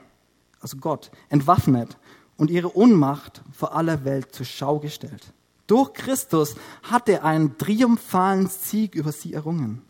also 0.62 0.78
Gott, 0.78 1.10
entwaffnet 1.30 1.98
und 2.38 2.52
ihre 2.52 2.70
Unmacht 2.70 3.42
vor 3.52 3.76
aller 3.76 4.06
Welt 4.06 4.36
zur 4.36 4.46
Schau 4.46 4.78
gestellt. 4.78 5.34
Durch 5.66 5.92
Christus 5.94 6.56
hat 6.84 7.10
er 7.10 7.26
einen 7.26 7.58
triumphalen 7.58 8.46
Sieg 8.46 8.94
über 8.94 9.12
sie 9.12 9.34
errungen. 9.34 9.82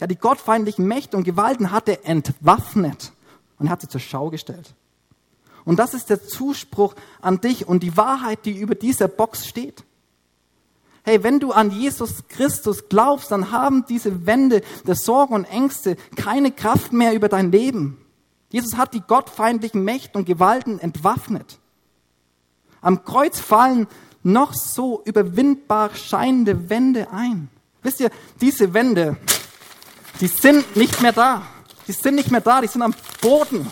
Ja, 0.00 0.08
die 0.08 0.16
gottfeindlichen 0.16 0.88
Mächte 0.88 1.16
und 1.16 1.22
Gewalten 1.22 1.70
hat 1.70 1.88
er 1.88 2.04
entwaffnet 2.04 3.12
und 3.60 3.70
hat 3.70 3.82
sie 3.82 3.88
zur 3.88 4.00
Schau 4.00 4.30
gestellt. 4.30 4.74
Und 5.64 5.78
das 5.78 5.94
ist 5.94 6.10
der 6.10 6.20
Zuspruch 6.20 6.96
an 7.20 7.40
dich 7.40 7.68
und 7.68 7.84
die 7.84 7.96
Wahrheit, 7.96 8.44
die 8.44 8.58
über 8.58 8.74
dieser 8.74 9.06
Box 9.06 9.46
steht. 9.46 9.84
Hey, 11.04 11.22
wenn 11.22 11.38
du 11.38 11.52
an 11.52 11.70
Jesus 11.70 12.24
Christus 12.28 12.88
glaubst, 12.88 13.30
dann 13.30 13.50
haben 13.50 13.84
diese 13.86 14.26
Wände 14.26 14.62
der 14.86 14.94
Sorgen 14.94 15.34
und 15.34 15.44
Ängste 15.44 15.96
keine 16.16 16.50
Kraft 16.50 16.94
mehr 16.94 17.14
über 17.14 17.28
dein 17.28 17.52
Leben. 17.52 17.98
Jesus 18.48 18.76
hat 18.76 18.94
die 18.94 19.02
gottfeindlichen 19.02 19.84
Mächte 19.84 20.16
und 20.16 20.24
Gewalten 20.24 20.78
entwaffnet. 20.78 21.58
Am 22.80 23.04
Kreuz 23.04 23.38
fallen 23.38 23.86
noch 24.22 24.54
so 24.54 25.02
überwindbar 25.04 25.94
scheinende 25.94 26.70
Wände 26.70 27.10
ein. 27.10 27.50
Wisst 27.82 28.00
ihr, 28.00 28.10
diese 28.40 28.72
Wände, 28.72 29.18
die 30.20 30.28
sind 30.28 30.74
nicht 30.74 31.02
mehr 31.02 31.12
da. 31.12 31.42
Die 31.86 31.92
sind 31.92 32.14
nicht 32.14 32.30
mehr 32.30 32.40
da, 32.40 32.62
die 32.62 32.66
sind 32.66 32.80
am 32.80 32.94
Boden. 33.20 33.70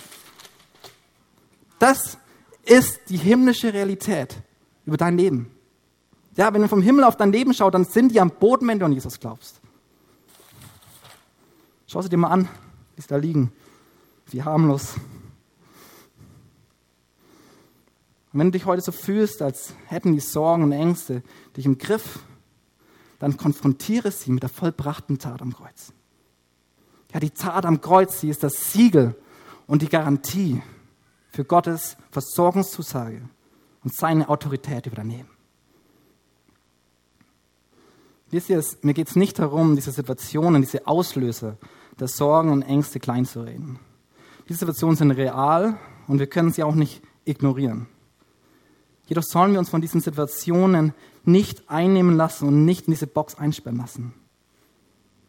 Das 1.79 2.19
ist 2.65 3.01
die 3.09 3.17
himmlische 3.17 3.73
Realität 3.73 4.37
über 4.85 4.99
dein 4.99 5.17
Leben. 5.17 5.51
Ja, 6.37 6.53
wenn 6.55 6.63
du 6.63 6.69
vom 6.69 6.83
Himmel 6.83 7.05
auf 7.05 7.17
dein 7.17 7.33
Leben 7.33 7.53
schaust, 7.53 7.75
dann 7.75 7.85
sind 7.85 8.13
die 8.13 8.21
am 8.21 8.31
Boden, 8.31 8.67
wenn 8.69 8.79
du 8.79 8.85
an 8.85 8.93
Jesus 8.93 9.21
glaubst. 9.21 9.61
Schau 11.87 12.01
sie 12.01 12.09
dir 12.09 12.17
mal 12.17 12.31
an, 12.31 12.49
wie 12.97 13.03
sie 13.03 13.09
da 13.09 13.17
liegen. 13.17 13.53
Wie 14.27 14.43
harmlos. 14.43 14.95
Und 18.33 18.41
wenn 18.41 18.47
du 18.47 18.53
dich 18.53 18.65
heute 18.65 18.81
so 18.81 18.93
fühlst, 18.93 19.43
als 19.43 19.75
hätten 19.87 20.15
die 20.15 20.21
Sorgen 20.21 20.63
und 20.63 20.73
Ängste 20.73 21.23
dich 21.55 21.67
im 21.67 21.77
Griff, 21.77 22.21
dann 23.19 23.37
konfrontiere 23.37 24.11
sie 24.11 24.33
mit 24.33 24.43
der 24.43 24.49
vollbrachten 24.49 25.19
Tat 25.19 25.43
am 25.43 25.53
Kreuz. 25.53 25.93
Ja, 27.13 27.21
die 27.21 27.31
Tat 27.31 27.67
am 27.67 27.83
Kreuz, 27.83 28.21
sie 28.21 28.31
ist 28.31 28.43
das 28.43 28.73
Siegel 28.73 29.15
und 29.67 29.83
die 29.83 29.89
Garantie 29.89 30.63
für 31.31 31.45
Gottes 31.45 31.99
Versorgungszusage 32.11 33.21
und 33.85 33.95
seine 33.95 34.31
Autorität 34.31 34.87
über 34.87 34.97
dein 34.97 35.11
Leben. 35.11 35.32
Wisst 38.33 38.49
ihr, 38.49 38.65
mir 38.81 38.95
geht 38.95 39.09
es 39.09 39.15
nicht 39.15 39.39
darum, 39.39 39.77
diese 39.77 39.93
Situationen, 39.93 40.63
diese 40.63 40.87
Auslöser 40.87 41.59
der 42.01 42.09
Sorgen 42.09 42.51
und 42.51 42.63
Ängste 42.63 42.99
kleinzureden. 42.99 43.79
Diese 44.49 44.61
Situationen 44.61 44.97
sind 44.97 45.11
real 45.11 45.77
und 46.09 46.19
wir 46.19 46.27
können 46.27 46.51
sie 46.51 46.63
auch 46.63 46.75
nicht 46.75 47.03
ignorieren. 47.27 47.89
Jedoch 49.07 49.23
sollen 49.23 49.53
wir 49.53 49.59
uns 49.59 49.69
von 49.69 49.83
diesen 49.83 50.01
Situationen 50.01 50.95
nicht 51.25 51.69
einnehmen 51.69 52.17
lassen 52.17 52.49
und 52.49 52.65
nicht 52.65 52.89
in 52.89 52.95
diese 52.95 53.07
Box 53.07 53.35
einsperren 53.35 53.77
lassen. 53.77 54.15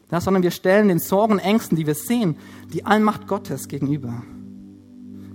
Ja, 0.09 0.21
sondern 0.21 0.41
wir 0.41 0.51
stellen 0.51 0.87
den 0.87 0.99
Sorgen 0.99 1.33
und 1.33 1.39
Ängsten, 1.39 1.75
die 1.75 1.85
wir 1.85 1.95
sehen, 1.95 2.37
die 2.71 2.85
Allmacht 2.85 3.27
Gottes 3.27 3.67
gegenüber. 3.67 4.23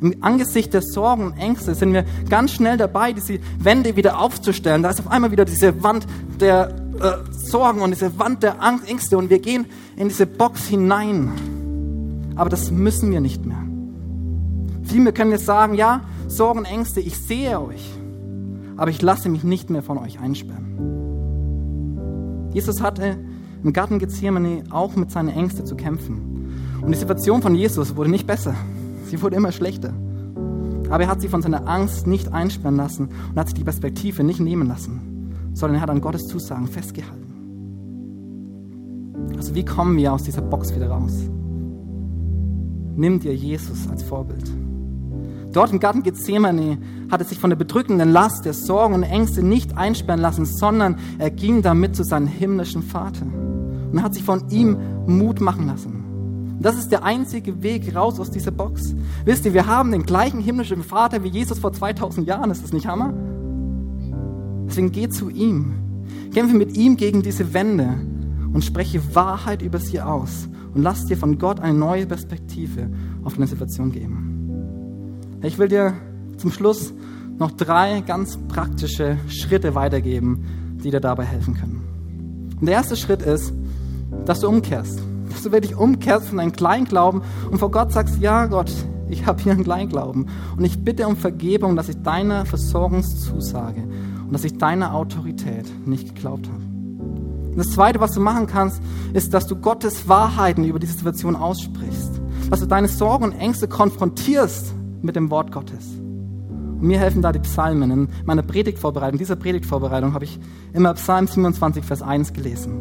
Im 0.01 0.17
Angesicht 0.23 0.73
der 0.73 0.83
Sorgen 0.83 1.27
und 1.27 1.37
Ängste 1.37 1.75
sind 1.75 1.93
wir 1.93 2.07
ganz 2.31 2.53
schnell 2.53 2.79
dabei, 2.79 3.13
diese 3.13 3.41
Wände 3.59 3.97
wieder 3.97 4.19
aufzustellen. 4.19 4.83
Da 4.83 4.89
ist 4.89 5.01
auf 5.01 5.09
einmal 5.09 5.33
wieder 5.33 5.45
diese 5.45 5.83
Wand 5.83 6.07
der 6.41 6.78
äh, 7.01 7.33
Sorgen 7.33 7.81
und 7.81 7.91
diese 7.91 8.19
Wand 8.19 8.43
der 8.43 8.57
Ängste 8.87 9.19
und 9.19 9.31
wir 9.31 9.39
gehen 9.39 9.67
in 9.97 10.09
diese 10.09 10.27
Box 10.27 10.67
hinein. 10.67 11.33
Aber 12.37 12.51
das 12.51 12.71
müssen 12.71 13.11
wir 13.11 13.21
nicht 13.21 13.45
mehr. 13.45 13.63
Vielmehr 14.85 15.13
können 15.13 15.31
wir 15.31 15.39
sagen, 15.39 15.75
ja, 15.75 16.03
Sorgen 16.29 16.65
Ängste, 16.65 17.01
ich 17.01 17.17
sehe 17.17 17.61
euch 17.61 17.99
aber 18.79 18.91
ich 18.91 19.03
lasse 19.03 19.29
mich 19.29 19.45
nicht 19.45 19.69
mehr 19.69 19.83
von 19.83 19.99
euch 19.99 20.21
einsperren. 20.21 20.65
Jesus 22.55 22.81
hatte 22.81 23.19
im 23.63 23.75
Garten 23.75 23.99
Gethsemane 23.99 24.63
auch 24.71 24.97
mit 24.97 25.11
seinen 25.11 25.29
Ängsten 25.29 25.67
zu 25.67 25.75
kämpfen. 25.75 26.79
Und 26.81 26.93
die 26.93 26.99
Situation 26.99 27.43
von 27.43 27.57
Jesus 27.57 27.97
wurde 27.97 28.11
nicht 28.11 28.27
besser. 28.27 28.55
Sie 29.07 29.21
wurde 29.21 29.37
immer 29.37 29.53
schlechter. 29.53 29.93
Aber 30.91 31.03
er 31.03 31.09
hat 31.09 31.21
sie 31.21 31.29
von 31.29 31.43
seiner 31.43 31.69
Angst 31.69 32.07
nicht 32.07 32.33
einsperren 32.33 32.77
lassen 32.77 33.09
und 33.31 33.37
hat 33.37 33.49
sich 33.49 33.55
die 33.55 33.65
Perspektive 33.65 34.23
nicht 34.23 34.39
nehmen 34.41 34.69
lassen, 34.69 35.08
sondern 35.59 35.77
er 35.77 35.83
hat 35.83 35.91
an 35.91 36.01
Gottes 36.01 36.29
Zusagen 36.29 36.69
festgehalten. 36.69 37.25
Also 39.37 39.55
wie 39.55 39.65
kommen 39.65 39.97
wir 39.97 40.13
aus 40.13 40.23
dieser 40.23 40.43
Box 40.43 40.75
wieder 40.75 40.89
raus? 40.89 41.13
Nimm 42.97 43.19
dir 43.19 43.35
Jesus 43.35 43.89
als 43.89 44.03
Vorbild. 44.05 44.51
Dort 45.53 45.73
im 45.73 45.81
Garten 45.81 46.03
Gethsemane 46.03 46.79
hat 47.11 47.21
er 47.21 47.27
sich 47.27 47.39
von 47.39 47.51
der 47.51 47.57
bedrückenden 47.57 48.13
Last 48.13 48.45
der 48.45 48.53
Sorgen 48.53 48.95
und 48.95 49.03
Ängste 49.03 49.43
nicht 49.43 49.77
einsperren 49.77 50.21
lassen, 50.21 50.45
sondern 50.45 50.97
er 51.19 51.31
ging 51.31 51.63
damit 51.63 51.97
zu 51.97 52.05
seinem 52.05 52.29
himmlischen 52.29 52.83
Vater 52.83 53.27
und 53.91 54.03
hat 54.03 54.15
sich 54.15 54.23
von 54.23 54.49
ihm 54.51 54.77
Mut 55.07 55.41
machen 55.41 55.67
lassen. 55.67 56.05
Das 56.61 56.79
ist 56.79 56.91
der 56.91 57.05
einzige 57.05 57.63
Weg 57.63 57.95
raus 57.95 58.21
aus 58.21 58.31
dieser 58.31 58.51
Box. 58.51 58.95
Wisst 59.25 59.45
ihr, 59.45 59.55
wir 59.55 59.67
haben 59.67 59.93
den 59.93 60.05
gleichen 60.05 60.41
himmlischen 60.41 60.83
Vater 60.83 61.25
wie 61.25 61.29
Jesus 61.29 61.59
vor 61.59 61.73
2000 61.73 62.27
Jahren. 62.27 62.51
Ist 62.51 62.65
das 62.65 62.73
nicht 62.73 62.87
Hammer? 62.87 63.15
Deswegen 64.69 64.93
geh 64.93 65.09
zu 65.09 65.31
ihm. 65.31 65.75
Kämpfe 66.33 66.57
mit 66.57 66.77
ihm 66.77 66.97
gegen 66.97 67.23
diese 67.23 67.55
Wände 67.55 67.95
und 68.53 68.65
spreche 68.65 69.15
Wahrheit 69.15 69.63
über 69.63 69.79
sie 69.79 70.01
aus 70.01 70.49
und 70.75 70.83
lass 70.83 71.07
dir 71.07 71.17
von 71.17 71.39
Gott 71.39 71.61
eine 71.61 71.77
neue 71.77 72.07
Perspektive 72.07 72.91
auf 73.25 73.35
deine 73.35 73.47
Situation 73.47 73.93
geben. 73.93 75.41
Ich 75.43 75.59
will 75.59 75.69
dir 75.69 75.95
zum 76.37 76.53
Schluss 76.53 76.93
noch 77.39 77.53
drei 77.53 78.03
ganz 78.03 78.39
praktische 78.49 79.17
Schritte 79.29 79.75
weitergeben, 79.75 80.45
die 80.83 80.91
dir 80.91 81.01
dabei 81.01 81.25
helfen 81.25 81.55
können. 81.55 82.55
Und 82.61 82.67
der 82.67 82.75
erste 82.75 82.97
Schritt 82.97 83.23
ist, 83.23 83.53
dass 84.25 84.41
du 84.41 84.49
umkehrst. 84.49 85.01
Dass 85.31 85.43
du 85.43 85.53
wirklich 85.53 85.77
umkehrst 85.77 86.29
von 86.29 86.39
deinem 86.39 86.53
Kleinglauben 86.53 87.23
und 87.51 87.59
vor 87.59 87.71
Gott 87.71 87.93
sagst, 87.93 88.19
ja 88.21 88.47
Gott, 88.47 88.73
ich 89.09 89.27
habe 89.27 89.43
hier 89.43 89.53
einen 89.53 89.65
Kleinglauben 89.65 90.29
und 90.57 90.65
ich 90.65 90.83
bitte 90.85 91.07
um 91.07 91.17
Vergebung, 91.17 91.77
dass 91.77 91.89
ich 91.89 92.03
deiner 92.03 92.45
Versorgungszusage 92.45 93.85
und 94.29 94.35
dass 94.35 94.45
ich 94.45 94.59
deiner 94.59 94.95
Autorität 94.95 95.65
nicht 95.87 96.15
geglaubt 96.15 96.47
habe. 96.47 96.63
Und 97.51 97.57
das 97.57 97.71
Zweite, 97.71 97.99
was 97.99 98.13
du 98.13 98.21
machen 98.21 98.47
kannst, 98.47 98.83
ist, 99.15 99.33
dass 99.33 99.47
du 99.47 99.57
Gottes 99.57 100.07
Wahrheiten 100.07 100.65
über 100.65 100.79
diese 100.79 100.93
Situation 100.93 101.35
aussprichst. 101.35 102.21
Dass 102.51 102.61
du 102.61 102.67
deine 102.67 102.89
Sorgen 102.89 103.25
und 103.25 103.33
Ängste 103.33 103.69
konfrontierst 103.69 104.75
mit 105.01 105.17
dem 105.17 105.31
Wort 105.31 105.51
Gottes. 105.51 105.87
Mir 106.79 106.99
helfen 106.99 107.23
da 107.23 107.33
die 107.33 107.39
Psalmen. 107.39 107.91
In 107.91 108.09
meiner 108.27 108.43
Predigtvorbereitung, 108.43 109.19
dieser 109.19 109.37
Predigtvorbereitung, 109.37 110.13
habe 110.13 110.27
ich 110.27 110.39
immer 110.75 110.93
Psalm 110.95 111.27
27, 111.27 111.85
Vers 111.85 112.03
1 112.03 112.35
gelesen. 112.35 112.81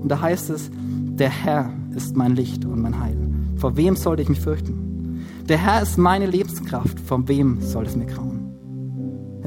Und 0.00 0.08
da 0.08 0.20
heißt 0.22 0.48
es, 0.50 0.70
der 0.72 1.28
Herr 1.28 1.70
ist 1.94 2.16
mein 2.16 2.34
Licht 2.34 2.64
und 2.64 2.80
mein 2.80 2.98
Heil. 2.98 3.16
Vor 3.56 3.76
wem 3.76 3.94
sollte 3.94 4.22
ich 4.22 4.30
mich 4.30 4.40
fürchten? 4.40 5.24
Der 5.48 5.58
Herr 5.58 5.82
ist 5.82 5.98
meine 5.98 6.26
Lebenskraft. 6.26 6.98
Vor 7.00 7.28
wem 7.28 7.60
soll 7.60 7.86
es 7.86 7.94
mir 7.94 8.06
grauen? 8.06 8.37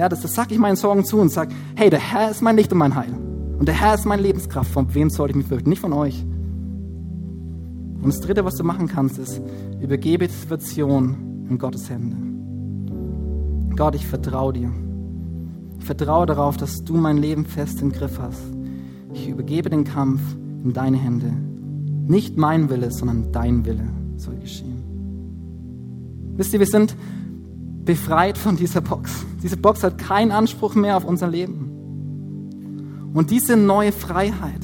Ja, 0.01 0.09
das, 0.09 0.21
das 0.21 0.33
sage 0.33 0.55
ich 0.55 0.59
meinen 0.59 0.77
Sorgen 0.77 1.05
zu 1.05 1.19
und 1.19 1.29
sage, 1.29 1.53
hey, 1.75 1.91
der 1.91 1.99
Herr 1.99 2.31
ist 2.31 2.41
mein 2.41 2.55
Licht 2.55 2.71
und 2.71 2.79
mein 2.79 2.95
Heil. 2.95 3.13
Und 3.59 3.67
der 3.67 3.79
Herr 3.79 3.93
ist 3.93 4.07
meine 4.07 4.23
Lebenskraft. 4.23 4.71
Von 4.71 4.91
wem 4.95 5.11
sollte 5.11 5.33
ich 5.33 5.35
mich 5.35 5.45
fürchten? 5.45 5.69
Nicht 5.69 5.79
von 5.79 5.93
euch. 5.93 6.25
Und 8.01 8.07
das 8.07 8.19
Dritte, 8.19 8.43
was 8.43 8.55
du 8.55 8.63
machen 8.63 8.87
kannst, 8.87 9.19
ist, 9.19 9.39
übergebe 9.79 10.27
die 10.27 10.33
Situation 10.33 11.45
in 11.47 11.59
Gottes 11.59 11.87
Hände. 11.87 12.17
Gott, 13.75 13.93
ich 13.93 14.07
vertraue 14.07 14.53
dir. 14.53 14.71
Ich 15.77 15.85
vertraue 15.85 16.25
darauf, 16.25 16.57
dass 16.57 16.83
du 16.83 16.95
mein 16.95 17.17
Leben 17.17 17.45
fest 17.45 17.79
im 17.83 17.91
Griff 17.91 18.17
hast. 18.19 18.41
Ich 19.13 19.29
übergebe 19.29 19.69
den 19.69 19.83
Kampf 19.83 20.21
in 20.63 20.73
deine 20.73 20.97
Hände. 20.97 21.31
Nicht 22.07 22.37
mein 22.37 22.71
Wille, 22.71 22.91
sondern 22.91 23.31
dein 23.31 23.65
Wille 23.67 23.87
soll 24.17 24.37
geschehen. 24.37 24.81
Wisst 26.37 26.53
ihr, 26.53 26.59
wir 26.59 26.65
sind 26.65 26.95
befreit 27.91 28.37
von 28.37 28.55
dieser 28.55 28.79
Box. 28.79 29.25
Diese 29.43 29.57
Box 29.57 29.83
hat 29.83 29.97
keinen 29.97 30.31
Anspruch 30.31 30.75
mehr 30.75 30.95
auf 30.95 31.03
unser 31.03 31.27
Leben. 31.27 33.11
Und 33.13 33.31
diese 33.31 33.57
neue 33.57 33.91
Freiheit, 33.91 34.61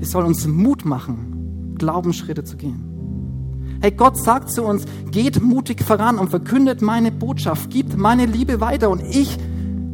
die 0.00 0.06
soll 0.06 0.24
uns 0.24 0.46
Mut 0.46 0.86
machen, 0.86 1.74
Glaubensschritte 1.76 2.42
zu 2.42 2.56
gehen. 2.56 3.76
Hey, 3.82 3.90
Gott 3.90 4.16
sagt 4.16 4.50
zu 4.50 4.62
uns, 4.62 4.86
geht 5.10 5.42
mutig 5.42 5.82
voran 5.82 6.16
und 6.16 6.30
verkündet 6.30 6.80
meine 6.80 7.12
Botschaft, 7.12 7.68
gibt 7.68 7.98
meine 7.98 8.24
Liebe 8.24 8.62
weiter 8.62 8.88
und 8.88 9.02
ich, 9.02 9.36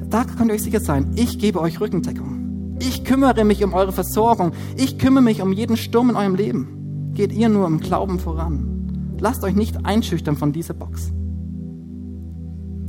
da 0.09 0.23
könnt 0.23 0.53
ihr 0.53 0.55
euch 0.55 0.63
sicher 0.63 0.79
sein, 0.79 1.11
ich 1.17 1.41
gebe 1.41 1.61
euch 1.61 1.81
Rückendeckung. 1.81 2.77
Ich 2.79 3.03
kümmere 3.03 3.43
mich 3.43 3.65
um 3.65 3.75
eure 3.75 3.91
Versorgung. 3.91 4.53
Ich 4.77 4.97
kümmere 4.97 5.25
mich 5.25 5.43
um 5.43 5.53
jeden 5.53 5.77
Sturm 5.77 6.11
in 6.11 6.17
eurem 6.17 6.37
Leben. 6.37 7.13
Geht 7.15 7.33
ihr 7.33 7.49
nur 7.49 7.67
im 7.67 7.81
Glauben 7.81 8.21
voran. 8.21 9.17
Lasst 9.19 9.43
euch 9.43 9.57
nicht 9.57 9.85
einschüchtern 9.85 10.37
von 10.37 10.53
dieser 10.53 10.75
Box. 10.75 11.13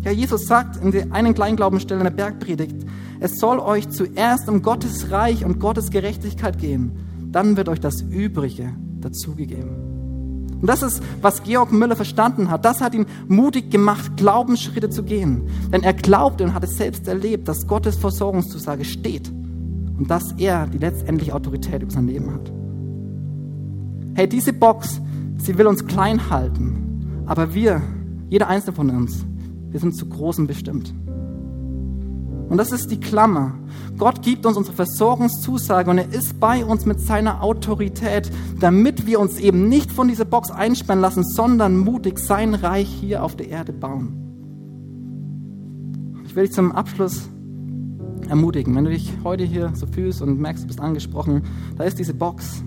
Ja, 0.04 0.12
Jesus 0.12 0.48
sagt 0.48 0.78
in 0.78 0.92
der 0.92 1.12
einen 1.12 1.34
kleinen 1.34 1.56
Glaubensstelle 1.56 2.00
in 2.00 2.06
der 2.06 2.12
Bergpredigt, 2.12 2.76
es 3.20 3.40
soll 3.40 3.60
euch 3.60 3.90
zuerst 3.90 4.50
um 4.50 4.64
Gottes 4.64 5.12
Reich 5.12 5.46
und 5.46 5.60
Gottes 5.60 5.92
Gerechtigkeit 5.92 6.58
gehen. 6.58 6.94
Dann 7.32 7.56
wird 7.56 7.70
euch 7.70 7.80
das 7.80 8.02
Übrige 8.02 8.74
dazugegeben. 9.00 9.92
Und 10.60 10.68
das 10.68 10.84
ist, 10.84 11.02
was 11.22 11.44
Georg 11.44 11.72
Müller 11.72 11.96
verstanden 11.96 12.50
hat. 12.50 12.66
Das 12.66 12.82
hat 12.82 12.94
ihn 12.94 13.06
mutig 13.28 13.72
gemacht, 13.72 14.18
Glaubensschritte 14.18 14.90
zu 14.90 15.04
gehen. 15.04 15.48
Denn 15.72 15.84
er 15.84 15.94
glaubte 15.94 16.44
und 16.44 16.54
hat 16.54 16.64
es 16.64 16.78
selbst 16.78 17.08
erlebt, 17.08 17.48
dass 17.48 17.68
Gottes 17.68 17.96
Versorgungszusage 17.96 18.86
steht 18.86 19.30
und 19.30 20.10
dass 20.10 20.34
er 20.38 20.68
die 20.68 20.78
letztendliche 20.78 21.34
Autorität 21.34 21.82
über 21.82 21.92
sein 21.92 22.08
Leben 22.08 22.34
hat. 22.34 22.52
Hey, 24.16 24.28
diese 24.28 24.54
Box, 24.54 25.00
sie 25.38 25.58
will 25.58 25.68
uns 25.68 25.86
klein 25.86 26.30
halten, 26.30 27.24
aber 27.26 27.54
wir, 27.54 27.82
jeder 28.30 28.48
einzelne 28.48 28.76
von 28.76 28.90
uns, 28.90 29.26
wir 29.72 29.80
sind 29.80 29.96
zu 29.96 30.08
Großem 30.08 30.48
bestimmt. 30.48 30.94
Und 32.52 32.58
das 32.58 32.74
ist 32.74 32.92
die 32.92 33.00
Klammer. 33.00 33.54
Gott 33.98 34.22
gibt 34.22 34.46
uns 34.46 34.58
unsere 34.58 34.76
Versorgungszusage 34.76 35.90
und 35.90 35.98
er 35.98 36.14
ist 36.14 36.38
bei 36.42 36.66
uns 36.66 36.86
mit 36.86 37.00
seiner 37.00 37.42
Autorität, 37.42 38.30
damit 38.60 39.08
wir 39.08 39.22
uns 39.22 39.40
eben 39.40 39.70
nicht 39.70 39.90
von 39.90 40.10
dieser 40.10 40.26
Box 40.26 40.52
einsperren 40.52 41.00
lassen, 41.00 41.24
sondern 41.24 41.78
mutig 41.78 42.20
sein 42.20 42.54
Reich 42.54 42.90
hier 42.90 43.24
auf 43.24 43.38
der 43.38 43.48
Erde 43.48 43.72
bauen. 43.72 44.18
Ich 46.26 46.36
will 46.36 46.44
dich 46.44 46.54
zum 46.54 46.74
Abschluss 46.74 47.30
ermutigen, 48.28 48.76
wenn 48.76 48.84
du 48.84 48.92
dich 48.92 49.14
heute 49.24 49.46
hier 49.46 49.72
so 49.74 49.88
fühlst 49.88 50.22
und 50.22 50.40
merkst, 50.40 50.64
du 50.64 50.68
bist 50.68 50.82
angesprochen, 50.82 51.44
da 51.78 51.86
ist 51.86 52.00
diese 52.00 52.14
Box, 52.14 52.64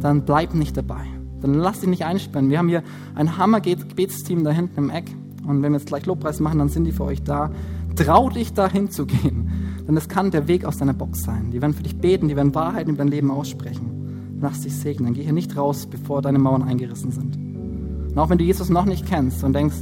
dann 0.00 0.24
bleib 0.24 0.54
nicht 0.54 0.76
dabei. 0.76 1.04
Dann 1.40 1.54
lass 1.54 1.80
dich 1.80 1.88
nicht 1.88 2.04
einsperren. 2.04 2.48
Wir 2.48 2.58
haben 2.58 2.68
hier 2.68 2.84
ein 3.14 3.38
Hammer-Gebetsteam 3.38 4.44
da 4.44 4.50
hinten 4.50 4.78
im 4.78 4.90
Eck. 4.90 5.10
Und 5.46 5.62
wenn 5.62 5.72
wir 5.72 5.78
jetzt 5.78 5.88
gleich 5.88 6.06
Lobpreis 6.06 6.40
machen, 6.40 6.58
dann 6.58 6.68
sind 6.68 6.84
die 6.84 6.92
für 6.92 7.04
euch 7.04 7.22
da. 7.22 7.50
Trau 7.96 8.28
dich 8.28 8.52
da 8.52 8.68
hinzugehen, 8.68 9.50
denn 9.86 9.96
es 9.96 10.08
kann 10.08 10.30
der 10.30 10.48
Weg 10.48 10.64
aus 10.64 10.78
deiner 10.78 10.94
Box 10.94 11.22
sein. 11.22 11.50
Die 11.52 11.62
werden 11.62 11.74
für 11.74 11.82
dich 11.82 11.96
beten, 11.96 12.28
die 12.28 12.36
werden 12.36 12.54
Wahrheiten 12.54 12.90
über 12.90 12.98
dein 12.98 13.08
Leben 13.08 13.30
aussprechen. 13.30 14.38
Lass 14.40 14.62
dich 14.62 14.76
segnen. 14.76 15.14
Geh 15.14 15.22
hier 15.22 15.32
nicht 15.32 15.56
raus, 15.56 15.86
bevor 15.86 16.20
deine 16.20 16.38
Mauern 16.38 16.62
eingerissen 16.62 17.12
sind. 17.12 17.36
Und 17.36 18.18
auch 18.18 18.30
wenn 18.30 18.38
du 18.38 18.44
Jesus 18.44 18.68
noch 18.68 18.84
nicht 18.84 19.06
kennst 19.06 19.44
und 19.44 19.54
denkst, 19.54 19.76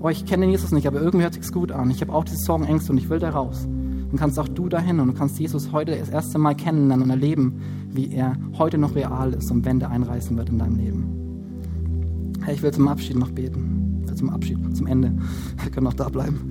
oh, 0.00 0.08
ich 0.08 0.24
kenne 0.24 0.42
den 0.46 0.50
Jesus 0.50 0.72
nicht, 0.72 0.86
aber 0.86 1.00
irgendwie 1.00 1.24
hört 1.24 1.34
sich's 1.34 1.52
gut 1.52 1.72
an. 1.72 1.90
Ich 1.90 2.00
habe 2.00 2.12
auch 2.12 2.24
diese 2.24 2.38
Sorgen, 2.38 2.64
Ängste 2.64 2.92
und 2.92 2.98
ich 2.98 3.10
will 3.10 3.18
da 3.18 3.30
raus. 3.30 3.66
Dann 4.08 4.18
kannst 4.18 4.38
auch 4.38 4.48
du 4.48 4.68
dahin 4.68 5.00
und 5.00 5.08
du 5.08 5.12
kannst 5.12 5.38
Jesus 5.38 5.70
heute 5.72 5.96
das 5.96 6.08
erste 6.08 6.38
Mal 6.38 6.54
kennenlernen 6.54 7.04
und 7.04 7.10
erleben, 7.10 7.60
wie 7.90 8.12
er 8.12 8.34
heute 8.56 8.78
noch 8.78 8.94
real 8.94 9.34
ist 9.34 9.50
und 9.50 9.64
wenn 9.66 9.78
der 9.78 9.90
einreißen 9.90 10.36
wird 10.36 10.48
in 10.48 10.58
deinem 10.58 10.76
Leben. 10.76 12.38
Hey, 12.42 12.54
ich 12.54 12.62
will 12.62 12.72
zum 12.72 12.88
Abschied 12.88 13.18
noch 13.18 13.30
beten 13.30 13.77
zum 14.18 14.30
Abschied, 14.30 14.58
zum 14.76 14.86
Ende. 14.86 15.12
Wir 15.62 15.70
können 15.70 15.84
noch 15.84 15.94
da 15.94 16.08
bleiben. 16.08 16.50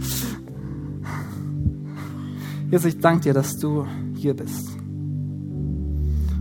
Jesus, 2.72 2.86
ich 2.86 3.00
danke 3.00 3.24
dir, 3.24 3.34
dass 3.34 3.58
du 3.58 3.86
hier 4.16 4.34
bist. 4.34 4.76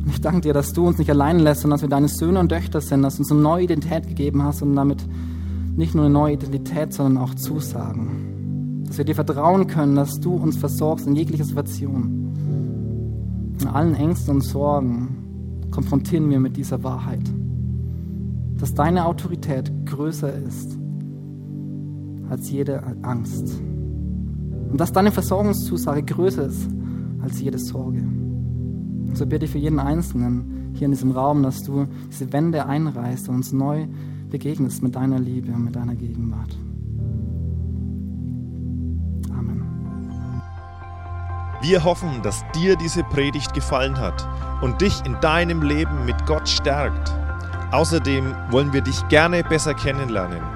Und 0.05 0.09
ich 0.09 0.21
danke 0.21 0.41
dir, 0.41 0.53
dass 0.53 0.73
du 0.73 0.87
uns 0.87 0.99
nicht 0.99 1.11
allein 1.11 1.39
lässt, 1.39 1.63
sondern 1.63 1.77
dass 1.77 1.83
wir 1.83 1.89
deine 1.89 2.09
Söhne 2.09 2.41
und 2.41 2.49
Töchter 2.49 2.81
sind, 2.81 3.03
dass 3.03 3.17
du 3.17 3.23
uns 3.23 3.31
eine 3.31 3.41
neue 3.41 3.65
Identität 3.65 4.09
gegeben 4.09 4.43
hast 4.43 4.63
und 4.63 4.75
damit 4.75 5.07
nicht 5.77 5.95
nur 5.95 6.05
eine 6.05 6.13
neue 6.13 6.35
Identität, 6.35 6.93
sondern 6.93 7.23
auch 7.23 7.35
Zusagen. 7.35 8.85
Dass 8.87 8.99
wir 8.99 9.05
dir 9.05 9.15
vertrauen 9.15 9.67
können, 9.67 9.97
dass 9.97 10.21
du 10.21 10.35
uns 10.35 10.57
versorgst 10.57 11.07
in 11.07 11.17
jeglicher 11.17 11.45
Situation. 11.45 12.33
In 13.61 13.69
allen 13.69 13.95
Ängsten 13.95 14.37
und 14.37 14.41
Sorgen 14.43 15.69
konfrontieren 15.71 16.31
wir 16.31 16.41
mit 16.41 16.57
dieser 16.57 16.83
Wahrheit. 16.83 17.23
Dass 18.59 18.75
deine 18.75 19.07
Autorität 19.07 19.71
größer 19.87 20.33
ist 20.33 20.79
als 22.31 22.51
jede 22.51 22.83
Angst. 23.03 23.61
Und 24.71 24.81
dass 24.81 24.93
deine 24.93 25.13
Versorgungszusage 25.13 26.03
größer 26.03 26.47
ist 26.47 26.69
als 27.23 27.41
jede 27.41 27.59
Sorge. 27.59 28.01
Und 28.01 29.17
so 29.17 29.27
bitte 29.27 29.45
ich 29.45 29.51
für 29.51 29.59
jeden 29.59 29.79
Einzelnen 29.79 30.71
hier 30.75 30.87
in 30.87 30.93
diesem 30.93 31.13
Raum, 31.13 31.43
dass 31.43 31.63
du 31.63 31.87
diese 32.11 32.33
Wände 32.33 32.67
einreißt 32.67 33.29
und 33.29 33.37
uns 33.37 33.53
neu 33.53 33.87
begegnest 34.31 34.83
mit 34.83 34.97
deiner 34.97 35.19
Liebe 35.19 35.53
und 35.53 35.65
mit 35.65 35.77
deiner 35.77 35.95
Gegenwart. 35.95 36.59
Amen. 39.31 39.63
Wir 41.63 41.85
hoffen, 41.85 42.11
dass 42.23 42.45
dir 42.55 42.77
diese 42.77 43.03
Predigt 43.05 43.55
gefallen 43.55 43.97
hat 43.99 44.29
und 44.61 44.81
dich 44.81 45.05
in 45.07 45.17
deinem 45.21 45.63
Leben 45.63 46.05
mit 46.05 46.27
Gott 46.27 46.49
stärkt. 46.49 47.15
Außerdem 47.73 48.35
wollen 48.51 48.73
wir 48.73 48.83
dich 48.83 49.07
gerne 49.09 49.43
besser 49.43 49.75
kennenlernen. 49.75 50.56